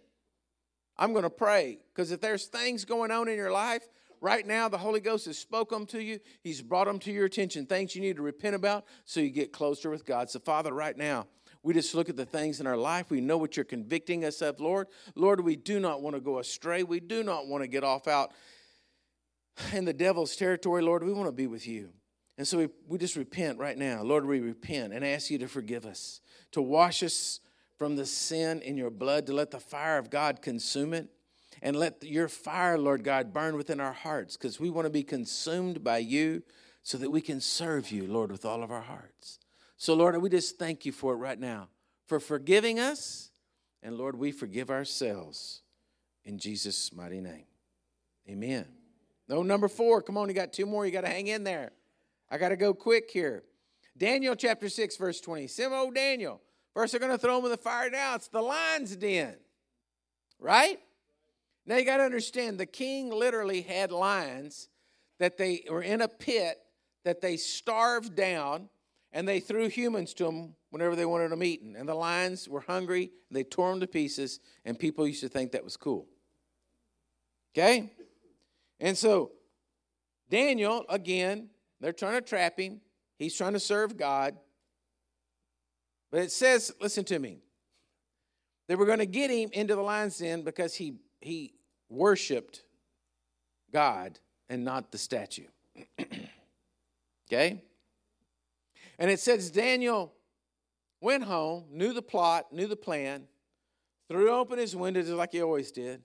I'm 0.95 1.13
going 1.13 1.23
to 1.23 1.31
pray 1.31 1.79
because 1.91 2.11
if 2.11 2.21
there's 2.21 2.45
things 2.45 2.85
going 2.85 3.09
on 3.09 3.27
in 3.27 3.35
your 3.35 3.51
life 3.51 3.87
right 4.21 4.45
now, 4.45 4.69
the 4.69 4.77
Holy 4.77 4.99
Ghost 4.99 5.25
has 5.25 5.39
spoken 5.39 5.79
them 5.79 5.87
to 5.87 6.03
you. 6.03 6.19
He's 6.43 6.61
brought 6.61 6.85
them 6.85 6.99
to 6.99 7.11
your 7.11 7.25
attention. 7.25 7.65
Things 7.65 7.95
you 7.95 8.01
need 8.03 8.17
to 8.17 8.21
repent 8.21 8.55
about 8.55 8.85
so 9.05 9.21
you 9.21 9.31
get 9.31 9.51
closer 9.51 9.89
with 9.89 10.05
God. 10.05 10.29
So 10.29 10.39
Father, 10.39 10.71
right 10.71 10.95
now, 10.95 11.25
we 11.63 11.73
just 11.73 11.93
look 11.95 12.09
at 12.09 12.15
the 12.15 12.25
things 12.25 12.59
in 12.59 12.67
our 12.67 12.77
life. 12.77 13.09
We 13.09 13.21
know 13.21 13.37
what 13.37 13.57
you're 13.57 13.65
convicting 13.65 14.23
us 14.25 14.41
of, 14.41 14.59
Lord. 14.59 14.87
Lord, 15.15 15.41
we 15.41 15.55
do 15.55 15.79
not 15.79 16.01
want 16.01 16.15
to 16.15 16.21
go 16.21 16.39
astray. 16.39 16.83
We 16.83 16.99
do 16.99 17.23
not 17.23 17.47
want 17.47 17.63
to 17.63 17.67
get 17.67 17.83
off 17.83 18.07
out 18.07 18.31
in 19.73 19.85
the 19.85 19.93
devil's 19.93 20.35
territory, 20.35 20.81
Lord. 20.81 21.03
We 21.03 21.13
want 21.13 21.27
to 21.27 21.33
be 21.33 21.47
with 21.47 21.67
you. 21.67 21.89
And 22.37 22.47
so 22.47 22.59
we, 22.59 22.69
we 22.87 22.97
just 22.97 23.15
repent 23.15 23.57
right 23.57 23.77
now. 23.77 24.03
Lord, 24.03 24.25
we 24.25 24.39
repent 24.39 24.93
and 24.93 25.03
ask 25.03 25.31
you 25.31 25.39
to 25.39 25.47
forgive 25.47 25.85
us, 25.85 26.21
to 26.51 26.61
wash 26.61 27.01
us 27.01 27.39
from 27.77 27.95
the 27.95 28.05
sin 28.05 28.61
in 28.61 28.77
your 28.77 28.89
blood, 28.89 29.25
to 29.27 29.33
let 29.33 29.51
the 29.51 29.59
fire 29.59 29.97
of 29.97 30.09
God 30.09 30.41
consume 30.41 30.93
it. 30.93 31.09
And 31.59 31.75
let 31.75 32.03
your 32.03 32.27
fire, 32.27 32.77
Lord 32.77 33.03
God, 33.03 33.33
burn 33.33 33.55
within 33.55 33.79
our 33.79 33.93
hearts 33.93 34.37
because 34.37 34.59
we 34.59 34.69
want 34.69 34.85
to 34.85 34.91
be 34.91 35.01
consumed 35.01 35.83
by 35.83 35.97
you 35.97 36.43
so 36.83 36.99
that 36.99 37.09
we 37.09 37.19
can 37.19 37.41
serve 37.41 37.91
you, 37.91 38.05
Lord, 38.05 38.31
with 38.31 38.45
all 38.45 38.61
of 38.61 38.71
our 38.71 38.81
hearts. 38.81 39.39
So, 39.77 39.93
Lord, 39.93 40.19
we 40.21 40.29
just 40.29 40.57
thank 40.57 40.85
you 40.85 40.91
for 40.91 41.13
it 41.13 41.17
right 41.17 41.39
now, 41.39 41.69
for 42.07 42.19
forgiving 42.19 42.79
us. 42.79 43.29
And 43.83 43.95
Lord, 43.95 44.17
we 44.17 44.31
forgive 44.31 44.71
ourselves 44.71 45.61
in 46.25 46.39
Jesus' 46.39 46.91
mighty 46.91 47.21
name. 47.21 47.45
Amen. 48.27 48.65
No, 49.29 49.43
number 49.43 49.67
four. 49.67 50.01
Come 50.01 50.17
on, 50.17 50.27
you 50.27 50.33
got 50.33 50.51
two 50.51 50.65
more. 50.65 50.85
You 50.85 50.91
got 50.91 51.01
to 51.01 51.09
hang 51.09 51.27
in 51.27 51.43
there. 51.43 51.71
I 52.29 52.37
got 52.37 52.49
to 52.49 52.55
go 52.57 52.73
quick 52.73 53.09
here. 53.11 53.43
Daniel 53.95 54.35
chapter 54.35 54.67
6, 54.67 54.97
verse 54.97 55.21
20. 55.21 55.47
Sim, 55.47 55.71
oh, 55.73 55.91
Daniel. 55.91 56.41
First, 56.73 56.91
they're 56.91 56.99
going 56.99 57.11
to 57.11 57.17
throw 57.17 57.37
him 57.37 57.45
in 57.45 57.51
the 57.51 57.57
fire 57.57 57.89
now. 57.89 58.15
It's 58.15 58.27
the 58.27 58.41
lion's 58.41 58.95
den. 58.95 59.35
Right? 60.39 60.79
Now, 61.65 61.77
you 61.77 61.85
got 61.85 61.97
to 61.97 62.03
understand 62.03 62.57
the 62.57 62.65
king 62.65 63.11
literally 63.11 63.61
had 63.61 63.91
lions 63.91 64.69
that 65.19 65.37
they 65.37 65.63
were 65.69 65.81
in 65.81 66.01
a 66.01 66.07
pit 66.07 66.57
that 67.03 67.21
they 67.21 67.37
starved 67.37 68.15
down 68.15 68.69
and 69.17 69.27
they 69.27 69.39
threw 69.39 69.67
humans 69.67 70.13
to 70.13 70.25
them 70.25 70.53
whenever 70.69 70.95
they 70.95 71.03
wanted 71.03 71.31
them 71.31 71.41
eaten. 71.41 71.75
And 71.75 71.89
the 71.89 71.95
lions 71.95 72.47
were 72.47 72.61
hungry, 72.61 73.09
they 73.31 73.43
tore 73.43 73.71
them 73.71 73.79
to 73.79 73.87
pieces, 73.87 74.39
and 74.63 74.77
people 74.77 75.07
used 75.07 75.21
to 75.21 75.27
think 75.27 75.53
that 75.53 75.63
was 75.63 75.75
cool. 75.75 76.05
Okay? 77.51 77.93
And 78.79 78.95
so, 78.95 79.31
Daniel, 80.29 80.85
again, 80.87 81.49
they're 81.81 81.93
trying 81.93 82.13
to 82.13 82.21
trap 82.21 82.59
him. 82.59 82.79
He's 83.17 83.35
trying 83.35 83.53
to 83.53 83.59
serve 83.59 83.97
God. 83.97 84.37
But 86.11 86.21
it 86.21 86.31
says, 86.31 86.71
listen 86.79 87.03
to 87.05 87.17
me. 87.17 87.39
They 88.67 88.75
were 88.75 88.85
going 88.85 88.99
to 88.99 89.07
get 89.07 89.31
him 89.31 89.49
into 89.51 89.73
the 89.73 89.81
lion's 89.81 90.19
den 90.19 90.43
because 90.43 90.75
he 90.75 90.93
he 91.21 91.55
worshiped 91.89 92.61
God 93.73 94.19
and 94.47 94.63
not 94.63 94.91
the 94.91 94.99
statue. 94.99 95.47
okay? 97.27 97.63
And 98.99 99.11
it 99.11 99.19
says 99.19 99.51
Daniel 99.51 100.13
went 101.01 101.23
home, 101.23 101.65
knew 101.71 101.93
the 101.93 102.01
plot, 102.01 102.51
knew 102.51 102.67
the 102.67 102.75
plan, 102.75 103.27
threw 104.09 104.31
open 104.31 104.57
his 104.57 104.75
windows 104.75 105.09
like 105.09 105.33
he 105.33 105.41
always 105.41 105.71
did, 105.71 106.01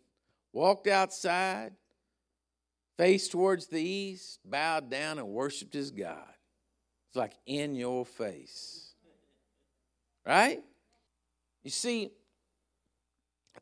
walked 0.52 0.86
outside, 0.86 1.72
faced 2.98 3.32
towards 3.32 3.66
the 3.66 3.80
east, 3.80 4.40
bowed 4.44 4.90
down, 4.90 5.18
and 5.18 5.28
worshiped 5.28 5.72
his 5.72 5.90
God. 5.90 6.28
It's 7.08 7.16
like 7.16 7.32
in 7.46 7.74
your 7.74 8.04
face. 8.04 8.94
Right? 10.26 10.62
You 11.64 11.70
see, 11.70 12.10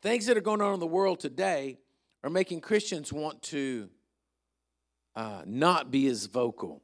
things 0.03 0.26
that 0.26 0.37
are 0.37 0.43
going 0.43 0.61
on 0.61 0.74
in 0.74 0.81
the 0.81 0.87
world 0.87 1.20
today 1.20 1.78
are 2.22 2.31
making 2.31 2.61
Christians 2.61 3.12
want 3.12 3.43
to 3.43 3.89
uh, 5.16 5.43
not 5.47 5.91
be 5.91 6.07
as 6.07 6.26
vocal 6.26 6.83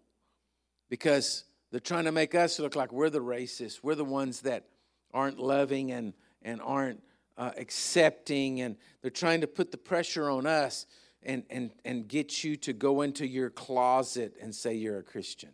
because 0.88 1.44
they're 1.76 1.80
trying 1.80 2.06
to 2.06 2.12
make 2.12 2.34
us 2.34 2.58
look 2.58 2.74
like 2.74 2.90
we're 2.90 3.10
the 3.10 3.20
racists. 3.20 3.80
We're 3.82 3.96
the 3.96 4.02
ones 4.02 4.40
that 4.40 4.64
aren't 5.12 5.38
loving 5.38 5.92
and, 5.92 6.14
and 6.40 6.62
aren't 6.62 7.02
uh, 7.36 7.50
accepting, 7.58 8.62
and 8.62 8.78
they're 9.02 9.10
trying 9.10 9.42
to 9.42 9.46
put 9.46 9.72
the 9.72 9.76
pressure 9.76 10.30
on 10.30 10.46
us 10.46 10.86
and, 11.22 11.42
and, 11.50 11.72
and 11.84 12.08
get 12.08 12.42
you 12.42 12.56
to 12.56 12.72
go 12.72 13.02
into 13.02 13.26
your 13.26 13.50
closet 13.50 14.38
and 14.40 14.54
say 14.54 14.72
you're 14.72 14.96
a 14.96 15.02
Christian. 15.02 15.50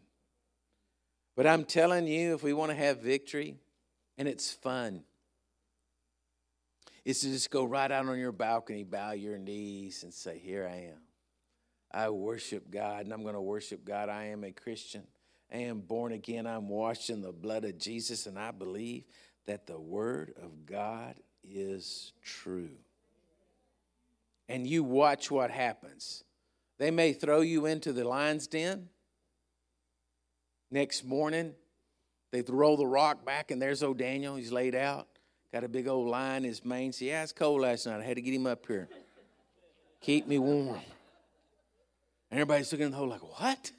But 1.35 1.49
I'm 1.49 1.65
telling 1.65 2.07
you, 2.07 2.37
if 2.37 2.45
we 2.45 2.53
want 2.53 2.71
to 2.71 2.77
have 2.77 3.01
victory, 3.01 3.57
and 4.17 4.29
it's 4.29 4.53
fun, 4.53 5.03
is 7.05 7.23
to 7.23 7.31
just 7.31 7.51
go 7.51 7.65
right 7.65 7.91
out 7.91 8.07
on 8.07 8.17
your 8.17 8.31
balcony, 8.31 8.85
bow 8.85 9.11
your 9.11 9.39
knees, 9.39 10.05
and 10.05 10.15
say, 10.15 10.39
Here 10.39 10.71
I 10.73 10.93
am. 10.93 11.01
I 11.91 12.11
worship 12.11 12.71
God, 12.71 13.07
and 13.07 13.13
I'm 13.13 13.23
going 13.23 13.35
to 13.35 13.41
worship 13.41 13.85
God. 13.85 14.09
I 14.09 14.27
am 14.27 14.45
a 14.45 14.53
Christian. 14.53 15.03
I 15.53 15.59
am 15.59 15.81
born 15.81 16.13
again. 16.13 16.47
I'm 16.47 16.69
washed 16.69 17.11
in 17.11 17.21
the 17.21 17.33
blood 17.33 17.65
of 17.65 17.79
Jesus, 17.79 18.27
and 18.27 18.39
I 18.39 18.53
believe 18.53 19.05
that 19.47 19.67
the 19.67 19.79
Word 19.79 20.35
of 20.43 20.67
God 20.67 21.17
is 21.45 22.13
true 22.23 22.71
and 24.53 24.67
you 24.67 24.85
watch 24.85 25.31
what 25.31 25.51
happens. 25.51 26.25
They 26.79 26.91
may 26.91 27.15
throw 27.15 27.41
you 27.41 27.65
into 27.65 27.91
the 27.91 28.05
lion's 28.05 28.47
den. 28.47 28.91
Next 30.71 31.05
morning, 31.05 31.55
they 32.31 32.43
throw 32.43 32.77
the 32.77 32.87
rock 32.87 33.25
back, 33.25 33.51
and 33.51 33.61
there's 33.61 33.83
old 33.83 33.97
Daniel. 33.97 34.37
He's 34.37 34.53
laid 34.53 34.75
out, 34.75 35.07
got 35.53 35.65
a 35.65 35.69
big 35.69 35.89
old 35.89 36.07
lion 36.07 36.45
in 36.45 36.51
his 36.51 36.67
mane. 36.67 36.93
See, 36.93 37.09
yeah, 37.09 37.23
it's 37.23 37.33
cold 37.33 37.63
last 37.63 37.87
night. 37.87 38.01
I 38.01 38.05
had 38.05 38.17
to 38.17 38.23
get 38.23 38.35
him 38.35 38.47
up 38.47 38.67
here. 38.67 38.91
Keep 40.03 40.27
me 40.27 40.39
warm. 40.39 40.81
And 42.31 42.41
everybody's 42.41 42.71
looking 42.73 42.87
in 42.87 42.93
the 42.93 42.99
hole 42.99 43.09
like, 43.09 43.41
what? 43.41 43.71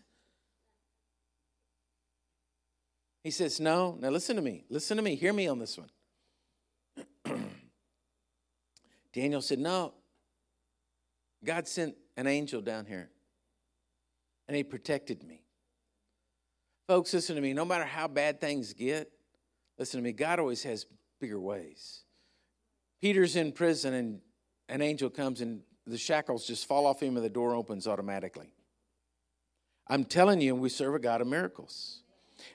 He 3.23 3.31
says, 3.31 3.59
No. 3.59 3.97
Now 3.99 4.09
listen 4.09 4.35
to 4.35 4.41
me. 4.41 4.65
Listen 4.69 4.97
to 4.97 5.03
me. 5.03 5.15
Hear 5.15 5.33
me 5.33 5.47
on 5.47 5.59
this 5.59 5.77
one. 5.77 5.89
Daniel 9.13 9.41
said, 9.41 9.59
No, 9.59 9.93
God 11.43 11.67
sent 11.67 11.95
an 12.17 12.27
angel 12.27 12.61
down 12.61 12.85
here 12.85 13.09
and 14.47 14.57
he 14.57 14.63
protected 14.63 15.23
me. 15.23 15.41
Folks, 16.87 17.13
listen 17.13 17.35
to 17.35 17.41
me. 17.41 17.53
No 17.53 17.65
matter 17.65 17.85
how 17.85 18.07
bad 18.07 18.41
things 18.41 18.73
get, 18.73 19.09
listen 19.77 19.99
to 19.99 20.03
me. 20.03 20.11
God 20.11 20.39
always 20.39 20.63
has 20.63 20.85
bigger 21.19 21.39
ways. 21.39 22.03
Peter's 23.01 23.35
in 23.35 23.51
prison 23.51 23.93
and 23.93 24.19
an 24.69 24.81
angel 24.81 25.09
comes 25.09 25.41
and 25.41 25.61
the 25.85 25.97
shackles 25.97 26.45
just 26.45 26.67
fall 26.67 26.85
off 26.85 27.01
him 27.01 27.15
and 27.15 27.25
the 27.25 27.29
door 27.29 27.55
opens 27.55 27.87
automatically. 27.87 28.53
I'm 29.87 30.05
telling 30.05 30.39
you, 30.39 30.55
we 30.55 30.69
serve 30.69 30.95
a 30.95 30.99
God 30.99 31.21
of 31.21 31.27
miracles. 31.27 32.02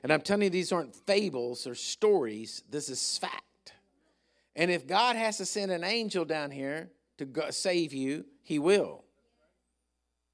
And 0.03 0.12
I'm 0.12 0.20
telling 0.20 0.43
you, 0.43 0.51
these 0.51 0.72
aren't 0.72 0.95
fables 0.95 1.66
or 1.66 1.74
stories. 1.74 2.62
This 2.70 2.89
is 2.89 3.18
fact. 3.18 3.43
And 4.57 4.70
if 4.70 4.86
God 4.86 5.16
has 5.16 5.39
to 5.39 5.47
send 5.47 5.70
an 5.70 5.84
angel 5.84 6.24
down 6.24 6.51
here 6.51 6.91
to 7.18 7.53
save 7.53 7.93
you, 7.93 8.24
He 8.43 8.59
will. 8.59 9.05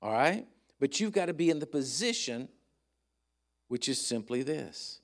All 0.00 0.12
right? 0.12 0.46
But 0.80 1.00
you've 1.00 1.12
got 1.12 1.26
to 1.26 1.34
be 1.34 1.50
in 1.50 1.59
the 1.59 1.66
position, 1.66 2.48
which 3.68 3.88
is 3.88 4.05
simply 4.05 4.42
this 4.42 5.00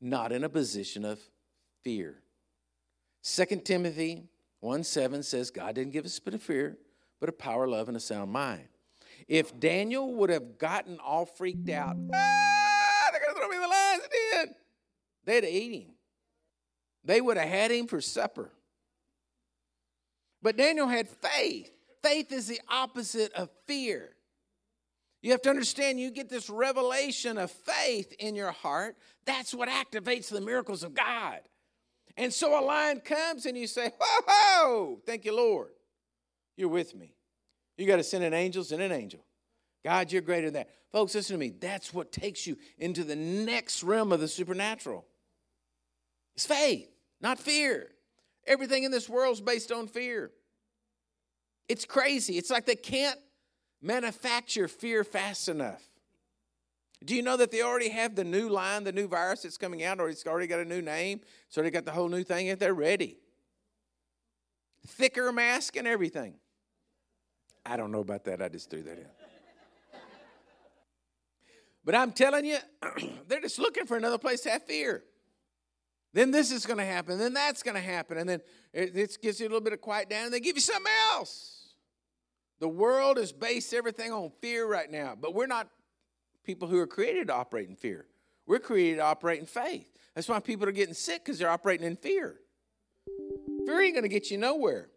not 0.00 0.32
in 0.32 0.44
a 0.44 0.48
position 0.48 1.04
of 1.04 1.20
fear. 1.82 2.22
2 3.22 3.44
Timothy 3.64 4.24
1 4.60 4.84
7 4.84 5.22
says, 5.22 5.50
God 5.50 5.74
didn't 5.74 5.92
give 5.92 6.04
us 6.04 6.12
a 6.12 6.14
spirit 6.14 6.34
of 6.34 6.42
fear, 6.42 6.78
but 7.20 7.28
a 7.28 7.32
power, 7.32 7.66
love, 7.66 7.88
and 7.88 7.96
a 7.96 8.00
sound 8.00 8.30
mind. 8.30 8.68
If 9.28 9.58
Daniel 9.58 10.14
would 10.14 10.30
have 10.30 10.58
gotten 10.58 10.98
all 10.98 11.26
freaked 11.26 11.68
out, 11.70 11.96
ah, 12.14 13.08
they're 13.10 13.20
going 13.20 13.34
to 13.34 13.40
throw 13.40 13.48
me 13.48 13.56
in 13.56 13.62
the 13.62 13.68
lion's 13.68 14.02
den, 14.32 14.54
they'd 15.26 15.44
have 15.44 15.52
eaten 15.52 15.80
him. 15.82 15.94
They 17.04 17.20
would 17.20 17.36
have 17.36 17.48
had 17.48 17.70
him 17.70 17.86
for 17.86 18.00
supper. 18.00 18.50
But 20.42 20.56
Daniel 20.56 20.88
had 20.88 21.08
faith. 21.08 21.70
Faith 22.02 22.32
is 22.32 22.46
the 22.46 22.60
opposite 22.68 23.32
of 23.32 23.50
fear. 23.66 24.10
You 25.22 25.32
have 25.32 25.42
to 25.42 25.50
understand, 25.50 25.98
you 25.98 26.10
get 26.10 26.28
this 26.28 26.48
revelation 26.48 27.36
of 27.36 27.50
faith 27.50 28.12
in 28.18 28.34
your 28.34 28.52
heart. 28.52 28.96
That's 29.24 29.54
what 29.54 29.68
activates 29.68 30.28
the 30.28 30.40
miracles 30.40 30.82
of 30.82 30.94
God. 30.94 31.40
And 32.16 32.32
so 32.32 32.58
a 32.58 32.62
lion 32.64 33.00
comes 33.00 33.46
and 33.46 33.56
you 33.56 33.66
say, 33.66 33.90
Whoa, 33.98 34.22
whoa, 34.28 34.98
thank 35.04 35.24
you, 35.24 35.34
Lord. 35.34 35.70
You're 36.56 36.68
with 36.68 36.94
me. 36.94 37.14
You 37.76 37.86
got 37.86 37.96
to 37.96 38.04
send 38.04 38.24
an 38.24 38.34
angel, 38.34 38.64
send 38.64 38.82
an 38.82 38.92
angel. 38.92 39.20
God, 39.84 40.10
you're 40.10 40.22
greater 40.22 40.46
than 40.46 40.54
that. 40.54 40.70
Folks, 40.92 41.14
listen 41.14 41.34
to 41.34 41.40
me. 41.40 41.50
That's 41.50 41.92
what 41.92 42.10
takes 42.10 42.46
you 42.46 42.56
into 42.78 43.04
the 43.04 43.16
next 43.16 43.82
realm 43.82 44.12
of 44.12 44.20
the 44.20 44.28
supernatural. 44.28 45.04
It's 46.36 46.46
faith, 46.46 46.88
not 47.20 47.38
fear. 47.38 47.88
Everything 48.46 48.84
in 48.84 48.90
this 48.90 49.08
world 49.08 49.34
is 49.34 49.40
based 49.40 49.72
on 49.72 49.88
fear. 49.88 50.30
It's 51.68 51.84
crazy. 51.84 52.36
It's 52.38 52.50
like 52.50 52.66
they 52.66 52.76
can't 52.76 53.18
manufacture 53.82 54.68
fear 54.68 55.02
fast 55.02 55.48
enough. 55.48 55.82
Do 57.04 57.14
you 57.14 57.22
know 57.22 57.36
that 57.36 57.50
they 57.50 57.62
already 57.62 57.88
have 57.88 58.14
the 58.14 58.24
new 58.24 58.48
line, 58.48 58.84
the 58.84 58.92
new 58.92 59.08
virus 59.08 59.42
that's 59.42 59.58
coming 59.58 59.82
out, 59.82 60.00
or 60.00 60.08
it's 60.08 60.26
already 60.26 60.46
got 60.46 60.60
a 60.60 60.64
new 60.64 60.82
name? 60.82 61.20
So 61.48 61.62
they 61.62 61.70
got 61.70 61.84
the 61.84 61.90
whole 61.90 62.08
new 62.08 62.22
thing, 62.22 62.48
and 62.48 62.58
they're 62.58 62.74
ready. 62.74 63.18
Thicker 64.86 65.32
mask 65.32 65.76
and 65.76 65.86
everything. 65.86 66.34
I 67.64 67.76
don't 67.76 67.90
know 67.90 68.00
about 68.00 68.24
that. 68.24 68.40
I 68.40 68.48
just 68.48 68.70
threw 68.70 68.82
that 68.82 68.98
in. 68.98 69.06
But 71.84 71.94
I'm 71.94 72.12
telling 72.12 72.44
you, 72.44 72.58
they're 73.28 73.40
just 73.40 73.58
looking 73.58 73.86
for 73.86 73.96
another 73.96 74.18
place 74.18 74.40
to 74.42 74.50
have 74.50 74.64
fear. 74.64 75.04
Then 76.16 76.30
this 76.30 76.50
is 76.50 76.64
going 76.64 76.78
to 76.78 76.84
happen. 76.84 77.18
Then 77.18 77.34
that's 77.34 77.62
going 77.62 77.74
to 77.74 77.80
happen. 77.80 78.16
And 78.16 78.26
then 78.26 78.40
it, 78.72 78.96
it 78.96 79.18
you 79.22 79.30
a 79.30 79.48
little 79.48 79.60
bit 79.60 79.74
of 79.74 79.82
quiet 79.82 80.08
down, 80.08 80.24
and 80.24 80.32
they 80.32 80.40
give 80.40 80.56
you 80.56 80.62
something 80.62 80.90
else. 81.12 81.74
The 82.58 82.68
world 82.68 83.18
is 83.18 83.32
based 83.32 83.74
everything 83.74 84.12
on 84.12 84.32
fear 84.40 84.66
right 84.66 84.90
now, 84.90 85.14
but 85.20 85.34
we're 85.34 85.46
not 85.46 85.68
people 86.42 86.68
who 86.68 86.78
are 86.78 86.86
created 86.86 87.26
to 87.26 87.34
operate 87.34 87.68
in 87.68 87.76
fear. 87.76 88.06
We're 88.46 88.60
created 88.60 88.96
to 88.96 89.02
operate 89.02 89.40
in 89.40 89.46
faith. 89.46 89.92
That's 90.14 90.26
why 90.26 90.40
people 90.40 90.66
are 90.66 90.72
getting 90.72 90.94
sick 90.94 91.22
because 91.22 91.38
they're 91.38 91.50
operating 91.50 91.86
in 91.86 91.96
fear. 91.96 92.36
Fear 93.66 93.82
ain't 93.82 93.92
going 93.92 94.04
to 94.04 94.08
get 94.08 94.30
you 94.30 94.38
nowhere. 94.38 94.88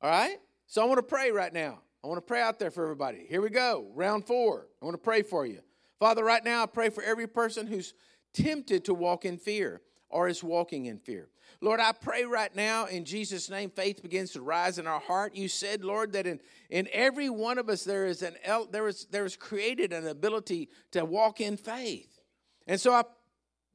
All 0.00 0.10
right? 0.12 0.36
So 0.68 0.80
I 0.80 0.84
want 0.84 0.98
to 0.98 1.02
pray 1.02 1.32
right 1.32 1.52
now. 1.52 1.80
I 2.04 2.06
want 2.06 2.18
to 2.18 2.22
pray 2.22 2.40
out 2.40 2.60
there 2.60 2.70
for 2.70 2.84
everybody. 2.84 3.26
Here 3.28 3.42
we 3.42 3.50
go. 3.50 3.90
Round 3.96 4.24
four. 4.24 4.68
I 4.80 4.84
want 4.84 4.94
to 4.94 5.02
pray 5.02 5.22
for 5.22 5.44
you. 5.44 5.58
Father, 5.98 6.22
right 6.22 6.44
now 6.44 6.62
I 6.62 6.66
pray 6.66 6.88
for 6.88 7.02
every 7.02 7.26
person 7.26 7.66
who's 7.66 7.94
tempted 8.32 8.84
to 8.86 8.94
walk 8.94 9.24
in 9.24 9.38
fear 9.38 9.80
or 10.08 10.28
is 10.28 10.42
walking 10.42 10.86
in 10.86 10.98
fear. 10.98 11.28
Lord, 11.60 11.80
I 11.80 11.92
pray 11.92 12.24
right 12.24 12.54
now 12.54 12.86
in 12.86 13.04
Jesus' 13.04 13.50
name, 13.50 13.70
faith 13.70 14.02
begins 14.02 14.32
to 14.32 14.40
rise 14.40 14.78
in 14.78 14.86
our 14.86 15.00
heart. 15.00 15.34
You 15.34 15.48
said, 15.48 15.84
Lord, 15.84 16.12
that 16.12 16.26
in, 16.26 16.40
in 16.70 16.88
every 16.92 17.28
one 17.28 17.58
of 17.58 17.68
us 17.68 17.84
there 17.84 18.06
is 18.06 18.22
an 18.22 18.36
there 18.70 18.88
is 18.88 19.06
there 19.10 19.24
is 19.24 19.36
created 19.36 19.92
an 19.92 20.06
ability 20.06 20.70
to 20.92 21.04
walk 21.04 21.40
in 21.40 21.56
faith. 21.56 22.20
And 22.66 22.80
so 22.80 22.92
I 22.92 23.02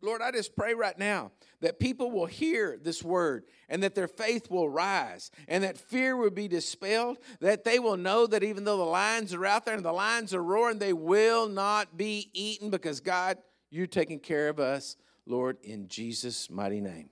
Lord, 0.01 0.21
I 0.21 0.31
just 0.31 0.55
pray 0.55 0.73
right 0.73 0.97
now 0.97 1.31
that 1.61 1.79
people 1.79 2.11
will 2.11 2.27
hear 2.27 2.77
this 2.81 3.01
word 3.01 3.45
and 3.69 3.81
that 3.81 3.95
their 3.95 4.07
faith 4.07 4.51
will 4.51 4.69
rise 4.69 5.31
and 5.47 5.63
that 5.63 5.77
fear 5.77 6.15
will 6.15 6.29
be 6.29 6.47
dispelled, 6.47 7.17
that 7.39 7.63
they 7.63 7.79
will 7.79 7.97
know 7.97 8.27
that 8.27 8.43
even 8.43 8.65
though 8.65 8.77
the 8.77 8.83
lions 8.83 9.33
are 9.33 9.45
out 9.45 9.65
there 9.65 9.75
and 9.75 9.85
the 9.85 9.91
lions 9.91 10.33
are 10.33 10.43
roaring, 10.43 10.77
they 10.77 10.93
will 10.93 11.47
not 11.47 11.97
be 11.97 12.29
eaten 12.33 12.69
because 12.69 12.99
God, 12.99 13.37
you're 13.75 13.87
taking 13.87 14.19
care 14.19 14.49
of 14.49 14.59
us, 14.59 14.95
Lord, 15.25 15.57
in 15.63 15.87
Jesus' 15.87 16.49
mighty 16.49 16.81
name. 16.81 17.09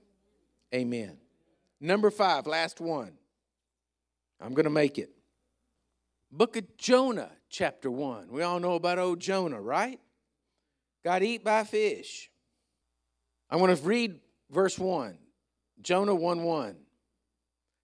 Amen. 0.74 1.18
Number 1.80 2.10
five, 2.10 2.46
last 2.46 2.80
one. 2.80 3.12
I'm 4.40 4.54
going 4.54 4.64
to 4.64 4.70
make 4.70 4.98
it. 4.98 5.10
Book 6.32 6.56
of 6.56 6.76
Jonah, 6.76 7.30
chapter 7.48 7.90
one. 7.90 8.28
We 8.30 8.42
all 8.42 8.58
know 8.58 8.74
about 8.74 8.98
old 8.98 9.20
Jonah, 9.20 9.60
right? 9.60 10.00
Got 11.04 11.22
eat 11.22 11.44
by 11.44 11.64
fish. 11.64 12.30
I 13.50 13.56
want 13.56 13.76
to 13.76 13.82
read 13.84 14.18
verse 14.50 14.78
1. 14.78 15.18
Jonah 15.82 16.14
1 16.14 16.42
1. 16.42 16.76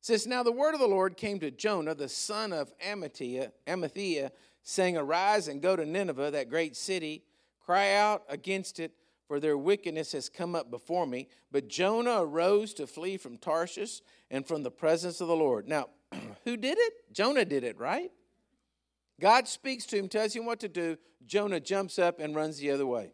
Says, 0.00 0.26
Now 0.26 0.42
the 0.42 0.50
word 0.50 0.74
of 0.74 0.80
the 0.80 0.88
Lord 0.88 1.16
came 1.16 1.38
to 1.40 1.50
Jonah, 1.50 1.94
the 1.94 2.08
son 2.08 2.52
of 2.52 2.72
Amittai, 2.78 3.50
Amittai, 3.66 4.30
saying, 4.62 4.96
Arise 4.96 5.48
and 5.48 5.60
go 5.60 5.76
to 5.76 5.84
Nineveh, 5.84 6.30
that 6.30 6.48
great 6.48 6.74
city, 6.74 7.22
cry 7.64 7.94
out 7.94 8.24
against 8.28 8.80
it, 8.80 8.92
for 9.28 9.38
their 9.38 9.56
wickedness 9.56 10.12
has 10.12 10.28
come 10.28 10.54
up 10.54 10.70
before 10.70 11.06
me. 11.06 11.28
But 11.52 11.68
Jonah 11.68 12.22
arose 12.22 12.74
to 12.74 12.86
flee 12.86 13.16
from 13.16 13.36
Tarshish 13.36 14.00
and 14.30 14.46
from 14.46 14.62
the 14.62 14.70
presence 14.70 15.20
of 15.20 15.28
the 15.28 15.36
Lord. 15.36 15.68
Now, 15.68 15.88
who 16.44 16.56
did 16.56 16.78
it? 16.78 17.12
Jonah 17.12 17.44
did 17.44 17.62
it, 17.64 17.78
right? 17.78 18.10
God 19.20 19.46
speaks 19.46 19.86
to 19.86 19.96
him, 19.96 20.08
tells 20.08 20.34
him 20.34 20.46
what 20.46 20.60
to 20.60 20.68
do. 20.68 20.96
Jonah 21.26 21.60
jumps 21.60 21.98
up 21.98 22.18
and 22.18 22.34
runs 22.34 22.58
the 22.58 22.70
other 22.70 22.86
way. 22.86 23.12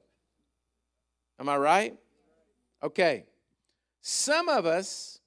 Am 1.39 1.49
I 1.49 1.57
right? 1.57 1.97
Okay. 2.83 3.25
Some 4.01 4.49
of 4.49 4.65
us, 4.67 5.19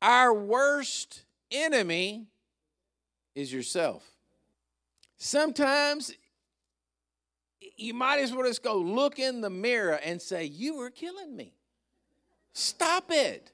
our 0.00 0.32
worst 0.32 1.24
enemy 1.50 2.28
is 3.34 3.52
yourself. 3.52 4.04
Sometimes 5.18 6.12
you 7.76 7.94
might 7.94 8.18
as 8.18 8.32
well 8.32 8.46
just 8.46 8.62
go 8.62 8.76
look 8.76 9.18
in 9.18 9.40
the 9.40 9.50
mirror 9.50 9.98
and 10.04 10.20
say, 10.20 10.44
You 10.44 10.76
were 10.76 10.90
killing 10.90 11.36
me. 11.36 11.54
Stop 12.52 13.06
it. 13.10 13.52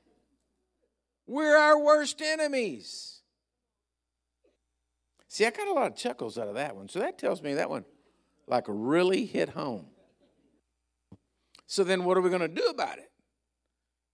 We're 1.27 1.57
our 1.57 1.79
worst 1.79 2.21
enemies. 2.21 3.21
See, 5.29 5.47
I 5.47 5.51
got 5.51 5.67
a 5.67 5.73
lot 5.73 5.87
of 5.87 5.97
chuckles 5.97 6.37
out 6.37 6.49
of 6.49 6.57
that 6.57 6.77
one. 6.77 6.89
So 6.89 6.99
that 6.99 7.19
tells 7.19 7.43
me 7.43 7.55
that 7.55 7.71
one 7.71 7.85
like 8.47 8.65
really 8.69 9.25
hit 9.25 9.49
home. 9.49 9.87
So 11.67 11.85
then 11.85 12.05
what 12.05 12.19
are 12.19 12.21
we 12.21 12.29
going 12.29 12.43
to 12.43 12.49
do 12.49 12.67
about 12.67 12.99
it? 12.99 13.11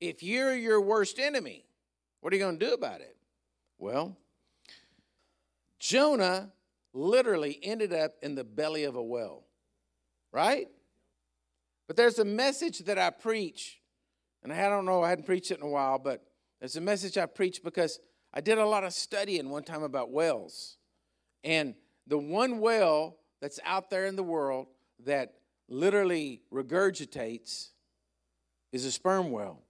If 0.00 0.22
you're 0.22 0.54
your 0.54 0.80
worst 0.80 1.18
enemy, 1.18 1.64
what 2.20 2.32
are 2.32 2.36
you 2.36 2.42
going 2.42 2.58
to 2.58 2.66
do 2.66 2.72
about 2.72 3.00
it? 3.00 3.16
Well, 3.78 4.16
Jonah 5.80 6.52
literally 6.92 7.58
ended 7.62 7.92
up 7.92 8.14
in 8.22 8.36
the 8.36 8.44
belly 8.44 8.84
of 8.84 8.94
a 8.94 9.02
well 9.02 9.47
right? 10.32 10.68
But 11.86 11.96
there's 11.96 12.18
a 12.18 12.24
message 12.24 12.80
that 12.80 12.98
I 12.98 13.10
preach, 13.10 13.80
and 14.42 14.52
I 14.52 14.68
don't 14.68 14.84
know, 14.84 15.02
I 15.02 15.10
hadn't 15.10 15.24
preached 15.24 15.50
it 15.50 15.58
in 15.58 15.64
a 15.64 15.70
while, 15.70 15.98
but 15.98 16.22
there's 16.60 16.76
a 16.76 16.80
message 16.80 17.16
I 17.16 17.26
preach 17.26 17.62
because 17.62 17.98
I 18.32 18.40
did 18.40 18.58
a 18.58 18.66
lot 18.66 18.84
of 18.84 18.92
studying 18.92 19.48
one 19.48 19.64
time 19.64 19.82
about 19.82 20.10
wells. 20.10 20.76
And 21.44 21.74
the 22.06 22.18
one 22.18 22.58
well 22.58 23.16
that's 23.40 23.60
out 23.64 23.90
there 23.90 24.06
in 24.06 24.16
the 24.16 24.22
world 24.22 24.66
that 25.04 25.34
literally 25.68 26.42
regurgitates 26.52 27.68
is 28.72 28.84
a 28.84 28.92
sperm 28.92 29.30
whale. 29.30 29.62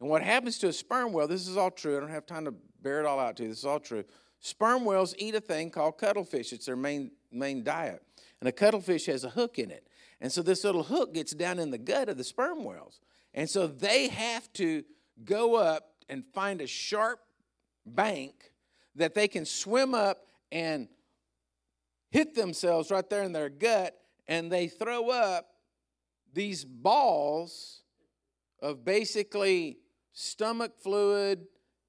And 0.00 0.08
what 0.10 0.22
happens 0.22 0.58
to 0.58 0.68
a 0.68 0.72
sperm 0.72 1.12
whale, 1.12 1.28
this 1.28 1.46
is 1.46 1.56
all 1.56 1.70
true. 1.70 1.96
I 1.96 2.00
don't 2.00 2.08
have 2.08 2.26
time 2.26 2.44
to 2.46 2.54
bear 2.82 3.00
it 3.00 3.06
all 3.06 3.20
out 3.20 3.36
to 3.36 3.44
you. 3.44 3.48
This 3.48 3.58
is 3.58 3.64
all 3.64 3.78
true. 3.78 4.04
Sperm 4.40 4.84
whales 4.84 5.14
eat 5.18 5.36
a 5.36 5.40
thing 5.40 5.70
called 5.70 5.98
cuttlefish. 5.98 6.52
It's 6.52 6.66
their 6.66 6.74
main 6.74 7.12
main 7.30 7.62
diet. 7.62 8.02
And 8.40 8.48
a 8.48 8.52
cuttlefish 8.52 9.06
has 9.06 9.22
a 9.22 9.30
hook 9.30 9.60
in 9.60 9.70
it. 9.70 9.86
And 10.22 10.30
so 10.30 10.40
this 10.40 10.62
little 10.62 10.84
hook 10.84 11.14
gets 11.14 11.32
down 11.32 11.58
in 11.58 11.72
the 11.72 11.78
gut 11.78 12.08
of 12.08 12.16
the 12.16 12.22
sperm 12.22 12.62
whales. 12.62 13.00
And 13.34 13.50
so 13.50 13.66
they 13.66 14.06
have 14.06 14.50
to 14.52 14.84
go 15.24 15.56
up 15.56 15.94
and 16.08 16.24
find 16.32 16.60
a 16.60 16.66
sharp 16.68 17.18
bank 17.84 18.52
that 18.94 19.14
they 19.14 19.26
can 19.26 19.44
swim 19.44 19.94
up 19.94 20.18
and 20.52 20.86
hit 22.12 22.36
themselves 22.36 22.92
right 22.92 23.08
there 23.10 23.24
in 23.24 23.32
their 23.32 23.48
gut. 23.48 23.98
And 24.28 24.50
they 24.50 24.68
throw 24.68 25.10
up 25.10 25.48
these 26.32 26.64
balls 26.64 27.82
of 28.60 28.84
basically 28.84 29.78
stomach 30.12 30.78
fluid 30.80 31.46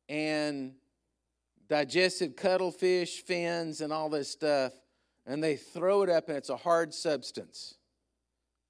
and 0.09 0.73
digested 1.69 2.36
cuttlefish 2.36 3.23
fins 3.23 3.79
and 3.79 3.93
all 3.93 4.09
this 4.09 4.31
stuff. 4.31 4.73
And 5.27 5.43
they 5.43 5.55
throw 5.55 6.01
it 6.01 6.09
up, 6.09 6.29
and 6.29 6.38
it's 6.38 6.49
a 6.49 6.57
hard 6.57 6.95
substance 6.95 7.75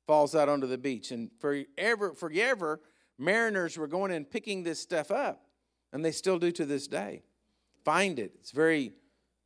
falls 0.05 0.35
out 0.35 0.49
onto 0.49 0.67
the 0.67 0.77
beach. 0.77 1.11
And 1.11 1.31
forever, 1.39 2.13
forever, 2.13 2.79
mariners 3.17 3.77
were 3.77 3.87
going 3.87 4.11
and 4.11 4.29
picking 4.29 4.63
this 4.63 4.79
stuff 4.79 5.11
up, 5.11 5.45
and 5.91 6.03
they 6.03 6.11
still 6.11 6.39
do 6.39 6.51
to 6.51 6.65
this 6.65 6.87
day. 6.87 7.23
Find 7.83 8.19
it. 8.19 8.33
It's 8.39 8.51
very, 8.51 8.93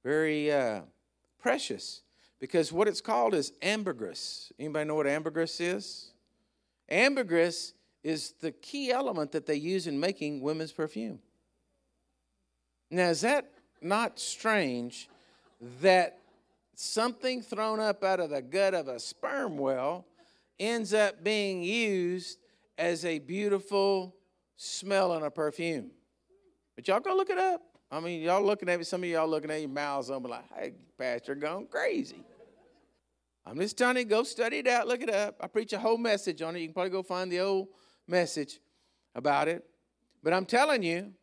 very 0.03 0.51
uh, 0.51 0.81
precious 1.39 2.01
because 2.39 2.71
what 2.71 2.87
it's 2.87 3.01
called 3.01 3.33
is 3.33 3.53
ambergris. 3.61 4.51
Anybody 4.59 4.87
know 4.87 4.95
what 4.95 5.07
ambergris 5.07 5.59
is? 5.59 6.11
Ambergris 6.89 7.73
is 8.03 8.33
the 8.39 8.51
key 8.51 8.91
element 8.91 9.31
that 9.31 9.45
they 9.45 9.55
use 9.55 9.87
in 9.87 9.99
making 9.99 10.41
women's 10.41 10.71
perfume. 10.71 11.19
Now, 12.89 13.09
is 13.09 13.21
that 13.21 13.51
not 13.81 14.19
strange 14.19 15.09
that 15.81 16.19
something 16.75 17.41
thrown 17.41 17.79
up 17.79 18.03
out 18.03 18.19
of 18.19 18.29
the 18.29 18.41
gut 18.41 18.73
of 18.73 18.87
a 18.87 18.99
sperm 18.99 19.57
whale 19.57 20.05
ends 20.59 20.93
up 20.93 21.23
being 21.23 21.63
used 21.63 22.39
as 22.77 23.05
a 23.05 23.19
beautiful 23.19 24.15
smell 24.55 25.15
in 25.15 25.23
a 25.23 25.31
perfume. 25.31 25.91
But 26.75 26.87
y'all 26.87 26.99
go 26.99 27.15
look 27.15 27.29
it 27.29 27.37
up. 27.37 27.61
I 27.89 27.99
mean, 27.99 28.21
y'all 28.21 28.43
looking 28.43 28.69
at 28.69 28.77
me, 28.77 28.83
some 28.83 29.03
of 29.03 29.09
y'all 29.09 29.27
looking 29.27 29.49
at 29.49 29.61
your 29.61 29.69
mouths 29.69 30.11
open 30.11 30.29
like, 30.29 30.45
hey, 30.53 30.73
Pastor, 30.97 31.35
gone 31.35 31.67
crazy. 31.67 32.21
I'm 33.45 33.57
just 33.57 33.77
telling 33.77 33.97
you, 33.97 34.05
go 34.05 34.23
study 34.23 34.57
it 34.57 34.67
out, 34.67 34.87
look 34.87 35.01
it 35.01 35.09
up. 35.09 35.37
I 35.39 35.47
preach 35.47 35.71
a 35.71 35.79
whole 35.79 35.97
message 35.97 36.41
on 36.41 36.55
it. 36.55 36.59
You 36.59 36.67
can 36.67 36.73
probably 36.73 36.89
go 36.89 37.01
find 37.01 37.31
the 37.31 37.39
old 37.39 37.69
message 38.07 38.59
about 39.15 39.47
it. 39.47 39.63
But 40.21 40.33
I'm 40.33 40.45
telling 40.45 40.83
you, 40.83 41.13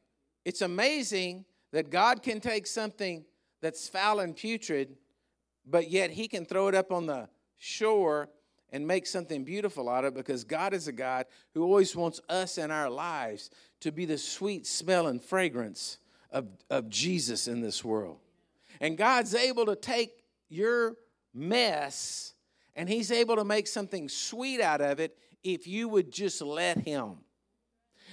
it's 0.44 0.62
amazing 0.62 1.44
that 1.72 1.90
God 1.90 2.22
can 2.22 2.40
take 2.40 2.66
something 2.66 3.24
that's 3.60 3.88
foul 3.88 4.20
and 4.20 4.34
putrid 4.34 4.96
but 5.66 5.90
yet 5.90 6.10
he 6.10 6.28
can 6.28 6.44
throw 6.44 6.68
it 6.68 6.74
up 6.74 6.92
on 6.92 7.06
the 7.06 7.28
shore 7.56 8.28
and 8.74 8.84
make 8.88 9.06
something 9.06 9.44
beautiful 9.44 9.88
out 9.88 10.04
of 10.04 10.14
it 10.14 10.16
because 10.16 10.42
God 10.42 10.74
is 10.74 10.88
a 10.88 10.92
God 10.92 11.26
who 11.54 11.62
always 11.62 11.94
wants 11.94 12.20
us 12.28 12.58
in 12.58 12.72
our 12.72 12.90
lives 12.90 13.48
to 13.78 13.92
be 13.92 14.04
the 14.04 14.18
sweet 14.18 14.66
smell 14.66 15.06
and 15.06 15.22
fragrance 15.22 15.98
of, 16.32 16.48
of 16.68 16.90
Jesus 16.90 17.46
in 17.46 17.60
this 17.60 17.84
world. 17.84 18.18
And 18.80 18.98
God's 18.98 19.32
able 19.32 19.64
to 19.66 19.76
take 19.76 20.24
your 20.48 20.96
mess 21.32 22.34
and 22.74 22.88
He's 22.88 23.12
able 23.12 23.36
to 23.36 23.44
make 23.44 23.68
something 23.68 24.08
sweet 24.08 24.60
out 24.60 24.80
of 24.80 24.98
it 24.98 25.16
if 25.44 25.68
you 25.68 25.88
would 25.88 26.10
just 26.10 26.42
let 26.42 26.78
Him. 26.78 27.18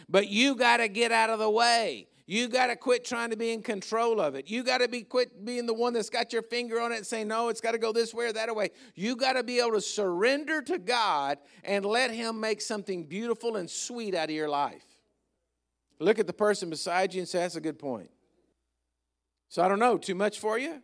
But 0.07 0.27
you 0.27 0.53
got 0.53 0.77
to 0.77 0.87
get 0.87 1.11
out 1.11 1.31
of 1.31 1.39
the 1.39 1.49
way. 1.49 2.07
You 2.27 2.47
got 2.47 2.67
to 2.67 2.75
quit 2.75 3.03
trying 3.03 3.31
to 3.31 3.35
be 3.35 3.51
in 3.51 3.61
control 3.61 4.21
of 4.21 4.35
it. 4.35 4.49
You 4.49 4.63
got 4.63 4.79
to 4.79 4.87
be 4.87 5.01
quit 5.01 5.43
being 5.43 5.65
the 5.65 5.73
one 5.73 5.93
that's 5.93 6.09
got 6.09 6.31
your 6.31 6.43
finger 6.43 6.79
on 6.79 6.91
it 6.91 6.97
and 6.97 7.05
saying, 7.05 7.27
no, 7.27 7.49
it's 7.49 7.61
got 7.61 7.71
to 7.71 7.77
go 7.77 7.91
this 7.91 8.13
way 8.13 8.25
or 8.25 8.33
that 8.33 8.55
way. 8.55 8.69
You 8.95 9.15
got 9.15 9.33
to 9.33 9.43
be 9.43 9.59
able 9.59 9.73
to 9.73 9.81
surrender 9.81 10.61
to 10.61 10.77
God 10.77 11.39
and 11.63 11.85
let 11.85 12.11
Him 12.11 12.39
make 12.39 12.61
something 12.61 13.05
beautiful 13.05 13.55
and 13.55 13.69
sweet 13.69 14.15
out 14.15 14.29
of 14.29 14.35
your 14.35 14.49
life. 14.49 14.85
Look 15.99 16.19
at 16.19 16.27
the 16.27 16.33
person 16.33 16.69
beside 16.69 17.13
you 17.13 17.21
and 17.21 17.27
say, 17.27 17.39
that's 17.39 17.55
a 17.55 17.61
good 17.61 17.79
point. 17.79 18.09
So 19.49 19.61
I 19.61 19.67
don't 19.67 19.79
know, 19.79 19.97
too 19.97 20.15
much 20.15 20.39
for 20.39 20.57
you? 20.57 20.81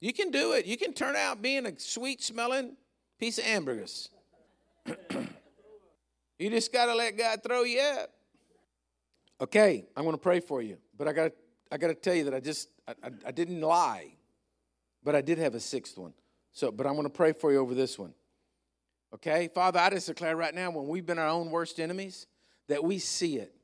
You 0.00 0.12
can 0.12 0.30
do 0.30 0.52
it. 0.52 0.66
You 0.66 0.76
can 0.76 0.92
turn 0.92 1.16
out 1.16 1.40
being 1.40 1.66
a 1.66 1.78
sweet 1.78 2.22
smelling 2.22 2.76
piece 3.18 3.38
of 3.38 3.46
ambergris. 3.46 4.10
you 6.38 6.50
just 6.50 6.72
got 6.72 6.86
to 6.86 6.94
let 6.94 7.16
God 7.16 7.40
throw 7.42 7.62
you 7.62 7.80
up. 7.80 8.10
Okay, 9.40 9.86
I'm 9.96 10.04
going 10.04 10.14
to 10.14 10.22
pray 10.22 10.40
for 10.40 10.62
you, 10.62 10.78
but 10.96 11.08
I 11.08 11.12
got 11.12 11.24
to 11.24 11.32
I 11.70 11.78
got 11.78 11.88
to 11.88 11.94
tell 11.94 12.14
you 12.14 12.24
that 12.24 12.34
I 12.34 12.40
just 12.40 12.68
I, 12.86 12.92
I, 13.02 13.10
I 13.26 13.30
didn't 13.32 13.60
lie, 13.60 14.14
but 15.02 15.14
I 15.14 15.20
did 15.20 15.38
have 15.38 15.54
a 15.54 15.60
sixth 15.60 15.98
one. 15.98 16.14
So, 16.52 16.70
but 16.70 16.86
I'm 16.86 16.94
going 16.94 17.04
to 17.04 17.10
pray 17.10 17.32
for 17.32 17.52
you 17.52 17.58
over 17.58 17.74
this 17.74 17.98
one. 17.98 18.14
Okay, 19.14 19.48
Father, 19.54 19.78
I 19.78 19.90
just 19.90 20.06
declare 20.06 20.36
right 20.36 20.54
now 20.54 20.70
when 20.70 20.88
we've 20.88 21.04
been 21.04 21.18
our 21.18 21.28
own 21.28 21.50
worst 21.50 21.78
enemies 21.78 22.26
that 22.68 22.82
we 22.82 22.98
see 22.98 23.36
it, 23.36 23.54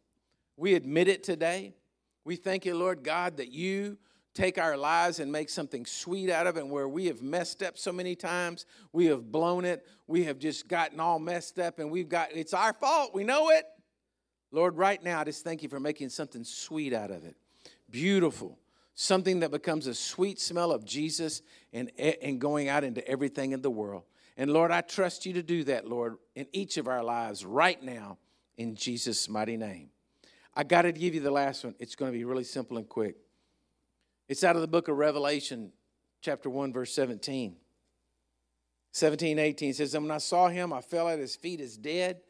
we 0.56 0.74
admit 0.74 1.08
it 1.08 1.22
today. 1.22 1.74
We 2.24 2.36
thank 2.36 2.64
you, 2.64 2.76
Lord 2.76 3.02
God, 3.02 3.38
that 3.38 3.50
you 3.50 3.98
take 4.34 4.58
our 4.58 4.76
lives 4.76 5.20
and 5.20 5.32
make 5.32 5.48
something 5.50 5.84
sweet 5.84 6.30
out 6.30 6.46
of 6.46 6.56
it. 6.56 6.60
And 6.60 6.70
where 6.70 6.88
we 6.88 7.06
have 7.06 7.22
messed 7.22 7.62
up 7.62 7.76
so 7.76 7.92
many 7.92 8.14
times, 8.14 8.66
we 8.92 9.06
have 9.06 9.32
blown 9.32 9.64
it, 9.64 9.86
we 10.06 10.24
have 10.24 10.38
just 10.38 10.68
gotten 10.68 11.00
all 11.00 11.18
messed 11.18 11.58
up, 11.58 11.78
and 11.78 11.90
we've 11.90 12.08
got 12.08 12.28
it's 12.32 12.54
our 12.54 12.72
fault. 12.72 13.14
We 13.14 13.24
know 13.24 13.50
it. 13.50 13.64
Lord, 14.52 14.76
right 14.76 15.02
now, 15.02 15.20
I 15.20 15.24
just 15.24 15.42
thank 15.42 15.62
you 15.62 15.68
for 15.68 15.80
making 15.80 16.10
something 16.10 16.44
sweet 16.44 16.92
out 16.92 17.10
of 17.10 17.24
it. 17.24 17.34
Beautiful. 17.90 18.58
Something 18.94 19.40
that 19.40 19.50
becomes 19.50 19.86
a 19.86 19.94
sweet 19.94 20.38
smell 20.38 20.70
of 20.70 20.84
Jesus 20.84 21.40
and, 21.72 21.90
and 21.98 22.38
going 22.38 22.68
out 22.68 22.84
into 22.84 23.06
everything 23.08 23.52
in 23.52 23.62
the 23.62 23.70
world. 23.70 24.02
And 24.36 24.52
Lord, 24.52 24.70
I 24.70 24.82
trust 24.82 25.24
you 25.24 25.32
to 25.34 25.42
do 25.42 25.64
that, 25.64 25.88
Lord, 25.88 26.16
in 26.34 26.46
each 26.52 26.76
of 26.76 26.86
our 26.86 27.02
lives 27.02 27.44
right 27.44 27.82
now, 27.82 28.18
in 28.58 28.74
Jesus' 28.74 29.28
mighty 29.28 29.56
name. 29.56 29.88
I 30.54 30.64
got 30.64 30.82
to 30.82 30.92
give 30.92 31.14
you 31.14 31.20
the 31.20 31.30
last 31.30 31.64
one. 31.64 31.74
It's 31.78 31.94
going 31.94 32.12
to 32.12 32.16
be 32.16 32.24
really 32.24 32.44
simple 32.44 32.76
and 32.76 32.86
quick. 32.86 33.16
It's 34.28 34.44
out 34.44 34.54
of 34.54 34.62
the 34.62 34.68
book 34.68 34.88
of 34.88 34.98
Revelation, 34.98 35.72
chapter 36.20 36.50
1, 36.50 36.72
verse 36.74 36.94
17. 36.94 37.56
17, 38.92 39.38
18 39.38 39.72
says, 39.72 39.94
And 39.94 40.04
when 40.04 40.10
I 40.10 40.18
saw 40.18 40.48
him, 40.48 40.72
I 40.72 40.82
fell 40.82 41.08
at 41.08 41.18
his 41.18 41.34
feet 41.34 41.60
as 41.60 41.78
dead. 41.78 42.20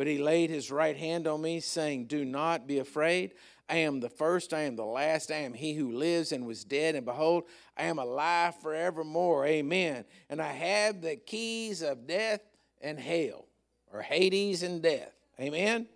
But 0.00 0.06
he 0.06 0.16
laid 0.16 0.48
his 0.48 0.70
right 0.70 0.96
hand 0.96 1.26
on 1.26 1.42
me, 1.42 1.60
saying, 1.60 2.06
Do 2.06 2.24
not 2.24 2.66
be 2.66 2.78
afraid. 2.78 3.34
I 3.68 3.76
am 3.80 4.00
the 4.00 4.08
first, 4.08 4.54
I 4.54 4.60
am 4.60 4.74
the 4.74 4.82
last, 4.82 5.30
I 5.30 5.40
am 5.40 5.52
he 5.52 5.74
who 5.74 5.92
lives 5.92 6.32
and 6.32 6.46
was 6.46 6.64
dead, 6.64 6.94
and 6.94 7.04
behold, 7.04 7.44
I 7.76 7.82
am 7.82 7.98
alive 7.98 8.58
forevermore. 8.62 9.44
Amen. 9.44 10.06
And 10.30 10.40
I 10.40 10.52
have 10.52 11.02
the 11.02 11.16
keys 11.16 11.82
of 11.82 12.06
death 12.06 12.40
and 12.80 12.98
hell, 12.98 13.44
or 13.92 14.00
Hades 14.00 14.62
and 14.62 14.80
death. 14.80 15.12
Amen. 15.38 15.86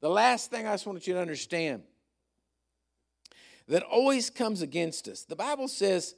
The 0.00 0.08
last 0.08 0.52
thing 0.52 0.68
I 0.68 0.74
just 0.74 0.86
want 0.86 1.04
you 1.08 1.14
to 1.14 1.20
understand 1.20 1.82
that 3.66 3.82
always 3.82 4.30
comes 4.30 4.62
against 4.62 5.08
us. 5.08 5.24
The 5.24 5.34
Bible 5.34 5.66
says 5.66 6.14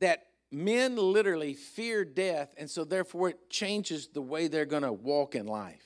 that 0.00 0.26
men 0.50 0.96
literally 0.96 1.54
fear 1.54 2.04
death, 2.04 2.54
and 2.56 2.68
so 2.68 2.84
therefore 2.84 3.30
it 3.30 3.50
changes 3.50 4.08
the 4.08 4.22
way 4.22 4.48
they're 4.48 4.64
going 4.64 4.82
to 4.82 4.92
walk 4.92 5.34
in 5.34 5.46
life. 5.46 5.84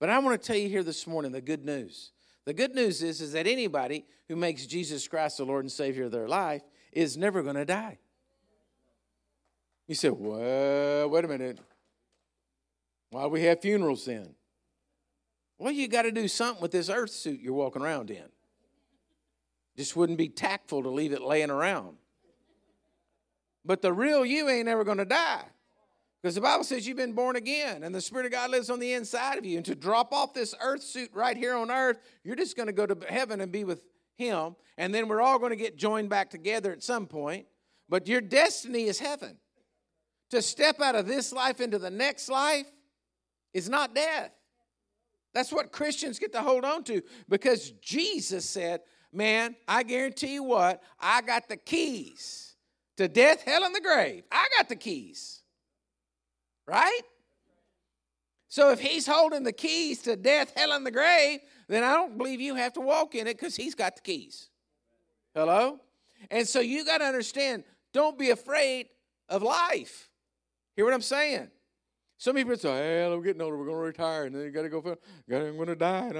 But 0.00 0.10
I 0.10 0.18
want 0.18 0.40
to 0.40 0.46
tell 0.46 0.56
you 0.56 0.68
here 0.68 0.82
this 0.82 1.06
morning 1.06 1.32
the 1.32 1.40
good 1.40 1.64
news. 1.64 2.12
The 2.44 2.52
good 2.52 2.74
news 2.74 3.02
is, 3.02 3.20
is 3.20 3.32
that 3.32 3.46
anybody 3.46 4.04
who 4.28 4.36
makes 4.36 4.66
Jesus 4.66 5.08
Christ 5.08 5.38
the 5.38 5.44
Lord 5.44 5.64
and 5.64 5.72
Savior 5.72 6.04
of 6.04 6.12
their 6.12 6.28
life 6.28 6.62
is 6.92 7.16
never 7.16 7.42
going 7.42 7.56
to 7.56 7.64
die. 7.64 7.98
You 9.86 9.94
say, 9.94 10.10
well, 10.10 11.08
wait 11.08 11.24
a 11.24 11.28
minute. 11.28 11.58
Why 13.10 13.22
do 13.22 13.28
we 13.28 13.42
have 13.44 13.60
funerals 13.60 14.04
then? 14.04 14.34
Well, 15.58 15.72
you 15.72 15.88
got 15.88 16.02
to 16.02 16.12
do 16.12 16.26
something 16.28 16.60
with 16.60 16.72
this 16.72 16.90
earth 16.90 17.10
suit 17.10 17.40
you're 17.40 17.54
walking 17.54 17.82
around 17.82 18.10
in. 18.10 18.24
Just 19.76 19.96
wouldn't 19.96 20.18
be 20.18 20.28
tactful 20.28 20.82
to 20.82 20.90
leave 20.90 21.12
it 21.12 21.22
laying 21.22 21.50
around. 21.50 21.96
But 23.64 23.82
the 23.82 23.92
real 23.92 24.24
you 24.24 24.48
ain't 24.48 24.68
ever 24.68 24.84
going 24.84 24.98
to 24.98 25.04
die. 25.04 25.44
Because 26.22 26.34
the 26.34 26.40
Bible 26.40 26.64
says 26.64 26.86
you've 26.86 26.96
been 26.96 27.12
born 27.12 27.36
again 27.36 27.82
and 27.82 27.94
the 27.94 28.00
Spirit 28.00 28.26
of 28.26 28.32
God 28.32 28.50
lives 28.50 28.70
on 28.70 28.80
the 28.80 28.94
inside 28.94 29.36
of 29.36 29.44
you. 29.44 29.58
And 29.58 29.66
to 29.66 29.74
drop 29.74 30.12
off 30.12 30.32
this 30.32 30.54
earth 30.60 30.82
suit 30.82 31.10
right 31.12 31.36
here 31.36 31.54
on 31.54 31.70
earth, 31.70 31.98
you're 32.22 32.36
just 32.36 32.56
going 32.56 32.66
to 32.66 32.72
go 32.72 32.86
to 32.86 32.96
heaven 33.08 33.42
and 33.42 33.52
be 33.52 33.64
with 33.64 33.82
Him. 34.16 34.56
And 34.78 34.94
then 34.94 35.08
we're 35.08 35.20
all 35.20 35.38
going 35.38 35.50
to 35.50 35.56
get 35.56 35.76
joined 35.76 36.08
back 36.08 36.30
together 36.30 36.72
at 36.72 36.82
some 36.82 37.06
point. 37.06 37.46
But 37.90 38.08
your 38.08 38.22
destiny 38.22 38.84
is 38.84 38.98
heaven. 38.98 39.36
To 40.30 40.40
step 40.40 40.80
out 40.80 40.94
of 40.94 41.06
this 41.06 41.32
life 41.32 41.60
into 41.60 41.78
the 41.78 41.90
next 41.90 42.30
life 42.30 42.66
is 43.52 43.68
not 43.68 43.94
death. 43.94 44.30
That's 45.34 45.52
what 45.52 45.72
Christians 45.72 46.18
get 46.18 46.32
to 46.32 46.40
hold 46.40 46.64
on 46.64 46.84
to 46.84 47.02
because 47.28 47.70
Jesus 47.82 48.48
said, 48.48 48.80
Man, 49.12 49.54
I 49.68 49.84
guarantee 49.84 50.34
you 50.34 50.42
what, 50.42 50.82
I 50.98 51.20
got 51.22 51.48
the 51.48 51.56
keys 51.56 52.43
to 52.96 53.08
death, 53.08 53.42
hell, 53.42 53.64
and 53.64 53.74
the 53.74 53.80
grave. 53.80 54.24
I 54.30 54.46
got 54.56 54.68
the 54.68 54.76
keys. 54.76 55.42
Right? 56.66 57.00
So 58.48 58.70
if 58.70 58.80
he's 58.80 59.06
holding 59.06 59.42
the 59.42 59.52
keys 59.52 60.02
to 60.02 60.16
death, 60.16 60.52
hell, 60.56 60.72
and 60.72 60.86
the 60.86 60.90
grave, 60.90 61.40
then 61.68 61.82
I 61.82 61.94
don't 61.94 62.16
believe 62.16 62.40
you 62.40 62.54
have 62.54 62.72
to 62.74 62.80
walk 62.80 63.14
in 63.14 63.26
it 63.26 63.36
because 63.36 63.56
he's 63.56 63.74
got 63.74 63.96
the 63.96 64.02
keys. 64.02 64.48
Hello? 65.34 65.80
And 66.30 66.46
so 66.46 66.60
you 66.60 66.84
got 66.84 66.98
to 66.98 67.04
understand 67.04 67.64
don't 67.92 68.18
be 68.18 68.30
afraid 68.30 68.86
of 69.28 69.42
life. 69.42 70.08
Hear 70.76 70.84
what 70.84 70.94
I'm 70.94 71.02
saying? 71.02 71.48
Some 72.16 72.36
people 72.36 72.56
say, 72.56 72.70
hey, 72.70 73.04
I'm 73.04 73.22
getting 73.22 73.42
older, 73.42 73.58
we're 73.58 73.66
going 73.66 73.76
to 73.76 73.82
retire, 73.82 74.24
and 74.24 74.34
then 74.34 74.42
you 74.42 74.50
got 74.50 74.62
to 74.62 74.68
go, 74.68 74.78
I'm 74.78 75.56
going 75.56 75.66
to 75.66 75.74
die. 75.74 76.10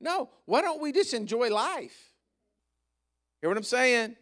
No, 0.00 0.30
why 0.44 0.60
don't 0.60 0.80
we 0.80 0.92
just 0.92 1.14
enjoy 1.14 1.50
life? 1.50 2.12
Hear 3.40 3.50
what 3.50 3.56
I'm 3.56 3.64
saying? 3.64 4.16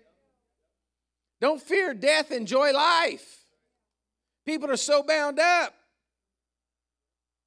Don't 1.41 1.61
fear 1.61 1.95
death, 1.95 2.30
enjoy 2.32 2.72
life. 2.72 3.41
People 4.45 4.70
are 4.70 4.76
so 4.76 5.03
bound 5.03 5.39
up. 5.39 5.74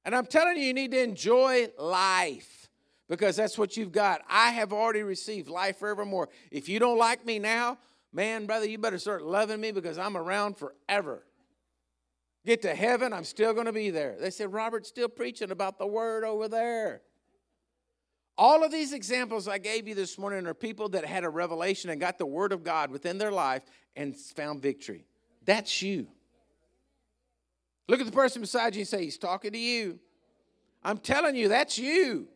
And 0.04 0.14
I'm 0.14 0.26
telling 0.26 0.56
you, 0.56 0.64
you 0.64 0.74
need 0.74 0.92
to 0.92 1.02
enjoy 1.02 1.68
life 1.78 2.68
because 3.08 3.36
that's 3.36 3.58
what 3.58 3.76
you've 3.76 3.92
got. 3.92 4.22
I 4.28 4.50
have 4.50 4.72
already 4.72 5.02
received 5.02 5.48
life 5.48 5.78
forevermore. 5.78 6.28
If 6.50 6.68
you 6.68 6.78
don't 6.78 6.98
like 6.98 7.26
me 7.26 7.38
now, 7.38 7.78
man, 8.12 8.46
brother, 8.46 8.68
you 8.68 8.78
better 8.78 8.98
start 8.98 9.22
loving 9.22 9.60
me 9.60 9.72
because 9.72 9.98
I'm 9.98 10.16
around 10.16 10.56
forever. 10.56 11.24
Get 12.46 12.62
to 12.62 12.74
heaven, 12.74 13.12
I'm 13.12 13.24
still 13.24 13.52
going 13.52 13.66
to 13.66 13.72
be 13.72 13.90
there. 13.90 14.16
They 14.18 14.30
said, 14.30 14.52
Robert's 14.52 14.88
still 14.88 15.08
preaching 15.08 15.50
about 15.50 15.78
the 15.78 15.86
word 15.86 16.24
over 16.24 16.48
there. 16.48 17.02
All 18.38 18.64
of 18.64 18.72
these 18.72 18.94
examples 18.94 19.46
I 19.48 19.58
gave 19.58 19.86
you 19.86 19.94
this 19.94 20.16
morning 20.16 20.46
are 20.46 20.54
people 20.54 20.88
that 20.90 21.04
had 21.04 21.24
a 21.24 21.28
revelation 21.28 21.90
and 21.90 22.00
got 22.00 22.16
the 22.16 22.24
word 22.24 22.52
of 22.52 22.64
God 22.64 22.90
within 22.90 23.18
their 23.18 23.30
life 23.30 23.62
and 23.96 24.16
found 24.16 24.62
victory. 24.62 25.06
That's 25.44 25.82
you. 25.82 26.08
Look 27.88 28.00
at 28.00 28.06
the 28.06 28.12
person 28.12 28.40
beside 28.40 28.74
you 28.74 28.80
and 28.80 28.88
say, 28.88 29.04
He's 29.04 29.18
talking 29.18 29.52
to 29.52 29.58
you. 29.58 29.98
I'm 30.82 30.98
telling 30.98 31.34
you, 31.36 31.48
that's 31.48 31.78
you. 31.78 32.28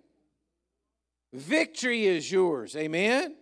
Victory 1.33 2.07
is 2.07 2.31
yours. 2.31 2.77
Amen? 2.77 3.37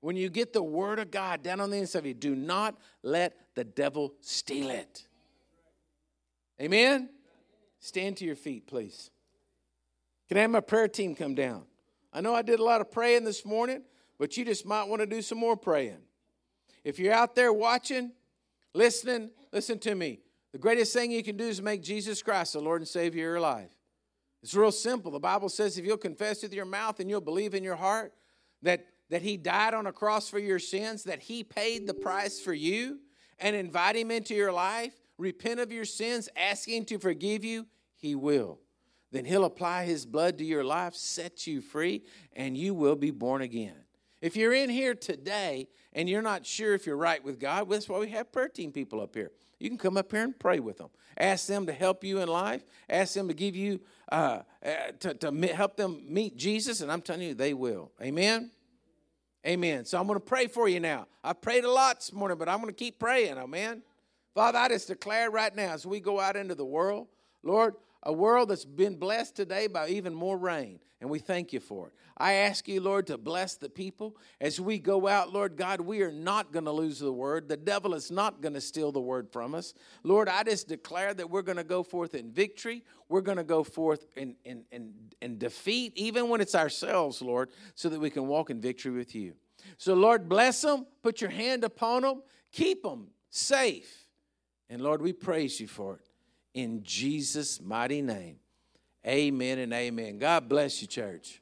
When 0.00 0.16
you 0.16 0.30
get 0.30 0.52
the 0.52 0.62
word 0.62 0.98
of 0.98 1.10
God 1.10 1.42
down 1.42 1.60
on 1.60 1.70
the 1.70 1.76
inside 1.76 2.00
of 2.00 2.06
you, 2.06 2.14
do 2.14 2.34
not 2.34 2.76
let 3.02 3.36
the 3.54 3.62
devil 3.62 4.14
steal 4.20 4.70
it. 4.70 5.06
Amen? 6.60 7.08
Stand 7.78 8.16
to 8.18 8.24
your 8.24 8.36
feet, 8.36 8.66
please. 8.66 9.10
Can 10.28 10.38
I 10.38 10.42
have 10.42 10.50
my 10.50 10.60
prayer 10.60 10.88
team 10.88 11.14
come 11.14 11.34
down? 11.34 11.64
I 12.12 12.20
know 12.20 12.34
I 12.34 12.42
did 12.42 12.58
a 12.58 12.64
lot 12.64 12.80
of 12.80 12.90
praying 12.90 13.24
this 13.24 13.44
morning, 13.44 13.82
but 14.18 14.36
you 14.36 14.44
just 14.44 14.66
might 14.66 14.84
want 14.84 15.00
to 15.00 15.06
do 15.06 15.22
some 15.22 15.38
more 15.38 15.56
praying. 15.56 15.98
If 16.84 16.98
you're 16.98 17.14
out 17.14 17.34
there 17.34 17.52
watching, 17.52 18.12
listening, 18.74 19.30
listen 19.52 19.78
to 19.80 19.94
me. 19.94 20.20
The 20.52 20.58
greatest 20.58 20.92
thing 20.92 21.10
you 21.10 21.22
can 21.22 21.36
do 21.36 21.44
is 21.44 21.62
make 21.62 21.82
Jesus 21.82 22.22
Christ 22.22 22.52
the 22.52 22.60
Lord 22.60 22.80
and 22.80 22.88
Savior 22.88 23.28
of 23.28 23.32
your 23.32 23.40
life. 23.40 23.70
It's 24.42 24.54
real 24.54 24.72
simple. 24.72 25.12
The 25.12 25.20
Bible 25.20 25.48
says 25.48 25.78
if 25.78 25.84
you'll 25.84 25.96
confess 25.96 26.42
with 26.42 26.52
your 26.52 26.64
mouth 26.64 26.98
and 27.00 27.08
you'll 27.08 27.20
believe 27.20 27.54
in 27.54 27.62
your 27.62 27.76
heart 27.76 28.12
that, 28.62 28.86
that 29.08 29.22
He 29.22 29.36
died 29.36 29.72
on 29.72 29.86
a 29.86 29.92
cross 29.92 30.28
for 30.28 30.38
your 30.38 30.58
sins, 30.58 31.04
that 31.04 31.20
He 31.20 31.44
paid 31.44 31.86
the 31.86 31.94
price 31.94 32.40
for 32.40 32.52
you, 32.52 32.98
and 33.38 33.56
invite 33.56 33.96
Him 33.96 34.10
into 34.10 34.34
your 34.34 34.52
life, 34.52 34.92
repent 35.16 35.60
of 35.60 35.72
your 35.72 35.84
sins, 35.84 36.28
ask 36.36 36.68
Him 36.68 36.84
to 36.86 36.98
forgive 36.98 37.44
you, 37.44 37.66
He 37.96 38.14
will. 38.14 38.58
Then 39.12 39.24
He'll 39.24 39.44
apply 39.44 39.84
His 39.84 40.04
blood 40.04 40.38
to 40.38 40.44
your 40.44 40.64
life, 40.64 40.94
set 40.94 41.46
you 41.46 41.60
free, 41.60 42.02
and 42.32 42.56
you 42.56 42.74
will 42.74 42.96
be 42.96 43.10
born 43.10 43.42
again. 43.42 43.76
If 44.22 44.36
you're 44.36 44.54
in 44.54 44.70
here 44.70 44.94
today 44.94 45.68
and 45.92 46.08
you're 46.08 46.22
not 46.22 46.46
sure 46.46 46.74
if 46.74 46.86
you're 46.86 46.96
right 46.96 47.22
with 47.22 47.40
God, 47.40 47.68
that's 47.68 47.88
why 47.88 47.98
we 47.98 48.08
have 48.10 48.32
prayer 48.32 48.48
team 48.48 48.70
people 48.72 49.00
up 49.00 49.14
here. 49.14 49.32
You 49.58 49.68
can 49.68 49.78
come 49.78 49.96
up 49.96 50.10
here 50.12 50.22
and 50.22 50.38
pray 50.38 50.60
with 50.60 50.78
them. 50.78 50.88
Ask 51.18 51.46
them 51.48 51.66
to 51.66 51.72
help 51.72 52.04
you 52.04 52.20
in 52.20 52.28
life. 52.28 52.64
Ask 52.88 53.14
them 53.14 53.28
to 53.28 53.34
give 53.34 53.54
you, 53.54 53.80
uh, 54.10 54.40
uh, 54.64 54.70
to, 55.00 55.14
to 55.14 55.46
help 55.48 55.76
them 55.76 56.02
meet 56.08 56.36
Jesus, 56.36 56.80
and 56.80 56.90
I'm 56.90 57.02
telling 57.02 57.22
you, 57.22 57.34
they 57.34 57.52
will. 57.52 57.90
Amen? 58.00 58.50
Amen. 59.46 59.84
So 59.84 59.98
I'm 59.98 60.06
going 60.06 60.18
to 60.18 60.24
pray 60.24 60.46
for 60.46 60.68
you 60.68 60.80
now. 60.80 61.06
I 61.22 61.32
prayed 61.32 61.64
a 61.64 61.70
lot 61.70 61.96
this 61.96 62.12
morning, 62.12 62.38
but 62.38 62.48
I'm 62.48 62.60
going 62.60 62.72
to 62.72 62.78
keep 62.78 62.98
praying. 62.98 63.38
Amen. 63.38 63.82
Father, 64.34 64.58
I 64.58 64.68
just 64.68 64.88
declare 64.88 65.30
right 65.30 65.54
now 65.54 65.72
as 65.72 65.84
we 65.84 66.00
go 66.00 66.20
out 66.20 66.36
into 66.36 66.54
the 66.54 66.64
world, 66.64 67.08
Lord, 67.42 67.74
a 68.02 68.12
world 68.12 68.48
that's 68.48 68.64
been 68.64 68.96
blessed 68.96 69.36
today 69.36 69.66
by 69.66 69.88
even 69.88 70.14
more 70.14 70.36
rain, 70.36 70.80
and 71.00 71.08
we 71.08 71.18
thank 71.18 71.52
you 71.52 71.60
for 71.60 71.88
it. 71.88 71.92
I 72.16 72.34
ask 72.34 72.68
you, 72.68 72.80
Lord, 72.80 73.06
to 73.08 73.18
bless 73.18 73.56
the 73.56 73.68
people 73.68 74.16
as 74.40 74.60
we 74.60 74.78
go 74.78 75.08
out, 75.08 75.32
Lord 75.32 75.56
God. 75.56 75.80
We 75.80 76.02
are 76.02 76.12
not 76.12 76.52
going 76.52 76.66
to 76.66 76.72
lose 76.72 76.98
the 76.98 77.12
word. 77.12 77.48
The 77.48 77.56
devil 77.56 77.94
is 77.94 78.10
not 78.10 78.40
going 78.40 78.54
to 78.54 78.60
steal 78.60 78.92
the 78.92 79.00
word 79.00 79.28
from 79.32 79.54
us. 79.54 79.74
Lord, 80.02 80.28
I 80.28 80.42
just 80.42 80.68
declare 80.68 81.14
that 81.14 81.30
we're 81.30 81.42
going 81.42 81.56
to 81.56 81.64
go 81.64 81.82
forth 81.82 82.14
in 82.14 82.30
victory. 82.30 82.84
We're 83.08 83.22
going 83.22 83.38
to 83.38 83.44
go 83.44 83.64
forth 83.64 84.06
in, 84.16 84.36
in, 84.44 84.64
in, 84.70 84.92
in 85.20 85.38
defeat, 85.38 85.92
even 85.96 86.28
when 86.28 86.40
it's 86.40 86.54
ourselves, 86.54 87.22
Lord, 87.22 87.50
so 87.74 87.88
that 87.88 87.98
we 87.98 88.10
can 88.10 88.26
walk 88.26 88.50
in 88.50 88.60
victory 88.60 88.92
with 88.92 89.14
you. 89.14 89.34
So, 89.78 89.94
Lord, 89.94 90.28
bless 90.28 90.60
them, 90.60 90.86
put 91.02 91.20
your 91.20 91.30
hand 91.30 91.64
upon 91.64 92.02
them, 92.02 92.22
keep 92.52 92.82
them 92.82 93.08
safe. 93.30 94.06
And 94.68 94.82
Lord, 94.82 95.02
we 95.02 95.12
praise 95.12 95.60
you 95.60 95.66
for 95.66 95.96
it 95.96 96.11
in 96.54 96.82
Jesus' 96.82 97.60
mighty 97.60 98.02
name. 98.02 98.36
Amen 99.06 99.58
and 99.58 99.72
amen. 99.72 100.18
God 100.18 100.48
bless 100.48 100.80
you, 100.80 100.88
church. 100.88 101.41